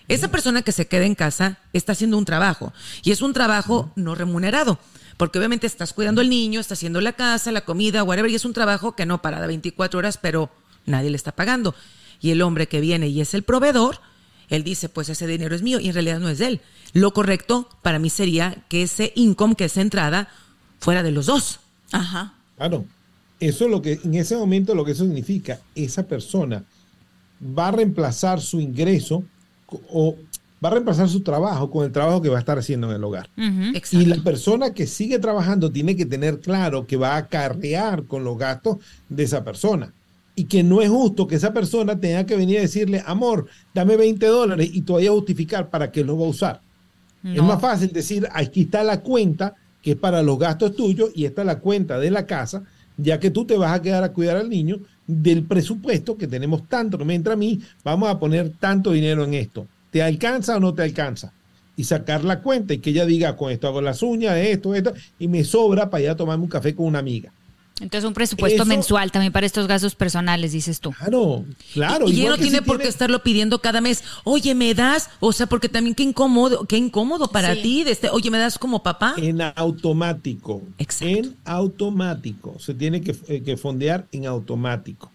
Esa 0.08 0.28
persona 0.28 0.62
que 0.62 0.72
se 0.72 0.86
queda 0.86 1.04
en 1.06 1.14
casa 1.14 1.58
está 1.72 1.92
haciendo 1.92 2.18
un 2.18 2.24
trabajo 2.26 2.72
y 3.02 3.10
es 3.10 3.22
un 3.22 3.32
trabajo 3.32 3.90
no 3.96 4.14
remunerado. 4.14 4.78
Porque 5.16 5.38
obviamente 5.38 5.66
estás 5.66 5.92
cuidando 5.92 6.20
al 6.20 6.28
niño, 6.28 6.58
está 6.60 6.74
haciendo 6.74 7.00
la 7.00 7.12
casa, 7.12 7.52
la 7.52 7.60
comida, 7.62 8.02
whatever, 8.02 8.30
y 8.30 8.34
es 8.34 8.44
un 8.44 8.52
trabajo 8.52 8.96
que 8.96 9.06
no 9.06 9.22
para 9.22 9.40
de 9.40 9.46
24 9.46 9.98
horas, 9.98 10.18
pero 10.20 10.50
nadie 10.86 11.08
le 11.10 11.16
está 11.16 11.32
pagando. 11.32 11.74
Y 12.20 12.30
el 12.32 12.42
hombre 12.42 12.66
que 12.66 12.80
viene 12.80 13.08
y 13.08 13.20
es 13.20 13.32
el 13.32 13.44
proveedor, 13.44 14.00
él 14.48 14.64
dice, 14.64 14.88
pues 14.88 15.08
ese 15.08 15.26
dinero 15.26 15.54
es 15.54 15.62
mío 15.62 15.78
y 15.80 15.88
en 15.88 15.94
realidad 15.94 16.18
no 16.18 16.28
es 16.28 16.38
de 16.38 16.48
él. 16.48 16.60
Lo 16.92 17.12
correcto 17.12 17.68
para 17.82 17.98
mí 17.98 18.10
sería 18.10 18.56
que 18.68 18.82
ese 18.82 19.12
income, 19.14 19.54
que 19.54 19.66
esa 19.66 19.80
entrada, 19.80 20.28
fuera 20.80 21.02
de 21.02 21.12
los 21.12 21.26
dos. 21.26 21.60
Ajá. 21.92 22.34
Claro, 22.56 22.84
eso 23.46 23.64
es 23.64 23.70
lo 23.70 23.82
que 23.82 24.00
en 24.04 24.14
ese 24.14 24.36
momento 24.36 24.74
lo 24.74 24.84
que 24.84 24.92
eso 24.92 25.04
significa, 25.04 25.60
esa 25.74 26.04
persona 26.04 26.64
va 27.42 27.68
a 27.68 27.72
reemplazar 27.72 28.40
su 28.40 28.60
ingreso 28.60 29.24
o 29.90 30.16
va 30.64 30.68
a 30.68 30.72
reemplazar 30.72 31.08
su 31.08 31.20
trabajo 31.20 31.70
con 31.70 31.84
el 31.84 31.92
trabajo 31.92 32.22
que 32.22 32.28
va 32.28 32.36
a 32.36 32.40
estar 32.40 32.58
haciendo 32.58 32.88
en 32.88 32.96
el 32.96 33.04
hogar. 33.04 33.28
Y 33.90 34.06
la 34.06 34.16
persona 34.22 34.72
que 34.72 34.86
sigue 34.86 35.18
trabajando 35.18 35.70
tiene 35.70 35.94
que 35.94 36.06
tener 36.06 36.40
claro 36.40 36.86
que 36.86 36.96
va 36.96 37.14
a 37.14 37.18
acarrear 37.18 38.04
con 38.04 38.24
los 38.24 38.38
gastos 38.38 38.78
de 39.08 39.24
esa 39.24 39.44
persona. 39.44 39.92
Y 40.36 40.44
que 40.44 40.62
no 40.62 40.80
es 40.80 40.88
justo 40.88 41.26
que 41.26 41.36
esa 41.36 41.52
persona 41.52 42.00
tenga 42.00 42.24
que 42.24 42.36
venir 42.36 42.58
a 42.58 42.62
decirle, 42.62 43.02
amor, 43.06 43.46
dame 43.74 43.96
20 43.96 44.26
dólares 44.26 44.70
y 44.72 44.82
todavía 44.82 45.12
justificar 45.12 45.70
para 45.70 45.92
qué 45.92 46.02
lo 46.02 46.18
va 46.18 46.26
a 46.26 46.30
usar. 46.30 46.60
Es 47.22 47.42
más 47.42 47.60
fácil 47.60 47.90
decir, 47.92 48.28
aquí 48.32 48.62
está 48.62 48.84
la 48.84 49.00
cuenta 49.00 49.54
que 49.80 49.92
es 49.92 49.96
para 49.96 50.22
los 50.22 50.38
gastos 50.38 50.74
tuyos 50.74 51.10
y 51.14 51.24
esta 51.26 51.42
es 51.42 51.46
la 51.46 51.58
cuenta 51.58 51.98
de 51.98 52.10
la 52.10 52.26
casa, 52.26 52.64
ya 52.96 53.18
que 53.18 53.30
tú 53.30 53.44
te 53.44 53.56
vas 53.56 53.72
a 53.72 53.82
quedar 53.82 54.04
a 54.04 54.12
cuidar 54.12 54.36
al 54.36 54.48
niño 54.48 54.80
del 55.06 55.44
presupuesto 55.44 56.16
que 56.16 56.26
tenemos 56.26 56.68
tanto, 56.68 56.96
no 56.96 57.04
me 57.04 57.14
entra 57.14 57.34
a 57.34 57.36
mí, 57.36 57.60
vamos 57.82 58.08
a 58.08 58.18
poner 58.18 58.50
tanto 58.58 58.92
dinero 58.92 59.24
en 59.24 59.34
esto. 59.34 59.66
¿Te 59.90 60.02
alcanza 60.02 60.56
o 60.56 60.60
no 60.60 60.74
te 60.74 60.82
alcanza? 60.82 61.32
Y 61.76 61.84
sacar 61.84 62.24
la 62.24 62.40
cuenta 62.40 62.74
y 62.74 62.78
que 62.78 62.90
ella 62.90 63.04
diga, 63.04 63.36
con 63.36 63.50
esto 63.50 63.68
hago 63.68 63.80
las 63.80 64.02
uñas, 64.02 64.36
esto, 64.36 64.74
esto, 64.74 64.94
y 65.18 65.28
me 65.28 65.44
sobra 65.44 65.90
para 65.90 66.02
ir 66.04 66.10
a 66.10 66.16
tomarme 66.16 66.44
un 66.44 66.50
café 66.50 66.74
con 66.74 66.86
una 66.86 67.00
amiga. 67.00 67.32
Entonces 67.80 68.06
un 68.06 68.14
presupuesto 68.14 68.62
Eso- 68.62 68.66
mensual 68.66 69.10
también 69.10 69.32
para 69.32 69.46
estos 69.46 69.66
gastos 69.66 69.96
personales, 69.96 70.52
dices 70.52 70.78
tú. 70.78 70.92
Claro, 70.92 71.44
claro. 71.72 72.08
y 72.08 72.12
igual 72.20 72.30
no 72.32 72.38
tiene 72.38 72.58
si 72.58 72.64
por 72.64 72.80
qué 72.80 72.86
estarlo 72.86 73.22
pidiendo 73.24 73.60
cada 73.60 73.80
mes. 73.80 74.04
Oye, 74.22 74.54
¿me 74.54 74.74
das? 74.74 75.10
O 75.18 75.32
sea, 75.32 75.46
porque 75.48 75.68
también 75.68 75.96
qué 75.96 76.04
incómodo, 76.04 76.66
qué 76.66 76.76
incómodo 76.76 77.28
para 77.32 77.54
Sí. 77.56 77.62
ti. 77.62 77.84
De 77.84 77.90
este, 77.90 78.10
Oye, 78.10 78.30
¿me 78.30 78.38
das 78.38 78.58
como 78.58 78.82
papá? 78.84 79.14
En 79.16 79.40
automático. 79.42 80.62
Exacto. 80.78 81.06
En 81.16 81.36
automático. 81.44 82.56
Se 82.60 82.74
tiene 82.74 83.00
que, 83.00 83.16
eh, 83.28 83.42
que 83.42 83.56
fondear 83.56 84.06
en 84.12 84.26
automático. 84.26 85.10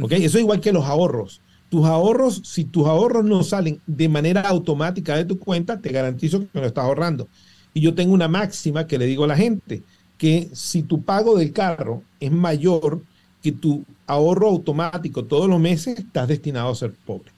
¿Ok? 0.00 0.12
Eso 0.12 0.38
es 0.38 0.42
igual 0.42 0.60
que 0.60 0.72
los 0.72 0.84
ahorros. 0.84 1.40
Tus 1.70 1.84
ahorros, 1.86 2.40
si 2.44 2.64
tus 2.64 2.86
ahorros 2.86 3.24
no 3.24 3.42
salen 3.44 3.80
de 3.86 4.08
manera 4.08 4.40
automática 4.42 5.16
de 5.16 5.24
tu 5.24 5.38
cuenta, 5.38 5.80
te 5.80 5.90
garantizo 5.90 6.40
que 6.40 6.60
no 6.60 6.64
estás 6.66 6.84
ahorrando. 6.84 7.28
Y 7.74 7.82
yo 7.82 7.94
tengo 7.94 8.14
una 8.14 8.26
máxima 8.28 8.86
que 8.86 8.98
le 8.98 9.06
digo 9.06 9.24
a 9.24 9.28
la 9.28 9.36
gente, 9.36 9.82
que 10.18 10.48
si 10.52 10.82
tu 10.82 11.02
pago 11.02 11.36
del 11.38 11.52
carro 11.52 12.02
es 12.20 12.30
mayor 12.32 13.00
que 13.42 13.52
tu 13.52 13.84
ahorro 14.06 14.48
automático 14.48 15.24
todos 15.24 15.48
los 15.48 15.60
meses, 15.60 15.98
estás 15.98 16.28
destinado 16.28 16.70
a 16.70 16.74
ser 16.74 16.92
pobre. 17.06 17.30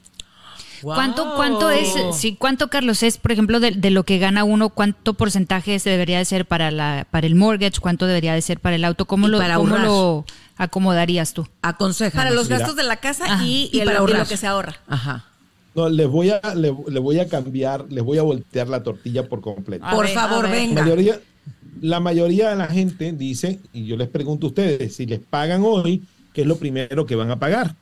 ¿Cuánto, 0.82 1.34
cuánto 1.36 1.68
es, 1.68 1.88
sí, 2.14 2.36
cuánto, 2.38 2.68
Carlos, 2.68 3.02
es, 3.02 3.18
por 3.18 3.32
ejemplo, 3.32 3.60
de, 3.60 3.72
de 3.72 3.90
lo 3.90 4.04
que 4.04 4.16
gana 4.18 4.44
uno, 4.44 4.70
cuánto 4.70 5.12
porcentaje 5.12 5.78
se 5.78 5.90
debería 5.90 6.16
de 6.16 6.24
ser 6.24 6.46
para 6.46 6.70
la, 6.70 7.06
para 7.10 7.26
el 7.26 7.34
mortgage, 7.34 7.80
cuánto 7.80 8.06
debería 8.06 8.32
de 8.32 8.40
ser 8.40 8.60
para 8.60 8.76
el 8.76 8.84
auto, 8.86 9.04
cómo 9.04 9.28
Y 9.28 9.30
lo, 9.32 9.38
para 9.38 9.56
cómo 9.56 9.76
lo 9.76 10.24
acomodarías 10.56 11.34
tú? 11.34 11.46
Aconseja. 11.60 12.16
Para 12.16 12.30
los 12.30 12.44
mira. 12.46 12.60
gastos 12.60 12.76
de 12.76 12.84
la 12.84 12.96
casa 12.96 13.26
Ajá. 13.26 13.44
y, 13.44 13.68
Y 13.72 13.76
y 13.76 13.80
el- 13.80 13.84
para 13.84 13.96
y 13.98 14.00
ahorrar. 14.00 14.18
lo 14.20 14.26
que 14.26 14.36
se 14.38 14.46
ahorra. 14.46 14.76
Ajá. 14.88 15.26
No, 15.74 15.88
les 15.90 16.08
voy 16.08 16.30
a, 16.30 16.40
le, 16.54 16.74
le 16.88 16.98
voy 17.00 17.20
a 17.20 17.28
cambiar, 17.28 17.84
les 17.90 18.02
voy 18.02 18.16
a 18.16 18.22
voltear 18.22 18.68
la 18.68 18.82
tortilla 18.82 19.28
por 19.28 19.42
completo. 19.42 19.84
A 19.84 19.90
Por 19.90 20.06
ver, 20.06 20.14
favor. 20.14 20.44
La 20.44 20.50
venga. 20.50 20.82
mayoría, 20.82 21.20
la 21.80 22.00
mayoría 22.00 22.50
de 22.50 22.56
la 22.56 22.66
gente 22.68 23.12
dice, 23.12 23.58
y 23.72 23.86
yo 23.86 23.96
les 23.96 24.08
pregunto 24.08 24.46
a 24.46 24.50
ustedes, 24.50 24.94
si 24.96 25.06
les 25.06 25.20
pagan 25.20 25.62
hoy, 25.64 26.02
¿qué 26.32 26.42
es 26.42 26.46
lo 26.46 26.56
primero 26.56 27.06
que 27.06 27.16
van 27.16 27.30
a 27.30 27.38
pagar? 27.38 27.74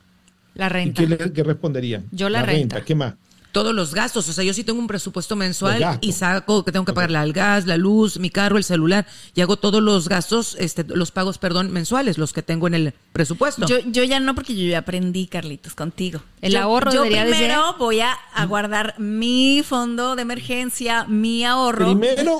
La 0.55 0.67
¿Y 0.67 0.69
renta. 0.69 1.01
qué, 1.01 1.07
le- 1.07 1.31
qué 1.33 1.43
responderían? 1.43 2.05
Yo 2.11 2.29
la 2.29 2.41
renta. 2.43 2.83
¿Qué 2.83 2.95
más? 2.95 3.15
Todos 3.51 3.73
los 3.73 3.93
gastos. 3.95 4.29
O 4.29 4.33
sea, 4.33 4.43
yo 4.43 4.53
sí 4.53 4.63
tengo 4.63 4.79
un 4.79 4.87
presupuesto 4.87 5.35
mensual 5.35 5.79
gastos. 5.79 6.07
y 6.07 6.11
saco 6.11 6.63
que 6.63 6.71
tengo 6.71 6.85
que 6.85 6.93
pagarle 6.93 7.17
al 7.17 7.33
gas, 7.33 7.65
la 7.65 7.77
luz, 7.77 8.19
mi 8.19 8.29
carro, 8.29 8.57
el 8.57 8.63
celular. 8.63 9.07
Y 9.33 9.41
hago 9.41 9.57
todos 9.57 9.81
los 9.81 10.07
gastos, 10.07 10.55
este, 10.59 10.83
los 10.87 11.11
pagos, 11.11 11.37
perdón, 11.39 11.71
mensuales, 11.71 12.17
los 12.17 12.31
que 12.33 12.43
tengo 12.43 12.67
en 12.67 12.73
el 12.75 12.93
presupuesto. 13.11 13.65
Yo, 13.67 13.79
yo 13.85 14.03
ya 14.03 14.19
no, 14.19 14.35
porque 14.35 14.55
yo 14.55 14.65
ya 14.67 14.79
aprendí, 14.79 15.25
Carlitos, 15.27 15.73
contigo. 15.73 16.21
El 16.41 16.53
Yo- 16.53 16.61
ahorro 16.61 16.91
yo 16.93 17.01
primero 17.03 17.75
voy 17.79 17.99
a, 18.01 18.11
a 18.33 18.45
guardar 18.45 18.95
mi 18.99 19.63
fondo 19.65 20.15
de 20.15 20.21
emergencia, 20.21 21.05
mi 21.05 21.43
ahorro, 21.43 21.87
Primero, 21.97 22.37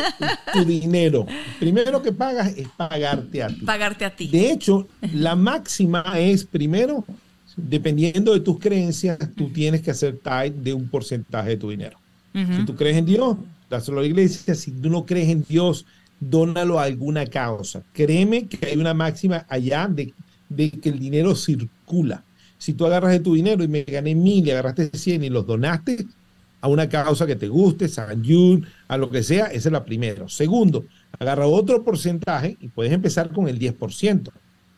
tu 0.54 0.64
dinero. 0.64 1.26
Primero 1.60 2.02
que 2.02 2.12
pagas 2.12 2.48
es 2.56 2.68
pagarte 2.70 3.44
a 3.44 3.48
ti. 3.48 3.56
pagarte 3.66 4.06
a 4.06 4.16
ti. 4.16 4.28
De 4.28 4.52
hecho, 4.52 4.88
la 5.14 5.36
máxima 5.36 6.04
es 6.20 6.46
primero, 6.46 7.04
dependiendo 7.58 8.34
de 8.34 8.40
tus 8.40 8.60
creencias, 8.60 9.18
tú 9.36 9.50
tienes 9.50 9.82
que 9.82 9.92
hacer 9.92 10.18
tithe 10.18 10.62
de 10.62 10.74
un 10.74 10.88
porcentaje 10.90 11.50
de 11.50 11.58
tu 11.58 11.70
dinero. 11.70 11.98
Si 12.34 12.64
tú 12.66 12.76
crees 12.76 12.96
en 12.96 13.06
Dios, 13.06 13.38
dáselo 13.70 14.00
a 14.00 14.02
la 14.02 14.08
iglesia. 14.08 14.56
Si 14.56 14.72
tú 14.72 14.90
no 14.90 15.06
crees 15.06 15.30
en 15.30 15.44
Dios, 15.48 15.86
dónalo 16.20 16.80
a 16.80 16.84
alguna 16.84 17.26
causa. 17.26 17.84
Créeme 17.92 18.48
que 18.48 18.68
hay 18.68 18.78
una 18.78 18.94
máxima 18.94 19.46
allá 19.50 19.88
de, 19.88 20.14
de 20.48 20.70
que 20.72 20.90
el 20.90 21.00
dinero 21.00 21.36
circula. 21.36 22.24
Si 22.58 22.74
tú 22.74 22.86
agarras 22.86 23.12
de 23.12 23.20
tu 23.20 23.36
dinero 23.36 23.64
y 23.64 23.68
me 23.68 23.84
gané 23.84 24.16
mil 24.16 24.46
y 24.46 24.52
agarraste 24.52 24.92
100 24.94 25.24
y 25.24 25.30
los 25.30 25.48
donaste 25.48 26.06
a 26.62 26.68
una 26.68 26.90
causa 26.90 27.26
que 27.26 27.36
te 27.36 27.48
guste, 27.48 27.88
San 27.88 28.24
Jun, 28.24 28.66
a 28.88 28.98
lo 28.98 29.10
que 29.10 29.24
sea, 29.24 29.46
esa 29.48 29.70
es 29.70 29.74
la 29.74 29.86
primera. 29.86 30.28
Segundo, 30.28 30.86
agarra 31.18 31.48
otro 31.48 31.84
porcentaje 31.84 32.58
y 32.60 32.68
puedes 32.68 32.92
empezar 32.92 33.32
con 33.32 33.48
el 33.48 33.58
10%. 33.58 34.30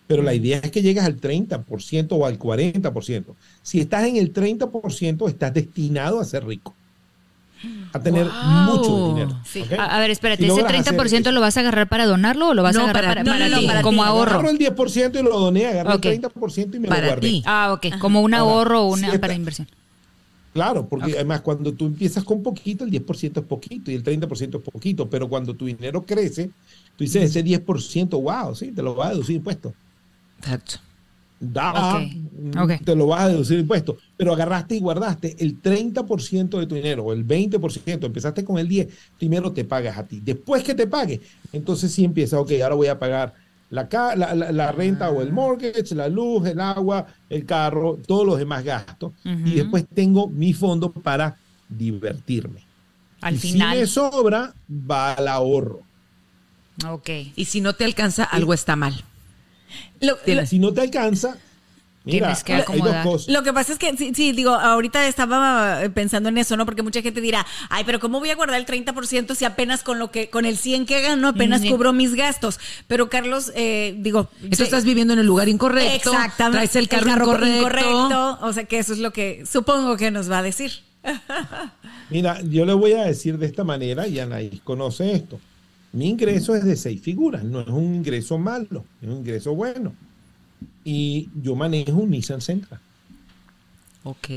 Pero 0.08 0.24
la 0.24 0.34
idea 0.34 0.60
es 0.60 0.72
que 0.72 0.82
llegues 0.82 1.04
al 1.04 1.20
30% 1.20 2.08
o 2.12 2.26
al 2.26 2.38
40%. 2.38 3.36
Si 3.62 3.80
estás 3.80 4.04
en 4.06 4.18
el 4.18 4.34
30%, 4.34 5.28
estás 5.30 5.54
destinado 5.54 6.20
a 6.20 6.26
ser 6.26 6.46
rico. 6.46 6.76
A 7.94 8.00
tener 8.00 8.26
Wow. 8.26 8.34
mucho 8.44 9.08
dinero. 9.10 9.40
A, 9.78 9.98
a 9.98 10.00
ver, 10.00 10.10
espérate, 10.10 10.42
Si 10.44 10.50
¿ese 10.50 10.58
logras 10.62 10.82
hacer 10.82 10.96
30% 10.98 11.22
eso. 11.30 11.32
lo 11.32 11.42
vas 11.42 11.56
a 11.58 11.60
agarrar 11.60 11.88
para 11.88 12.08
donarlo 12.08 12.50
o 12.50 12.54
lo 12.56 12.64
vas 12.64 12.74
No, 12.76 12.82
a 12.82 12.84
agarrar 12.86 13.04
para- 13.04 13.12
para, 13.12 13.24
no, 13.24 13.32
para 13.32 13.46
no, 13.50 13.56
no, 13.56 13.60
ti, 13.62 13.68
para 13.68 13.82
como 13.84 14.04
ahorro? 14.04 14.32
Agarro 14.32 14.50
el 14.50 14.58
10% 14.58 15.20
y 15.20 15.24
lo 15.24 15.40
doné, 15.40 15.68
agarro 15.68 15.96
Ok. 15.96 16.06
el 16.06 16.20
30% 16.22 16.78
y 16.78 16.80
me 16.80 16.88
Para 16.88 17.02
lo 17.02 17.08
guardé. 17.08 17.28
ti. 17.30 17.44
Ah, 17.46 17.74
ok, 17.74 18.00
como 18.00 18.22
un 18.22 18.34
ahorro 18.34 18.88
o 18.88 18.96
si 18.98 19.04
una 19.04 19.08
está- 19.10 19.22
para 19.22 19.34
inversión. 19.36 19.68
Claro, 20.54 20.90
porque 20.90 21.14
además 21.14 21.42
cuando 21.42 21.72
tú 21.74 21.86
empiezas 21.86 22.24
con 22.26 22.44
poquito, 22.44 22.84
el 22.84 22.90
10% 22.90 23.40
es 23.40 23.46
poquito 23.46 23.90
y 23.92 23.96
el 23.96 24.04
30% 24.04 24.58
es 24.58 24.64
poquito, 24.64 25.10
pero 25.10 25.30
cuando 25.30 25.54
tu 25.54 25.66
dinero 25.68 26.04
crece, 26.06 26.48
tú 26.98 27.04
dices 27.06 27.24
ese 27.24 27.42
10%, 27.44 28.20
wow, 28.20 28.54
sí, 28.56 28.72
te 28.72 28.82
lo 28.82 28.96
vas 28.96 29.08
a 29.08 29.12
deducir 29.12 29.38
impuestos. 29.38 29.72
Exacto. 30.42 30.80
Da, 31.40 31.98
ok. 32.62 32.82
te 32.86 32.96
lo 32.96 33.08
vas 33.08 33.22
a 33.22 33.28
deducir 33.30 33.58
impuestos, 33.60 33.96
pero 34.16 34.32
agarraste 34.34 34.76
y 34.76 34.80
guardaste 34.80 35.36
el 35.44 35.60
30% 35.60 36.60
de 36.60 36.68
tu 36.68 36.76
dinero 36.76 37.04
o 37.06 37.14
el 37.14 37.24
20%, 37.26 38.06
empezaste 38.06 38.44
con 38.46 38.60
el 38.60 38.68
10, 38.68 38.94
primero 39.18 39.52
te 39.52 39.66
pagas 39.66 39.98
a 39.98 40.06
ti. 40.08 40.20
Después 40.22 40.64
que 40.64 40.76
te 40.76 40.86
pague, 40.86 41.20
entonces 41.52 41.92
sí 41.92 42.06
empiezas, 42.06 42.40
ok, 42.40 42.52
ahora 42.62 42.76
voy 42.76 42.88
a 42.88 43.00
pagar 43.00 43.34
la, 43.70 43.88
la, 44.16 44.36
la- 44.36 44.52
la 44.52 44.72
renta 44.72 45.10
o 45.10 45.22
el 45.24 45.32
mortgage, 45.32 45.96
la 45.96 46.10
luz, 46.10 46.46
el 46.48 46.60
agua, 46.60 47.08
el 47.28 47.46
carro, 47.46 47.98
todos 48.06 48.26
los 48.26 48.38
demás 48.38 48.64
gastos. 48.64 49.14
Y 49.24 49.56
después 49.56 49.86
tengo 49.94 50.30
mi 50.30 50.54
fondo 50.54 50.92
para 50.92 51.36
divertirme. 51.68 52.68
Al 53.22 53.36
y 53.36 53.40
Si 53.40 53.48
final. 53.54 53.80
me 53.80 53.88
sobra, 53.88 54.54
va 54.70 55.14
al 55.14 55.28
ahorro. 55.28 55.88
Ok. 56.88 57.10
Y 57.36 57.46
si 57.46 57.62
no 57.62 57.74
te 57.74 57.86
alcanza, 57.86 58.24
algo 58.24 58.54
está 58.54 58.76
mal. 58.76 59.04
Lo- 60.02 60.18
lo- 60.26 60.46
Si 60.46 60.60
no 60.60 60.74
te 60.74 60.82
alcanza, 60.82 61.38
mira, 62.04 62.28
Tienes 62.28 62.44
que 62.44 62.54
hay 62.54 62.60
dos 62.62 62.70
acomodar. 62.70 63.04
cosas. 63.06 63.28
Lo 63.30 63.44
que 63.44 63.54
pasa 63.54 63.74
es 63.74 63.78
que, 63.80 63.96
sí, 63.96 64.12
sí, 64.16 64.32
digo, 64.32 64.52
ahorita 64.56 65.08
estaba 65.08 65.84
eh, 65.84 65.90
pensando 65.92 66.30
en 66.30 66.38
eso, 66.40 66.58
¿no? 66.58 66.66
Porque 66.66 66.82
mucha 66.82 67.02
gente 67.04 67.22
dirá, 67.22 67.46
ay, 67.70 67.84
pero 67.86 68.00
¿cómo 68.00 68.20
voy 68.20 68.32
a 68.32 68.36
guardar 68.36 68.60
el 68.60 68.66
30% 68.66 69.36
si 69.36 69.46
apenas 69.46 69.84
con 69.84 70.00
lo 70.00 70.10
que, 70.12 70.30
con 70.32 70.46
el 70.46 70.58
100 70.58 70.86
que 70.88 71.02
gano, 71.02 71.28
apenas 71.30 71.62
Mm, 71.62 71.70
cubro 71.70 71.94
mis 71.94 72.16
gastos? 72.16 72.60
Pero 72.88 73.10
Carlos, 73.10 73.52
eh, 73.56 73.96
digo... 74.00 74.30
Sí, 74.52 74.64
estás 74.64 74.84
viviendo 74.84 75.14
en 75.14 75.20
el 75.20 75.28
lugar 75.28 75.48
incorrecto. 75.48 76.12
Exactamente. 76.12 76.58
Traes 76.58 76.76
el 76.76 76.88
carro, 76.90 77.46
incorrecto. 77.46 78.40
O 78.42 78.52
sea 78.54 78.64
que 78.66 78.80
eso 78.80 78.94
es 78.94 79.00
lo 79.00 79.12
que 79.14 79.44
supongo 79.50 79.96
que 79.98 80.10
nos 80.10 80.30
va 80.32 80.40
a 80.40 80.44
decir. 80.44 80.72
Mira, 82.10 82.40
yo 82.42 82.66
le 82.66 82.74
voy 82.74 82.94
a 82.94 83.04
decir 83.04 83.38
de 83.38 83.46
esta 83.46 83.64
manera, 83.64 84.08
y 84.08 84.20
Anaís 84.20 84.60
conoce 84.64 85.14
esto. 85.14 85.40
Mi 85.94 86.10
ingreso 86.10 86.56
es 86.56 86.64
de 86.64 86.76
seis 86.76 87.02
figuras, 87.02 87.44
no 87.44 87.62
es 87.62 87.68
un 87.68 87.96
ingreso 87.96 88.38
malo, 88.38 88.86
es 89.02 89.10
un 89.10 89.18
ingreso 89.18 89.54
bueno. 89.54 89.94
Y 90.84 91.30
yo 91.42 91.56
manejo 91.56 91.94
un 91.94 92.12
Nissan 92.12 92.42
Sentra. 92.42 92.80
Ok. 94.04 94.30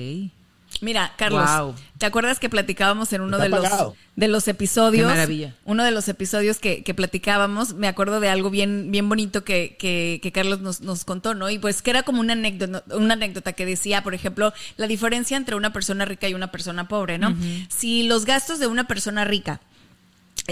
Mira, 0.80 1.12
Carlos, 1.16 1.48
Wow. 1.57 1.74
¿te 1.98 2.07
acuerdas 2.07 2.40
que 2.40 2.48
platicábamos 2.50 3.12
en 3.12 3.20
uno 3.20 3.36
Está 3.36 3.44
de 3.44 3.48
los, 3.62 3.92
de 4.16 4.28
los 4.28 4.48
episodios? 4.48 5.07
Qué 5.07 5.14
maravilla. 5.14 5.55
Uno 5.64 5.84
de 5.84 5.92
los 5.92 6.09
episodios 6.09 6.59
que, 6.59 6.82
que 6.82 6.94
platicábamos, 6.94 7.74
me 7.74 7.86
acuerdo 7.86 8.18
de 8.18 8.28
algo 8.28 8.50
bien, 8.50 8.90
bien 8.90 9.09
bonito 9.09 9.44
que, 9.44 9.76
que, 9.78 10.18
que 10.20 10.32
Carlos 10.32 10.61
nos, 10.61 10.80
nos 10.80 11.05
contó, 11.05 11.34
¿no? 11.34 11.48
Y 11.48 11.61
pues 11.61 11.80
que 11.80 11.90
era 11.90 12.02
como 12.02 12.18
una 12.20 12.32
anécdota, 12.32 12.82
una 12.96 13.14
anécdota 13.14 13.52
que 13.52 13.64
decía, 13.64 14.02
por 14.02 14.14
ejemplo, 14.14 14.52
la 14.76 14.88
diferencia 14.88 15.36
entre 15.36 15.55
una 15.55 15.72
persona 15.72 16.05
rica 16.05 16.28
y 16.28 16.34
una 16.34 16.50
persona 16.50 16.88
pobre, 16.88 17.18
¿no? 17.18 17.36
Si 17.68 18.02
los 18.02 18.24
gastos 18.24 18.59
de 18.59 18.66
una 18.66 18.88
persona 18.88 19.24
rica 19.24 19.61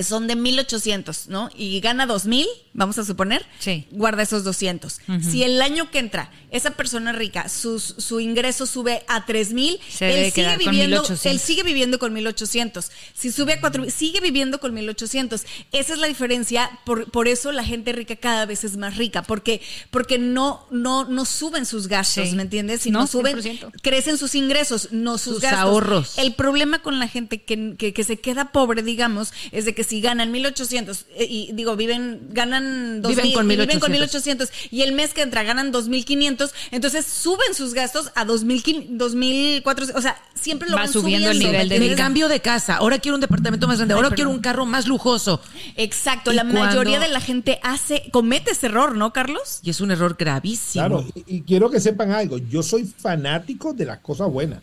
son 0.03 0.27
de 0.27 0.37
1800, 0.37 1.29
¿no? 1.29 1.51
Y 1.55 1.81
gana 1.81 2.07
2000, 2.07 2.47
vamos 2.73 2.97
a 2.99 3.05
suponer, 3.05 3.45
Sí. 3.59 3.87
guarda 3.91 4.23
esos 4.23 4.43
200. 4.43 5.01
Si 5.21 5.43
el 5.43 5.61
año 5.61 5.91
que 5.91 5.99
entra 5.99 6.31
esa 6.51 6.71
persona 6.71 7.13
rica, 7.13 7.49
sus- 7.51 7.95
su 7.99 8.19
ingreso 8.21 8.65
sube 8.67 9.03
a 9.07 9.27
3000, 9.27 9.79
Se 9.91 10.07
debe 10.07 10.27
él 10.27 10.33
sigue 10.33 10.57
viviendo, 10.57 10.97
1800. 11.03 11.27
él 11.27 11.39
sigue 11.39 11.63
viviendo 11.63 11.99
con 11.99 12.13
1800. 12.15 12.91
Si 13.15 13.31
sube 13.33 13.55
a 13.55 13.61
4000, 13.61 13.91
sigue 13.93 14.21
viviendo 14.21 14.61
con 14.61 14.73
1800. 14.73 15.43
Esa 15.73 15.93
es 15.93 15.99
la 15.99 16.07
diferencia, 16.07 16.71
por, 16.87 17.11
por 17.11 17.29
eso 17.29 17.53
la 17.53 17.65
gente 17.65 17.93
rica 17.93 18.17
cada 18.17 18.47
vez 18.47 18.65
es 18.65 18.77
más 18.79 18.97
rica, 18.97 19.23
porque 19.23 19.61
porque 19.91 20.19
no 20.19 20.67
no 20.71 21.05
no 21.05 21.25
suben 21.27 21.67
sus 21.67 21.89
gastos, 21.89 22.31
Sí. 22.31 22.37
¿me 22.37 22.43
entiendes? 22.43 22.83
Si 22.83 22.91
no, 22.91 23.01
No, 23.01 23.07
suben 23.07 23.43
100%. 23.43 23.71
crecen 23.83 24.17
sus 24.17 24.35
ingresos, 24.35 24.89
no 24.93 25.19
sus, 25.19 25.35
Sus 25.35 25.43
gastos. 25.43 25.61
ahorros. 25.61 26.19
El 26.19 26.35
problema 26.35 26.81
con 26.81 26.99
la 26.99 27.09
gente 27.09 27.43
que, 27.43 27.75
que- 27.77 27.93
que 27.93 28.05
se 28.05 28.19
queda 28.21 28.53
pobre, 28.53 28.83
digamos, 28.83 29.33
es 29.53 29.65
de 29.67 29.72
que 29.75 29.85
si 29.85 30.01
ganan 30.01 30.31
1800 30.31 31.07
eh, 31.17 31.27
y 31.29 31.53
digo, 31.53 31.77
viven 31.77 32.29
ganan 32.31 33.03
2000, 33.03 33.17
Viven 33.23 33.35
con 33.35 33.47
y 33.51 33.57
viven 33.57 33.81
con 33.81 33.91
1800. 33.93 34.51
1800 34.51 34.73
y 34.73 34.83
el 34.83 34.93
mes 34.93 35.15
que 35.15 35.23
entra 35.23 35.43
ganan 35.43 35.73
2500, 35.73 36.53
entonces 36.71 37.07
suben 37.07 37.55
sus 37.55 37.75
gastos 37.75 38.11
a 38.15 38.25
2500, 38.25 38.99
2400, 38.99 39.97
o 39.97 40.03
sea, 40.03 40.21
siempre 40.35 40.69
lo 40.69 40.77
Va 40.77 40.83
van 40.83 40.93
subiendo 40.93 41.31
el 41.31 41.39
nivel 41.39 41.69
de 41.69 41.79
vida. 41.79 41.97
cambio 41.97 42.29
de 42.29 42.41
casa. 42.41 42.77
Ahora 42.77 42.99
quiero 42.99 43.17
un 43.17 43.21
departamento 43.21 43.67
más 43.67 43.77
grande. 43.79 43.95
Ahora 43.95 44.09
Ay, 44.09 44.15
quiero 44.15 44.31
un 44.31 44.41
carro 44.41 44.67
más 44.67 44.87
lujoso. 44.87 45.41
Exacto, 45.77 46.33
¿Y 46.33 46.37
la 46.37 46.45
mayoría 46.45 47.01
de 47.01 47.09
la 47.09 47.21
gente 47.21 47.59
hace 47.63 48.05
comete 48.13 48.53
ese 48.53 48.67
error, 48.67 48.97
¿no, 48.97 49.13
Carlos? 49.13 49.61
Y 49.63 49.71
es 49.71 49.81
un 49.81 49.91
error 49.91 50.17
gravísimo. 50.19 50.87
Claro, 50.87 51.07
y, 51.15 51.37
y 51.37 51.43
quiero 51.43 51.71
que 51.71 51.81
sepan 51.81 52.13
algo, 52.13 52.39
yo 52.39 52.63
soy 52.63 52.85
fanático 52.85 53.73
de 53.73 53.87
las 53.87 53.99
cosas 53.99 54.31
buenas. 54.31 54.61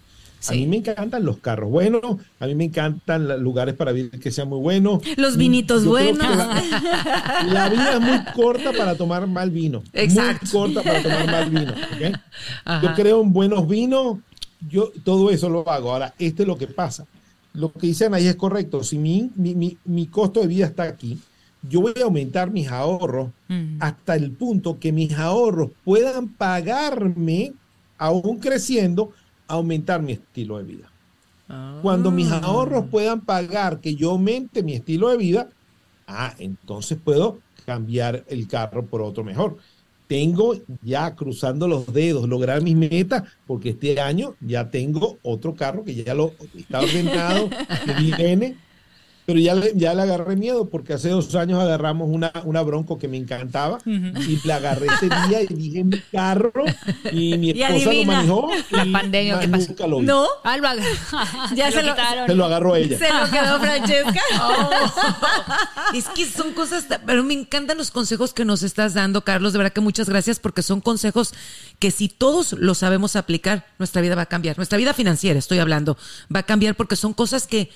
A 0.47 0.51
mí 0.53 0.67
me 0.67 0.77
encantan 0.77 1.25
los 1.25 1.37
carros 1.37 1.69
buenos, 1.69 2.01
a 2.39 2.47
mí 2.47 2.55
me 2.55 2.65
encantan 2.65 3.27
los 3.27 3.41
lugares 3.41 3.75
para 3.75 3.91
vivir 3.91 4.19
que 4.19 4.31
sean 4.31 4.47
muy 4.47 4.59
buenos. 4.59 5.01
Los 5.17 5.35
vinitos 5.37 5.83
Yo 5.83 5.89
buenos. 5.91 6.37
La, 6.37 7.43
la 7.45 7.69
vida 7.69 7.93
es 7.95 8.01
muy 8.01 8.19
corta 8.33 8.71
para 8.71 8.95
tomar 8.95 9.27
mal 9.27 9.51
vino. 9.51 9.83
Exacto. 9.93 10.45
Muy 10.45 10.73
corta 10.73 10.83
para 10.83 11.03
tomar 11.03 11.25
mal 11.27 11.49
vino. 11.49 11.73
Yo 12.81 12.93
creo 12.95 13.21
en 13.21 13.33
buenos 13.33 13.67
vinos, 13.67 14.17
yo 14.69 14.91
todo 15.03 15.29
eso 15.29 15.49
lo 15.49 15.69
hago. 15.69 15.91
Ahora, 15.91 16.13
esto 16.17 16.43
es 16.43 16.47
lo 16.47 16.57
que 16.57 16.67
pasa. 16.67 17.05
Lo 17.53 17.71
que 17.73 17.87
dicen 17.87 18.13
ahí 18.13 18.27
es 18.27 18.35
correcto. 18.35 18.83
Si 18.83 18.97
mi, 18.97 19.31
mi, 19.35 19.55
mi, 19.55 19.77
mi 19.85 20.07
costo 20.07 20.39
de 20.39 20.47
vida 20.47 20.67
está 20.67 20.83
aquí, 20.83 21.19
yo 21.67 21.81
voy 21.81 21.93
a 21.99 22.05
aumentar 22.05 22.51
mis 22.51 22.69
ahorros 22.69 23.29
hasta 23.79 24.15
el 24.15 24.31
punto 24.31 24.79
que 24.79 24.91
mis 24.91 25.13
ahorros 25.13 25.71
puedan 25.83 26.29
pagarme, 26.29 27.53
aún 27.97 28.39
creciendo, 28.39 29.11
aumentar 29.49 30.01
mi 30.01 30.13
estilo 30.13 30.57
de 30.57 30.63
vida. 30.63 30.91
Cuando 31.81 32.11
mis 32.11 32.31
ahorros 32.31 32.85
puedan 32.91 33.21
pagar 33.21 33.81
que 33.81 33.95
yo 33.95 34.11
aumente 34.11 34.61
mi 34.61 34.75
estilo 34.75 35.09
de 35.09 35.17
vida, 35.17 35.49
ah, 36.07 36.35
entonces 36.37 36.97
puedo 37.03 37.39
cambiar 37.65 38.23
el 38.27 38.47
carro 38.47 38.85
por 38.85 39.01
otro 39.01 39.23
mejor. 39.23 39.57
Tengo 40.07 40.55
ya 40.83 41.15
cruzando 41.15 41.67
los 41.67 41.91
dedos 41.91 42.29
lograr 42.29 42.61
mis 42.61 42.75
metas 42.75 43.23
porque 43.47 43.69
este 43.69 43.99
año 43.99 44.35
ya 44.39 44.69
tengo 44.69 45.17
otro 45.23 45.55
carro 45.55 45.83
que 45.83 45.95
ya 45.95 46.13
lo 46.13 46.33
está 46.55 46.81
ordenado, 46.81 47.49
que 47.49 47.93
viene, 48.17 48.55
pero 49.29 49.39
ya 49.39 49.53
le, 49.55 49.71
ya 49.75 49.93
le 49.93 50.01
agarré 50.01 50.35
miedo 50.35 50.69
porque 50.69 50.93
hace 50.93 51.09
dos 51.09 51.33
años 51.35 51.59
agarramos 51.61 52.09
una, 52.09 52.31
una 52.45 52.61
bronco 52.63 52.97
que 52.97 53.07
me 53.07 53.17
encantaba 53.17 53.77
y 53.85 54.39
la 54.47 54.55
agarré 54.55 54.87
ese 54.87 55.05
día 55.27 55.41
y 55.43 55.47
dije 55.53 55.83
mi 55.83 55.99
carro 56.11 56.51
y 57.11 57.37
mi 57.37 57.51
Y 57.51 57.61
esposa 57.63 57.93
lo 57.93 58.03
manejó. 58.05 58.49
La 58.71 58.85
y 58.85 58.91
pandemia, 58.91 59.39
¿qué 59.39 59.47
pasó? 59.47 59.67
nunca 59.69 59.87
lo 59.87 59.99
vi. 59.99 60.05
¿No? 60.05 60.25
Ah, 60.43 60.57
lo 60.57 60.67
Ya 61.55 61.71
se 61.71 61.83
lo- 61.83 61.89
quitaron. 61.93 62.27
Se 62.27 62.35
lo 62.35 62.45
agarró 62.45 62.75
ella. 62.75 62.97
Se 62.97 63.13
lo 63.13 63.29
quedó 63.29 63.59
Francesca. 63.59 64.21
Es 65.93 66.07
que 66.09 66.25
son 66.25 66.53
cosas, 66.53 66.85
pero 67.05 67.23
me 67.23 67.33
encantan 67.33 67.77
los 67.77 67.91
consejos 67.91 68.33
que 68.33 68.45
nos 68.45 68.63
estás 68.63 68.93
dando, 68.93 69.23
Carlos. 69.23 69.53
De 69.53 69.57
verdad 69.59 69.73
que 69.73 69.81
muchas 69.81 70.07
gracias 70.09 70.39
porque 70.39 70.61
son 70.61 70.81
consejos 70.81 71.33
que 71.79 71.91
si 71.91 72.09
todos 72.09 72.53
los 72.53 72.77
sabemos 72.79 73.15
aplicar, 73.15 73.65
nuestra 73.79 74.01
vida 74.01 74.15
va 74.15 74.23
a 74.23 74.25
cambiar. 74.27 74.57
Nuestra 74.57 74.77
vida 74.77 74.93
financiera, 74.93 75.39
estoy 75.39 75.59
hablando, 75.59 75.97
va 76.33 76.41
a 76.41 76.43
cambiar 76.43 76.75
porque 76.75 76.95
son 76.95 77.13
cosas 77.13 77.47
que 77.47 77.71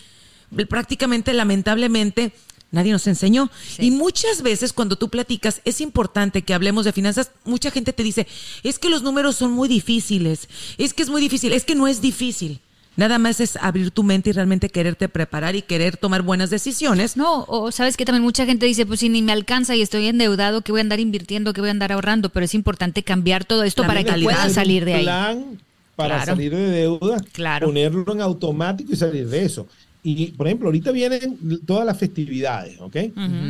prácticamente, 0.67 1.33
lamentablemente, 1.33 2.31
nadie 2.71 2.91
nos 2.91 3.05
enseñó. 3.07 3.49
Y 3.79 3.91
muchas 3.91 4.41
veces 4.41 4.73
cuando 4.73 4.95
tú 4.95 5.09
platicas, 5.09 5.61
es 5.65 5.81
importante 5.81 6.41
que 6.41 6.53
hablemos 6.53 6.85
de 6.85 6.91
finanzas. 6.91 7.31
Mucha 7.45 7.71
gente 7.71 7.93
te 7.93 8.03
dice, 8.03 8.27
es 8.63 8.79
que 8.79 8.89
los 8.89 9.03
números 9.03 9.35
son 9.35 9.51
muy 9.51 9.67
difíciles, 9.69 10.47
es 10.77 10.93
que 10.93 11.03
es 11.03 11.09
muy 11.09 11.21
difícil, 11.21 11.53
es 11.53 11.65
que 11.65 11.75
no 11.75 11.87
es 11.87 12.01
difícil. 12.01 12.59
Nada 12.95 13.17
más 13.17 13.39
es 13.39 13.55
abrir 13.55 13.89
tu 13.89 14.03
mente 14.03 14.29
y 14.29 14.33
realmente 14.33 14.69
quererte 14.69 15.09
preparar 15.09 15.55
y 15.55 15.63
querer 15.63 15.97
tomar 15.97 16.21
buenas 16.21 16.51
decisiones. 16.51 17.17
No, 17.17 17.43
o 17.47 17.71
sabes 17.71 17.97
que 17.97 18.05
también 18.05 18.21
mucha 18.21 18.45
gente 18.45 18.67
dice, 18.67 18.85
pues 18.85 18.99
si 18.99 19.09
ni 19.09 19.23
me 19.23 19.31
alcanza 19.31 19.75
y 19.75 19.81
estoy 19.81 20.05
endeudado, 20.05 20.61
que 20.61 20.71
voy 20.71 20.79
a 20.79 20.83
andar 20.83 20.99
invirtiendo, 20.99 21.53
que 21.53 21.61
voy 21.61 21.69
a 21.69 21.71
andar 21.71 21.91
ahorrando, 21.91 22.29
pero 22.29 22.45
es 22.45 22.53
importante 22.53 23.01
cambiar 23.01 23.45
todo 23.45 23.63
esto 23.63 23.81
La 23.81 23.87
para 23.87 24.03
que 24.03 24.21
puedan 24.21 24.53
salir 24.53 24.85
de 24.85 24.93
ahí. 24.93 25.03
plan 25.05 25.59
para 25.95 26.17
Claro. 26.17 26.31
salir 26.33 26.51
de 26.55 26.69
deuda, 26.69 27.17
Claro. 27.31 27.65
ponerlo 27.67 28.11
en 28.13 28.21
automático 28.21 28.93
y 28.93 28.95
salir 28.95 29.27
de 29.27 29.43
eso. 29.43 29.67
Y 30.03 30.31
por 30.33 30.47
ejemplo, 30.47 30.67
ahorita 30.67 30.91
vienen 30.91 31.39
todas 31.65 31.85
las 31.85 31.97
festividades, 31.97 32.79
¿ok? 32.81 32.95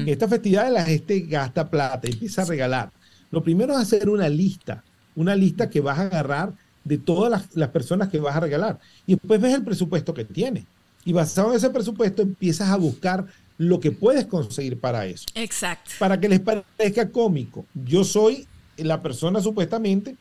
Estas 0.06 0.30
festividades 0.30 0.72
la 0.72 0.86
gente 0.86 1.22
gasta 1.22 1.70
plata, 1.70 2.08
empieza 2.08 2.44
a 2.44 2.46
regalar. 2.46 2.92
Lo 3.32 3.44
primero 3.44 3.74
es 3.74 3.80
hacer 3.80 4.08
una 4.08 4.30
lista, 4.30 4.84
una 5.16 5.36
lista 5.36 5.70
que 5.70 5.82
vas 5.82 5.98
a 5.98 6.04
agarrar 6.04 6.54
de 6.84 7.00
todas 7.00 7.32
las, 7.32 7.56
las 7.56 7.70
personas 7.70 8.10
que 8.10 8.20
vas 8.20 8.36
a 8.36 8.40
regalar. 8.40 8.80
Y 9.08 9.14
después 9.16 9.42
ves 9.42 9.56
el 9.56 9.64
presupuesto 9.64 10.14
que 10.14 10.26
tiene. 10.26 10.66
Y 11.06 11.14
basado 11.14 11.50
en 11.50 11.58
ese 11.58 11.72
presupuesto 11.72 12.22
empiezas 12.22 12.70
a 12.70 12.78
buscar 12.78 13.26
lo 13.58 13.80
que 13.80 13.92
puedes 13.92 14.26
conseguir 14.26 14.80
para 14.80 15.06
eso. 15.08 15.26
Exacto. 15.34 15.92
Para 15.98 16.20
que 16.20 16.30
les 16.30 16.40
parezca 16.40 17.10
cómico. 17.10 17.66
Yo 17.74 18.04
soy 18.04 18.48
la 18.78 19.02
persona 19.02 19.42
supuestamente 19.42 20.16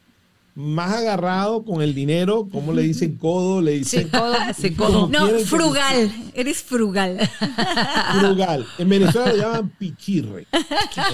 más 0.54 0.92
agarrado 0.94 1.64
con 1.64 1.80
el 1.82 1.94
dinero, 1.94 2.46
como 2.52 2.72
le 2.72 2.82
dicen 2.82 3.16
codo, 3.16 3.62
le 3.62 3.72
dicen 3.72 4.08
codo, 4.10 4.34
como 4.76 5.08
No, 5.08 5.26
que 5.28 5.44
frugal, 5.46 6.12
eres 6.34 6.62
frugal. 6.62 7.18
frugal. 8.20 8.66
En 8.78 8.88
Venezuela 8.88 9.32
le 9.32 9.38
llaman 9.38 9.68
pichirre. 9.78 10.46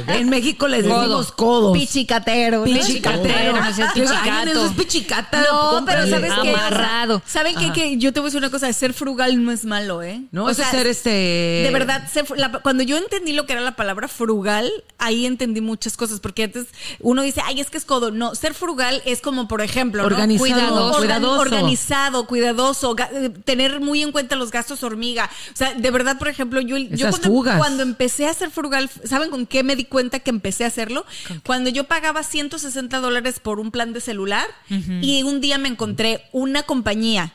En 0.09 0.29
México 0.29 0.67
les 0.69 0.85
decimos 0.85 1.33
codos. 1.33 1.77
Pichicatero. 1.77 2.65
Pichicatero. 2.65 3.53
No 3.57 3.67
pichicato. 3.69 4.51
Eso 4.51 4.67
es 4.67 4.73
pichicata. 4.73 5.43
No, 5.51 5.85
pero. 5.87 6.07
¿sabes 6.09 6.33
qué? 6.43 6.51
Amarrado. 6.51 7.23
¿Saben 7.27 7.55
qué? 7.57 7.73
Que 7.73 7.99
yo 7.99 8.13
te 8.13 8.21
voy 8.21 8.27
a 8.27 8.29
decir 8.29 8.39
una 8.39 8.51
cosa, 8.51 8.73
ser 8.73 8.93
frugal 8.95 9.43
no 9.45 9.53
es 9.53 9.65
malo, 9.65 10.03
¿eh? 10.03 10.23
No, 10.33 10.49
es 10.51 10.57
ser 10.57 10.87
este... 10.87 11.11
De 11.11 11.71
verdad, 11.73 12.09
ser 12.11 12.25
la- 12.37 12.51
cuando 12.61 12.83
yo 12.83 12.97
entendí 12.97 13.33
lo 13.33 13.47
que 13.47 13.53
era 13.53 13.63
la 13.63 13.77
palabra 13.77 14.09
frugal, 14.09 14.71
ahí 14.99 15.27
entendí 15.27 15.61
muchas 15.61 15.97
cosas, 15.97 16.21
porque 16.21 16.45
antes 16.45 16.67
uno 17.01 17.23
dice, 17.23 17.41
ay, 17.45 17.61
es 17.61 17.71
que 17.71 17.79
es 17.79 17.85
codo. 17.85 18.11
No, 18.11 18.35
ser 18.35 18.55
frugal 18.55 19.03
es 19.05 19.21
como, 19.21 19.28
por 19.49 19.61
ejemplo, 19.63 20.03
¿no? 20.03 20.07
Organizado, 20.07 20.49
Cuidadoso, 20.49 20.99
organ- 20.99 20.99
cuidadoso. 21.21 21.41
organizado, 21.41 22.27
cuidadoso, 22.27 22.97
eh, 23.13 23.31
tener 23.45 23.81
muy 23.81 24.03
en 24.03 24.13
cuenta 24.13 24.37
los 24.37 24.51
gastos 24.51 24.83
hormiga. 24.83 25.31
O 25.53 25.57
sea, 25.57 25.75
de 25.75 25.91
verdad, 25.91 26.19
por 26.19 26.29
ejemplo, 26.29 26.61
yo, 26.61 26.77
cuando, 27.59 27.83
empecé 27.83 28.27
a 28.27 28.35
ser 28.35 28.51
frugal, 28.51 28.91
¿saben 29.05 29.31
con 29.31 29.47
qué 29.47 29.63
me 29.63 29.77
di 29.77 29.85
cuenta 29.85 30.19
que 30.21 30.31
empecé 30.31 30.65
a 30.65 30.69
hacerlo? 30.69 31.05
Cuando 31.45 31.71
yo 31.71 31.85
pagaba 31.85 32.23
160 32.23 32.99
dólares 33.01 33.41
por 33.41 33.61
un 33.61 33.71
plan 33.71 33.93
de 33.93 34.01
celular 34.01 34.47
y 35.03 35.23
un 35.23 35.41
día 35.41 35.59
me 35.59 35.69
encontré 35.69 36.25
una 36.33 36.63
compañía 36.63 37.33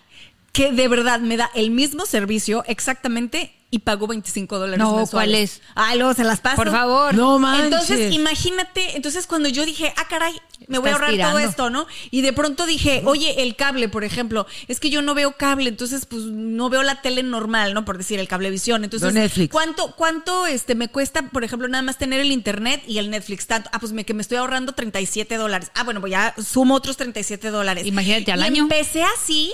que 0.51 0.71
de 0.71 0.87
verdad 0.87 1.19
me 1.19 1.35
da 1.37 1.49
el 1.55 1.71
mismo 1.71 2.05
servicio 2.05 2.63
exactamente 2.67 3.53
y 3.74 3.80
pagó 3.80 4.05
25 4.05 4.59
dólares 4.59 4.78
No, 4.78 4.97
mensuales. 4.97 5.09
¿cuál 5.09 5.34
es? 5.34 5.61
Ay, 5.74 5.97
luego 5.97 6.13
se 6.13 6.24
las 6.24 6.41
paso. 6.41 6.57
Por 6.57 6.69
favor. 6.69 7.15
No 7.15 7.39
manches. 7.39 7.65
Entonces, 7.65 8.13
imagínate, 8.13 8.95
entonces 8.95 9.26
cuando 9.26 9.49
yo 9.49 9.65
dije, 9.65 9.91
ah, 9.97 10.07
caray, 10.07 10.39
me 10.67 10.78
voy 10.78 10.91
a 10.91 10.93
ahorrar 10.93 11.17
todo 11.17 11.39
esto, 11.39 11.71
¿no? 11.71 11.88
Y 12.11 12.21
de 12.21 12.34
pronto 12.34 12.67
dije, 12.67 13.01
oye, 13.03 13.41
el 13.41 13.55
cable, 13.55 13.89
por 13.89 14.03
ejemplo, 14.03 14.45
es 14.67 14.80
que 14.80 14.91
yo 14.91 15.01
no 15.01 15.15
veo 15.15 15.38
cable, 15.38 15.69
entonces 15.69 16.05
pues 16.05 16.21
no 16.26 16.69
veo 16.69 16.84
la 16.84 17.01
tele 17.01 17.24
normal, 17.24 17.74
¿no? 17.74 17.84
Por 17.84 17.97
decir, 17.97 18.19
el 18.19 18.28
cablevisión. 18.28 18.84
Entonces, 18.84 19.11
No 19.11 19.19
Netflix. 19.19 19.51
¿cuánto, 19.51 19.95
cuánto 19.95 20.45
este, 20.45 20.76
me 20.76 20.89
cuesta, 20.89 21.24
por 21.30 21.43
ejemplo, 21.43 21.67
nada 21.67 21.82
más 21.82 21.97
tener 21.97 22.19
el 22.19 22.32
internet 22.32 22.84
y 22.88 22.99
el 22.99 23.09
Netflix? 23.09 23.47
Tanto, 23.47 23.71
ah, 23.74 23.80
pues 23.80 23.91
me, 23.91 24.05
que 24.05 24.13
me 24.13 24.21
estoy 24.21 24.38
ahorrando 24.38 24.74
37 24.74 25.36
dólares. 25.36 25.71
Ah, 25.74 25.84
bueno, 25.84 25.99
pues 25.99 26.11
ya 26.11 26.36
sumo 26.45 26.76
otros 26.76 26.95
37 26.97 27.49
dólares. 27.49 27.88
Imagínate 27.88 28.32
al 28.32 28.41
Y 28.41 28.43
año. 28.43 28.63
Empecé 28.63 29.01
así. 29.01 29.51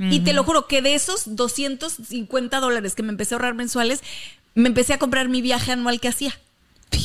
Y 0.00 0.20
te 0.20 0.32
lo 0.32 0.44
juro 0.44 0.66
que 0.66 0.80
de 0.82 0.94
esos 0.94 1.36
250 1.36 2.58
dólares 2.60 2.94
que 2.94 3.02
me 3.02 3.10
empecé 3.10 3.34
a 3.34 3.36
ahorrar 3.36 3.54
mensuales, 3.54 4.00
me 4.54 4.68
empecé 4.68 4.94
a 4.94 4.98
comprar 4.98 5.28
mi 5.28 5.42
viaje 5.42 5.72
anual 5.72 6.00
que 6.00 6.08
hacía. 6.08 6.34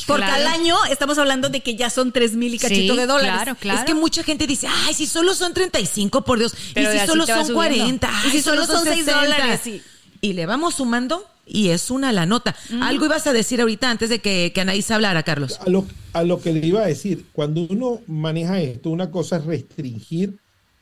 Porque 0.06 0.24
Claro. 0.24 0.34
al 0.34 0.46
año 0.48 0.76
estamos 0.90 1.16
hablando 1.18 1.48
de 1.48 1.60
que 1.60 1.76
ya 1.76 1.90
son 1.90 2.10
3 2.12 2.34
mil 2.34 2.54
y 2.54 2.58
cachito 2.58 2.94
Sí, 2.94 2.98
de 3.00 3.06
dólares. 3.06 3.32
claro, 3.34 3.54
claro. 3.56 3.78
Es 3.80 3.84
que 3.84 3.94
mucha 3.94 4.22
gente 4.24 4.46
dice, 4.46 4.66
ay, 4.68 4.94
si 4.94 5.06
solo 5.06 5.34
son 5.34 5.54
35, 5.54 6.22
por 6.24 6.38
Dios. 6.38 6.54
Pero 6.74 6.92
y 6.92 6.98
si 6.98 7.06
solo 7.06 7.24
son 7.26 7.46
subiendo. 7.46 7.54
40. 7.54 8.10
Y 8.26 8.30
si 8.30 8.36
ay, 8.38 8.42
solo 8.42 8.66
son 8.66 8.82
6 8.84 8.96
60. 9.04 9.20
dólares, 9.20 9.60
sí. 9.62 9.82
Y 10.20 10.32
le 10.32 10.46
vamos 10.46 10.74
sumando 10.76 11.24
y 11.46 11.68
es 11.68 11.90
una 11.90 12.10
la 12.12 12.26
nota. 12.26 12.56
Algo 12.80 13.04
ibas 13.04 13.26
a 13.28 13.32
decir 13.32 13.60
ahorita 13.60 13.88
antes 13.90 14.08
de 14.10 14.18
que, 14.20 14.50
que 14.54 14.60
Anaís 14.62 14.90
hablara, 14.90 15.22
Carlos. 15.22 15.60
A 15.64 15.70
lo, 15.70 15.86
a 16.14 16.24
lo 16.24 16.40
que 16.40 16.52
le 16.52 16.66
iba 16.66 16.80
a 16.82 16.86
decir, 16.86 17.26
cuando 17.32 17.60
uno 17.68 18.00
maneja 18.08 18.60
esto, 18.60 18.90
una 18.90 19.10
cosa 19.10 19.36
es 19.36 19.44
restringir 19.44 20.36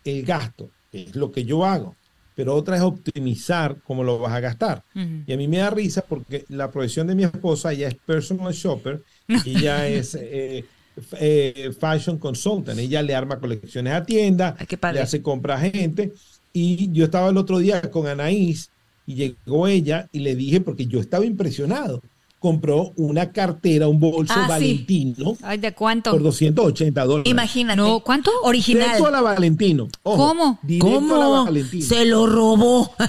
el 0.05 0.23
gasto, 0.25 0.71
que 0.91 1.03
es 1.03 1.15
lo 1.17 1.31
que 1.31 1.45
yo 1.45 1.65
hago, 1.67 1.95
pero 2.35 2.55
otra 2.55 2.77
es 2.77 2.83
optimizar 2.83 3.77
cómo 3.85 4.03
lo 4.03 4.19
vas 4.19 4.33
a 4.33 4.41
gastar. 4.41 4.83
Y 5.27 5.33
a 5.33 5.37
mí 5.37 5.49
me 5.49 5.59
da 5.59 5.71
risa 5.71 6.03
porque 6.03 6.45
la 6.49 6.71
profesión 6.71 7.07
de 7.07 7.15
mi 7.15 7.25
esposa, 7.25 7.73
ella 7.73 7.89
es 7.89 7.95
personal 7.95 8.53
shopper, 8.53 9.03
y 9.29 9.59
ella 9.59 9.87
es 9.89 10.17
eh, 10.21 10.65
eh, 11.13 11.73
fashion 11.79 12.19
consultant, 12.19 12.79
ella 12.79 13.03
le 13.03 13.15
arma 13.15 13.39
colecciones 13.39 13.93
a 13.93 14.05
tiendas, 14.05 14.55
le 14.93 15.01
hace 15.01 15.23
compra 15.23 15.55
a 15.55 15.61
gente, 15.61 16.13
y 16.53 16.93
yo 16.93 17.05
estaba 17.05 17.29
el 17.31 17.37
otro 17.37 17.59
día 17.59 17.83
con 17.91 18.07
Anaís, 18.07 18.71
y 19.07 19.15
llegó 19.15 19.67
ella 19.67 20.09
y 20.13 20.21
le 20.21 20.35
dije, 20.35 20.61
porque 20.61 20.87
yo 20.87 21.01
estaba 21.01 21.25
impresionado, 21.27 22.03
compró 22.45 22.93
una 22.97 23.33
cartera, 23.33 23.89
un 23.89 23.99
bolso 23.99 24.35
Ah, 24.37 24.43
sí. 24.43 24.49
Valentino 24.51 25.35
Ay, 25.41 25.57
¿de 25.57 25.73
cuánto? 25.73 26.11
por 26.11 26.23
280 26.23 27.05
dólares. 27.07 27.31
Imagínate. 27.31 27.77
No, 27.79 28.01
¿cuánto? 28.01 28.31
Original. 28.43 28.83
Directo 28.85 29.07
a 29.07 29.11
la 29.11 29.23
Valentino. 29.23 29.89
Ojo, 30.03 30.17
¿Cómo? 30.29 30.59
directo 30.63 31.15
a 31.15 31.19
la 31.19 31.25
¿Cómo? 31.25 31.45
Valentino. 31.47 31.87
Se 31.87 32.05
lo 32.05 32.27
robó. 32.27 32.93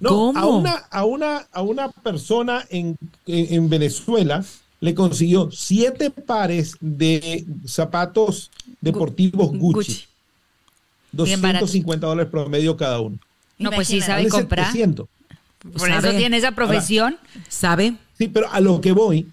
No, 0.00 0.08
¿Cómo? 0.10 0.38
A 0.38 0.46
una, 0.46 0.72
a 0.90 1.04
una, 1.04 1.46
a 1.52 1.62
una 1.62 1.88
persona 1.88 2.64
en, 2.70 2.98
en, 3.24 3.54
en 3.54 3.68
Venezuela 3.70 4.44
le 4.80 4.94
consiguió 4.94 5.48
siete 5.52 6.10
pares 6.10 6.74
de 6.80 7.46
zapatos 7.64 8.50
deportivos 8.80 9.50
Gucci. 9.56 9.60
Gucci. 9.72 10.04
Bien 11.12 11.40
barato. 11.40 11.66
250 11.66 12.06
dólares 12.06 12.30
promedio 12.32 12.76
cada 12.76 13.00
uno. 13.00 13.16
No, 13.58 13.70
pues 13.70 13.86
sí 13.88 14.00
sabe 14.00 14.28
comprar. 14.28 14.66
700. 14.66 15.06
Por 15.70 15.88
Sabe. 15.88 16.08
eso 16.08 16.18
tiene 16.18 16.36
esa 16.36 16.52
profesión. 16.52 17.16
¿Sabe? 17.48 17.94
Sí, 18.18 18.28
pero 18.28 18.50
a 18.52 18.60
lo 18.60 18.80
que 18.80 18.92
voy, 18.92 19.28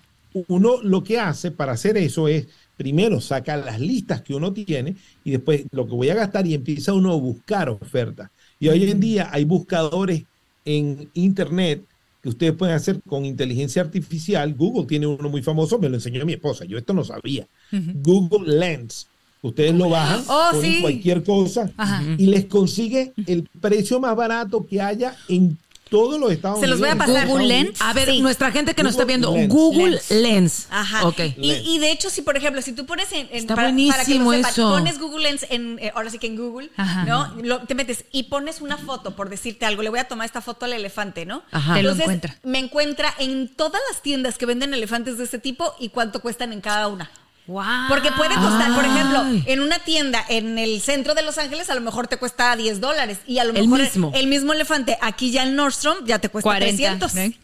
uno 0.48 0.82
lo 0.84 1.04
que 1.04 1.20
hace 1.20 1.52
para 1.52 1.74
hacer 1.74 1.98
eso 1.98 2.28
es, 2.28 2.48
primero 2.78 3.20
saca 3.20 3.58
las 3.58 3.80
listas 3.80 4.22
que 4.22 4.34
uno 4.34 4.54
tiene 4.54 4.96
y 5.24 5.32
después 5.32 5.64
lo 5.72 5.86
que 5.86 5.94
voy 5.96 6.10
a 6.10 6.16
gastar 6.16 6.48
y 6.48 6.54
empieza 6.54 6.94
uno 6.94 7.12
a 7.14 7.18
buscar 7.18 7.70
ofertas. 7.70 8.30
Y 8.60 8.68
hoy 8.70 8.90
en 8.90 9.00
día 9.00 9.30
hay 9.32 9.44
buscadores 9.46 10.24
en 10.66 11.10
Internet 11.14 11.84
que 12.22 12.30
ustedes 12.30 12.54
pueden 12.54 12.76
hacer 12.76 13.02
con 13.08 13.26
inteligencia 13.26 13.82
artificial. 13.82 14.54
Google 14.54 14.86
tiene 14.86 15.08
uno 15.08 15.30
muy 15.30 15.42
famoso, 15.42 15.80
me 15.80 15.88
lo 15.90 15.96
enseñó 15.96 16.26
mi 16.26 16.34
esposa, 16.34 16.66
yo 16.66 16.78
esto 16.78 16.94
no 16.94 17.04
sabía. 17.04 17.48
Google 17.72 18.58
Lens. 18.60 19.08
Ustedes 19.42 19.74
lo 19.74 19.90
bajan, 19.90 20.22
Oh, 20.28 20.50
ponen 20.52 20.72
sí. 20.74 20.82
cualquier 20.82 21.24
cosa 21.24 21.72
Ajá. 21.78 22.04
y 22.18 22.26
les 22.26 22.44
consigue 22.46 23.14
el 23.26 23.48
precio 23.62 23.98
más 24.02 24.14
barato 24.14 24.66
que 24.66 24.82
haya 24.82 25.16
en 25.30 25.58
todos 25.90 26.20
los 26.20 26.32
Estados 26.32 26.60
Se 26.60 26.68
los 26.68 26.80
Unidos. 26.80 26.98
voy 26.98 27.04
a 27.04 27.08
pasar. 27.08 27.28
Google 27.28 27.48
Lens. 27.48 27.82
A 27.82 27.94
ver, 27.94 28.10
Sí. 28.10 28.22
nuestra 28.22 28.52
gente 28.52 28.74
que 28.76 28.84
nos 28.84 28.92
está 28.94 29.06
viendo, 29.06 29.34
Lens. 29.34 29.50
Google 29.54 29.90
Lens. 29.92 30.12
Lens. 30.12 30.68
Ajá. 30.70 31.08
Ok. 31.08 31.20
Y, 31.38 31.52
y 31.52 31.80
de 31.80 31.92
hecho, 31.92 32.10
si 32.10 32.22
por 32.22 32.38
ejemplo, 32.38 32.62
si 32.62 32.74
tú 32.74 32.86
pones 32.86 33.12
en, 33.12 33.28
en- 33.32 33.38
Está 33.40 33.56
para, 33.56 33.70
para 33.70 34.06
que 34.06 34.16
lo 34.16 34.32
sepan, 34.32 34.52
eso. 34.52 34.70
pones 34.70 35.00
Google 35.00 35.24
Lens 35.24 35.46
en, 35.50 35.80
eh, 35.80 35.92
ahora 35.96 36.10
sí 36.10 36.20
que 36.20 36.28
en 36.28 36.36
Google, 36.38 36.70
Ajá. 36.78 37.06
¿no? 37.06 37.34
Lo- 37.42 37.60
te 37.62 37.76
metes 37.76 38.06
y 38.12 38.24
pones 38.24 38.62
una 38.62 38.78
foto, 38.78 39.16
por 39.16 39.30
decirte 39.30 39.66
algo, 39.66 39.82
le 39.84 39.90
voy 39.90 40.00
a 40.00 40.08
tomar 40.08 40.26
esta 40.26 40.42
foto 40.42 40.66
al 40.66 40.74
elefante, 40.74 41.26
¿no? 41.26 41.44
Ajá. 41.52 41.74
Te 41.74 41.84
lo 41.84 41.92
Entonces, 41.92 42.04
encuentra. 42.04 42.38
me 42.44 42.60
encuentra 42.60 43.14
en 43.20 43.48
todas 43.56 43.82
las 43.92 44.02
tiendas 44.02 44.38
que 44.38 44.46
venden 44.46 44.74
elefantes 44.74 45.18
de 45.18 45.24
este 45.24 45.40
tipo 45.40 45.74
y 45.80 45.90
cuánto 45.90 46.22
cuestan 46.22 46.54
en 46.54 46.62
cada 46.62 46.88
una. 46.88 47.10
Wow. 47.50 47.64
Porque 47.90 48.12
puede 48.12 48.36
costar, 48.36 48.76
por 48.76 48.86
ejemplo, 48.86 49.24
en 49.46 49.60
una 49.62 49.80
tienda 49.80 50.24
en 50.30 50.60
el 50.60 50.82
centro 50.82 51.16
de 51.16 51.24
Los 51.24 51.40
Ángeles 51.40 51.70
a 51.72 51.76
lo 51.76 51.82
mejor 51.82 52.08
te 52.08 52.18
cuesta 52.18 52.56
10 52.56 52.80
dólares 52.80 53.18
y 53.26 53.40
a 53.40 53.44
lo 53.44 53.54
El 53.56 53.64
mejor 53.68 53.80
mismo. 53.80 54.12
el 54.14 54.28
mismo 54.28 54.54
elefante 54.54 54.98
aquí 55.02 55.32
ya 55.32 55.42
en 55.44 55.56
Nordstrom 55.56 56.06
ya 56.06 56.20
te 56.20 56.30
cuesta 56.30 56.48
40, 56.48 56.78
300. 57.08 57.16
¿eh? 57.16 57.40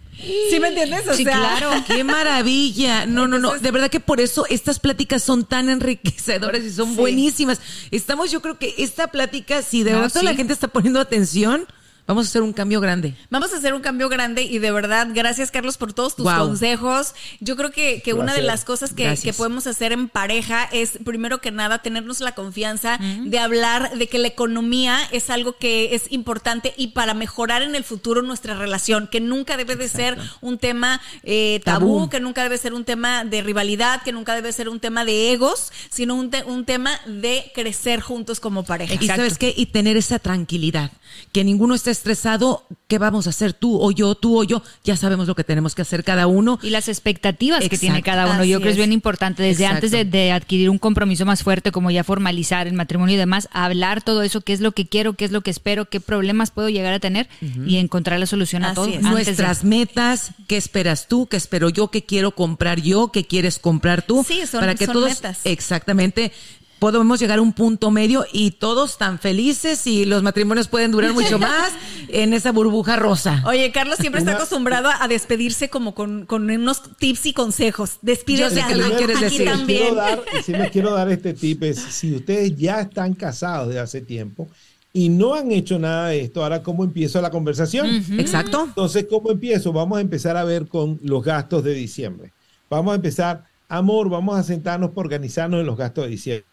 ¿Sí 0.49 0.59
me 0.59 0.67
entiendes? 0.69 1.07
O 1.09 1.13
Sí, 1.15 1.23
sea, 1.23 1.33
claro. 1.37 1.71
¡Qué 1.87 2.03
maravilla! 2.03 3.05
No, 3.07 3.27
no, 3.27 3.39
no. 3.39 3.57
De 3.57 3.71
verdad 3.71 3.89
que 3.89 3.99
por 3.99 4.21
eso 4.21 4.45
estas 4.49 4.79
pláticas 4.79 5.23
son 5.23 5.43
tan 5.43 5.69
enriquecedoras 5.69 6.61
y 6.61 6.71
son 6.71 6.89
Sí. 6.91 6.95
buenísimas. 6.97 7.59
Estamos, 7.91 8.31
yo 8.31 8.41
creo 8.41 8.57
que 8.59 8.75
esta 8.77 9.07
plática, 9.07 9.61
si 9.63 9.83
de 9.83 9.91
No, 9.93 10.01
verdad 10.01 10.21
la 10.21 10.35
gente 10.35 10.53
está 10.53 10.67
poniendo 10.67 10.99
atención, 10.99 11.65
vamos 12.07 12.25
a 12.25 12.29
hacer 12.29 12.41
un 12.41 12.53
cambio 12.53 12.79
grande. 12.79 13.15
Vamos 13.29 13.53
a 13.53 13.57
hacer 13.57 13.73
un 13.73 13.81
cambio 13.81 14.09
grande 14.09 14.43
y 14.43 14.59
de 14.59 14.71
verdad, 14.71 15.07
gracias 15.13 15.51
Carlos 15.51 15.77
por 15.77 15.93
todos 15.93 16.15
tus 16.15 16.25
consejos. 16.47 17.13
Yo 17.39 17.55
creo 17.55 17.71
que, 17.71 18.01
que 18.03 18.13
una 18.13 18.33
de 18.33 18.41
las 18.41 18.65
cosas 18.65 18.93
que, 18.93 19.15
que 19.23 19.33
podemos 19.33 19.67
hacer 19.67 19.91
en 19.91 20.07
pareja 20.09 20.63
es, 20.71 20.99
primero 21.03 21.41
que 21.41 21.51
nada, 21.51 21.79
tenernos 21.79 22.19
la 22.21 22.33
confianza 22.35 22.99
de 22.99 23.39
hablar 23.39 23.97
de 23.97 24.07
que 24.07 24.19
la 24.19 24.27
economía 24.27 24.99
es 25.11 25.29
algo 25.29 25.57
que 25.57 25.95
es 25.95 26.11
importante 26.11 26.73
y 26.77 26.87
para 26.87 27.13
mejorar 27.13 27.61
en 27.61 27.75
el 27.75 27.83
futuro 27.83 28.21
nuestra 28.21 28.53
relación, 28.55 29.07
que 29.11 29.19
nunca 29.19 29.57
debe 29.57 29.75
de 29.75 29.87
ser 29.87 30.17
un 30.41 30.57
tema 30.57 31.01
eh, 31.23 31.61
tabú, 31.63 31.97
Tabú. 31.97 32.09
que 32.09 32.19
nunca 32.19 32.43
debe 32.43 32.57
ser 32.57 32.73
un 32.73 32.85
tema 32.85 33.23
de 33.25 33.41
rivalidad, 33.41 34.01
que 34.03 34.11
nunca 34.11 34.35
debe 34.35 34.51
ser 34.53 34.69
un 34.69 34.79
tema 34.79 35.05
de 35.05 35.31
egos, 35.33 35.71
sino 35.89 36.15
un, 36.15 36.29
te- 36.29 36.43
un 36.43 36.65
tema 36.65 36.91
de 37.07 37.51
crecer 37.55 37.99
juntos 38.01 38.39
como 38.39 38.63
pareja. 38.63 38.93
Y 38.93 39.07
sabes 39.07 39.37
qué, 39.37 39.53
y 39.55 39.65
tener 39.67 39.97
esa 39.97 40.19
tranquilidad, 40.19 40.91
que 41.31 41.43
ninguno 41.43 41.73
esté 41.75 41.94
estresado, 41.95 42.63
¿qué 42.87 42.97
vamos 42.99 43.27
a 43.27 43.31
hacer 43.31 43.53
tú 43.53 43.81
o 43.81 43.91
yo, 43.91 44.15
tú 44.15 44.39
o 44.39 44.43
yo? 44.43 44.61
Ya 44.83 44.95
sabemos 44.97 45.27
lo 45.27 45.35
que 45.35 45.43
tenemos 45.43 45.73
que 45.75 45.81
hacer 45.81 46.03
cada 46.03 46.27
uno. 46.27 46.59
Y 46.61 46.69
las 46.69 46.87
expectativas 46.87 47.67
que 47.67 47.77
tiene 47.77 48.03
cada 48.03 48.25
uno. 48.27 48.43
Yo 48.43 48.57
creo 48.59 48.65
que 48.67 48.69
es 48.71 48.77
bien 48.77 48.91
importante, 48.93 49.43
desde 49.43 49.63
Exacto. 49.65 49.87
antes 49.87 49.91
de, 49.91 50.05
de 50.05 50.31
adquirir 50.31 50.69
un 50.69 50.77
compromiso 50.77 51.25
más 51.25 51.43
fuerte, 51.43 51.71
como 51.71 51.89
ya 51.91 52.03
formalizar 52.03 52.67
el 52.67 52.73
matrimonio 52.73 53.15
y 53.15 53.17
demás, 53.17 53.47
hablar 53.51 54.01
todo 54.03 54.21
eso, 54.23 54.41
qué 54.41 54.53
es 54.53 54.61
lo 54.61 54.71
que 54.73 54.85
quiero, 54.87 55.13
qué 55.13 55.25
es 55.25 55.31
lo 55.31 55.41
que 55.41 55.51
espero, 55.51 55.85
qué 55.85 55.99
problemas 55.99 56.51
puedo 56.51 56.69
llegar 56.69 56.93
a 56.93 56.99
tener 56.99 57.27
y 57.65 57.77
encontrar 57.77 58.19
la 58.19 58.25
solución 58.25 58.63
a 58.65 58.73
todo. 58.73 58.85
es. 58.87 58.95
antes 58.97 59.05
de- 59.05 59.11
Nuestras 59.11 59.63
metas, 59.63 60.31
qué 60.47 60.57
esperas 60.57 61.07
tú, 61.07 61.27
qué 61.27 61.37
espero 61.37 61.69
yo, 61.69 61.89
qué 61.89 62.03
quiero 62.03 62.31
comprar 62.31 62.81
yo, 62.81 63.11
qué 63.11 63.25
quieres 63.25 63.59
comprar 63.59 64.01
tú. 64.01 64.23
Sí, 64.27 64.41
son- 64.45 64.59
para 64.59 64.75
que 64.75 64.85
son 64.85 64.93
todos 64.93 65.09
metas. 65.09 65.39
exactamente 65.45 66.31
podemos 66.79 67.19
llegar 67.19 67.39
a 67.39 67.41
un 67.41 67.53
punto 67.53 67.89
medio 67.91 68.25
y 68.31 68.51
todos 68.51 68.97
tan 68.97 69.17
felices 69.19 69.87
y 69.87 70.05
los 70.05 70.23
matrimonios 70.23 70.67
pueden 70.67 70.91
durar 70.91 71.13
mucho 71.13 71.39
más 71.39 71.71
en 72.09 72.33
esa 72.33 72.51
burbuja 72.51 72.95
rosa. 72.95 73.43
Oye, 73.45 73.71
Carlos 73.71 73.97
siempre 73.99 74.19
está 74.19 74.33
acostumbrado 74.33 74.89
a 74.99 75.07
despedirse 75.07 75.69
como 75.69 75.95
con, 75.95 76.25
con 76.25 76.49
unos 76.49 76.81
tips 76.97 77.25
y 77.27 77.33
consejos. 77.33 77.99
Despídete 78.01 78.55
Yo 78.55 78.61
sé 78.61 78.67
que 78.67 78.75
lo 78.75 78.85
Ana. 78.85 78.97
quieres 78.97 79.17
Aquí 79.17 79.23
decir. 79.25 79.45
también. 79.45 79.79
quiero 79.79 79.95
dar, 79.95 80.23
sí 80.43 80.51
les 80.51 80.71
quiero 80.71 80.91
dar 80.93 81.09
este 81.11 81.33
tip 81.33 81.63
es 81.63 81.79
si 81.79 82.13
ustedes 82.15 82.55
ya 82.55 82.81
están 82.81 83.13
casados 83.13 83.69
de 83.73 83.79
hace 83.79 84.01
tiempo 84.01 84.47
y 84.93 85.09
no 85.09 85.33
han 85.33 85.51
hecho 85.51 85.77
nada 85.77 86.07
de 86.09 86.21
esto, 86.21 86.41
ahora 86.43 86.63
cómo 86.63 86.83
empiezo 86.83 87.19
la 87.21 87.29
conversación. 87.29 87.87
Exacto. 88.17 88.63
Entonces, 88.65 89.05
¿cómo 89.09 89.29
empiezo? 89.31 89.73
Vamos 89.73 89.97
a 89.97 90.01
empezar 90.01 90.37
a 90.37 90.43
ver 90.45 90.67
con 90.67 90.99
los 91.03 91.21
gastos 91.23 91.63
de 91.65 91.73
diciembre. 91.73 92.31
Vamos 92.69 92.93
a 92.93 92.95
empezar, 92.95 93.43
amor, 93.67 94.09
vamos 94.09 94.37
a 94.39 94.43
sentarnos 94.43 94.91
para 94.91 95.01
organizarnos 95.01 95.59
en 95.59 95.65
los 95.65 95.75
gastos 95.77 96.05
de 96.05 96.11
diciembre. 96.11 96.45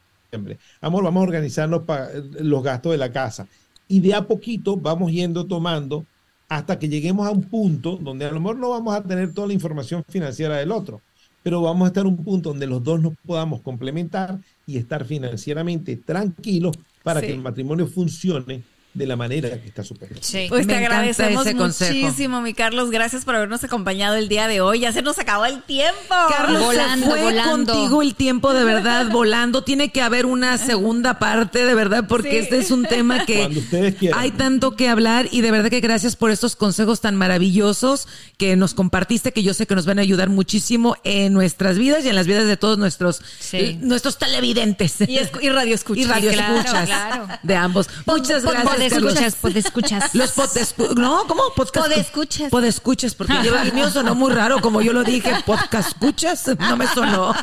Amor, 0.81 1.05
vamos 1.05 1.21
a 1.21 1.25
organizarnos 1.25 1.83
para 1.83 2.09
los 2.41 2.63
gastos 2.63 2.93
de 2.93 2.99
la 2.99 3.13
casa. 3.13 3.47
Y 3.87 4.01
de 4.01 4.15
a 4.15 4.27
poquito 4.27 4.77
vamos 4.79 5.13
yendo 5.13 5.45
tomando 5.47 6.07
hasta 6.49 6.79
que 6.79 6.89
lleguemos 6.89 7.27
a 7.27 7.31
un 7.31 7.43
punto 7.43 7.97
donde 8.01 8.25
a 8.25 8.31
lo 8.33 8.41
mejor 8.41 8.57
no 8.57 8.71
vamos 8.71 8.95
a 8.95 9.03
tener 9.03 9.35
toda 9.35 9.49
la 9.49 9.53
información 9.53 10.03
financiera 10.09 10.57
del 10.57 10.73
otro, 10.73 11.03
pero 11.43 11.61
vamos 11.61 11.85
a 11.85 11.89
estar 11.89 12.07
en 12.07 12.13
un 12.13 12.25
punto 12.25 12.49
donde 12.51 12.67
los 12.67 12.83
dos 12.83 13.01
nos 13.03 13.13
podamos 13.27 13.61
complementar 13.61 14.39
y 14.67 14.79
estar 14.79 15.05
financieramente 15.05 15.97
tranquilos 15.97 16.77
para 17.03 17.21
Sí. 17.21 17.27
que 17.27 17.33
el 17.35 17.41
matrimonio 17.43 17.87
funcione 17.87 18.63
de 18.95 19.07
la 19.07 19.17
manera 19.17 19.49
que 19.61 19.69
está 19.69 19.83
supuesto. 19.85 20.19
Sí. 20.21 20.47
Pues 20.51 20.67
te 20.67 20.75
agradecemos 20.77 21.47
ese 21.47 21.57
consejo. 21.57 21.95
muchísimo, 21.95 22.41
mi 22.43 22.53
Carlos. 22.53 22.91
Gracias 22.91 23.25
por 23.25 23.35
habernos 23.35 23.65
acompañado 23.65 24.17
el 24.17 24.29
día 24.29 24.49
de 24.49 24.61
hoy. 24.61 24.81
Ya 24.81 24.93
se 24.93 25.01
nos 25.01 25.19
acabó 25.19 25.47
el 25.47 25.63
tiempo. 25.63 26.15
Carlos, 26.29 26.61
Volando, 26.63 27.07
se 27.07 27.11
fue 27.11 27.23
volando. 27.23 27.73
contigo 27.73 28.03
el 28.03 28.15
tiempo 28.15 28.53
de 28.53 28.65
verdad 28.65 29.07
volando. 29.11 29.65
Tiene 29.65 29.91
que 29.93 30.03
haber 30.03 30.27
una 30.27 30.59
segunda 30.59 31.19
parte 31.19 31.65
de 31.65 31.75
verdad 31.75 32.05
porque 32.07 32.31
Sí. 32.33 32.37
este 32.39 32.59
es 32.59 32.71
un 32.71 32.85
tema 32.85 33.25
que 33.25 34.11
hay 34.15 34.31
tanto 34.33 34.77
que 34.77 34.89
hablar 34.89 35.27
y 35.31 35.41
de 35.41 35.51
verdad 35.51 35.71
que 35.71 35.81
gracias 35.81 36.15
por 36.17 36.31
estos 36.31 36.55
consejos 36.57 37.01
tan 37.01 37.17
maravillosos 37.17 38.09
que 38.37 38.57
nos 38.57 38.75
compartiste 38.75 39.33
que 39.33 39.43
yo 39.43 39.55
sé 39.55 39.67
que 39.67 39.75
nos 39.75 39.87
van 39.87 39.99
a 39.99 40.03
ayudar 40.03 40.29
muchísimo 40.29 40.97
en 41.05 41.33
nuestras 41.33 41.79
vidas 41.79 42.05
y 42.05 42.09
en 42.11 42.15
las 42.15 42.27
vidas 42.27 42.47
de 42.47 42.57
todos 42.57 42.77
nuestros 42.79 43.23
Sí. 43.41 43.79
nuestros 43.81 44.19
televidentes 44.19 45.01
Y, 45.01 45.17
escu- 45.17 45.43
y 45.43 45.49
radio 45.49 45.75
escucha. 45.75 46.01
y 46.03 46.05
radio 46.05 46.31
claro, 46.33 46.57
escuchas 46.59 46.87
claro. 46.87 47.27
de 47.43 47.57
ambos. 47.57 47.89
Muchas 48.07 48.45
gracias. 48.45 48.82
Podescuchas, 48.91 49.35
podescuchas. 49.37 50.15
Los 50.15 50.37
podescu- 50.37 50.95
no, 50.97 51.27
¿cómo? 51.27 51.43
Podcast 51.55 51.87
Podescuchas. 51.87 52.51
Podescuchas, 52.51 53.15
porque 53.15 53.35
yo, 53.45 53.57
el 53.59 53.73
mío 53.73 53.91
sonó 53.91 54.15
muy 54.15 54.33
raro, 54.33 54.61
como 54.61 54.81
yo 54.83 54.93
lo 54.93 55.05
dije, 55.05 55.33
podcast 55.47 55.89
escuchas, 55.89 56.47
no 56.59 56.77
me 56.77 56.87
sonó. 56.89 57.35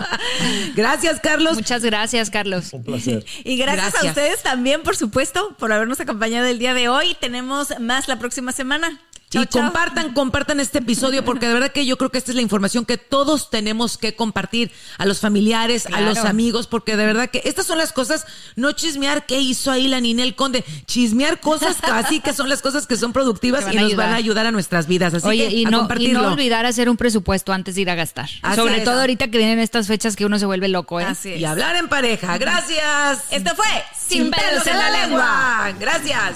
Gracias, 0.75 1.19
Carlos. 1.21 1.55
Muchas 1.55 1.83
gracias, 1.83 2.29
Carlos. 2.29 2.73
Un 2.73 2.83
placer. 2.83 3.25
Y 3.43 3.57
gracias, 3.57 4.03
a 4.03 4.07
ustedes 4.07 4.41
también, 4.43 4.81
por 4.83 4.95
supuesto, 4.95 5.55
por 5.57 5.71
habernos 5.71 5.99
acompañado 5.99 6.47
el 6.47 6.59
día 6.59 6.73
de 6.73 6.89
hoy. 6.89 7.15
Tenemos 7.19 7.73
más 7.79 8.07
la 8.07 8.19
próxima 8.19 8.51
semana. 8.51 8.99
Chao, 9.29 9.43
y 9.43 9.45
chao. 9.45 9.61
compartan, 9.61 10.13
compartan 10.13 10.59
este 10.59 10.79
episodio 10.79 11.23
porque 11.23 11.47
de 11.47 11.53
verdad 11.53 11.71
que 11.71 11.85
yo 11.85 11.97
creo 11.97 12.09
que 12.09 12.17
esta 12.17 12.31
es 12.31 12.35
la 12.35 12.41
información 12.41 12.85
que 12.85 12.97
todos 12.97 13.49
tenemos 13.51 13.97
que 13.97 14.15
compartir 14.15 14.71
a 14.97 15.05
los 15.05 15.19
familiares, 15.19 15.85
a 15.93 16.01
los 16.01 16.17
amigos, 16.19 16.65
porque 16.65 16.97
de 16.97 17.05
verdad 17.05 17.29
que 17.29 17.41
estas 17.45 17.67
son 17.67 17.77
las 17.77 17.93
cosas, 17.93 18.25
no 18.55 18.71
chismear 18.71 19.25
qué 19.27 19.39
hizo 19.39 19.69
ahí 19.71 19.87
la 19.87 19.99
Ninel 19.99 20.35
Conde, 20.35 20.65
chismear 20.85 21.39
cosas 21.39 21.77
casi 21.79 22.21
que 22.21 22.33
son 22.33 22.49
las 22.49 22.61
cosas 22.63 22.87
que 22.87 22.95
son 22.95 23.13
productivas 23.13 23.71
y 23.71 23.75
nos 23.77 23.95
van 23.95 24.13
a 24.13 24.15
ayudar. 24.15 24.47
a 24.47 24.51
nuestras 24.51 24.87
vidas. 24.87 25.13
Así 25.13 25.27
Oye, 25.27 25.49
que 25.49 25.55
y 25.55 25.65
a 25.65 25.69
no, 25.69 25.77
y 25.77 25.79
compartirlo. 25.81 26.21
no 26.21 26.31
olvidar 26.33 26.65
hacer 26.65 26.89
un 26.89 26.97
presupuesto 26.97 27.51
antes 27.51 27.75
de 27.75 27.81
ir 27.81 27.89
a 27.89 27.95
gastar. 27.95 28.29
Así 28.41 28.55
Sobre 28.55 28.77
es. 28.77 28.83
todo 28.83 29.01
ahorita 29.01 29.27
que 29.29 29.37
vienen 29.37 29.59
estas 29.59 29.87
fechas 29.87 30.15
que 30.15 30.25
uno 30.25 30.39
se 30.39 30.45
vuelve 30.45 30.69
loco, 30.69 30.99
¿eh? 30.99 31.03
Así 31.03 31.33
es. 31.33 31.39
Y 31.41 31.45
hablar 31.45 31.75
en 31.75 31.87
pareja. 31.89 32.37
Gracias. 32.37 33.25
Esto 33.31 33.53
fue 33.55 33.65
Sin 33.95 34.31
pelos 34.31 34.65
en 34.65 34.77
la 34.77 34.89
lengua. 34.89 35.73
Gracias. 35.79 36.35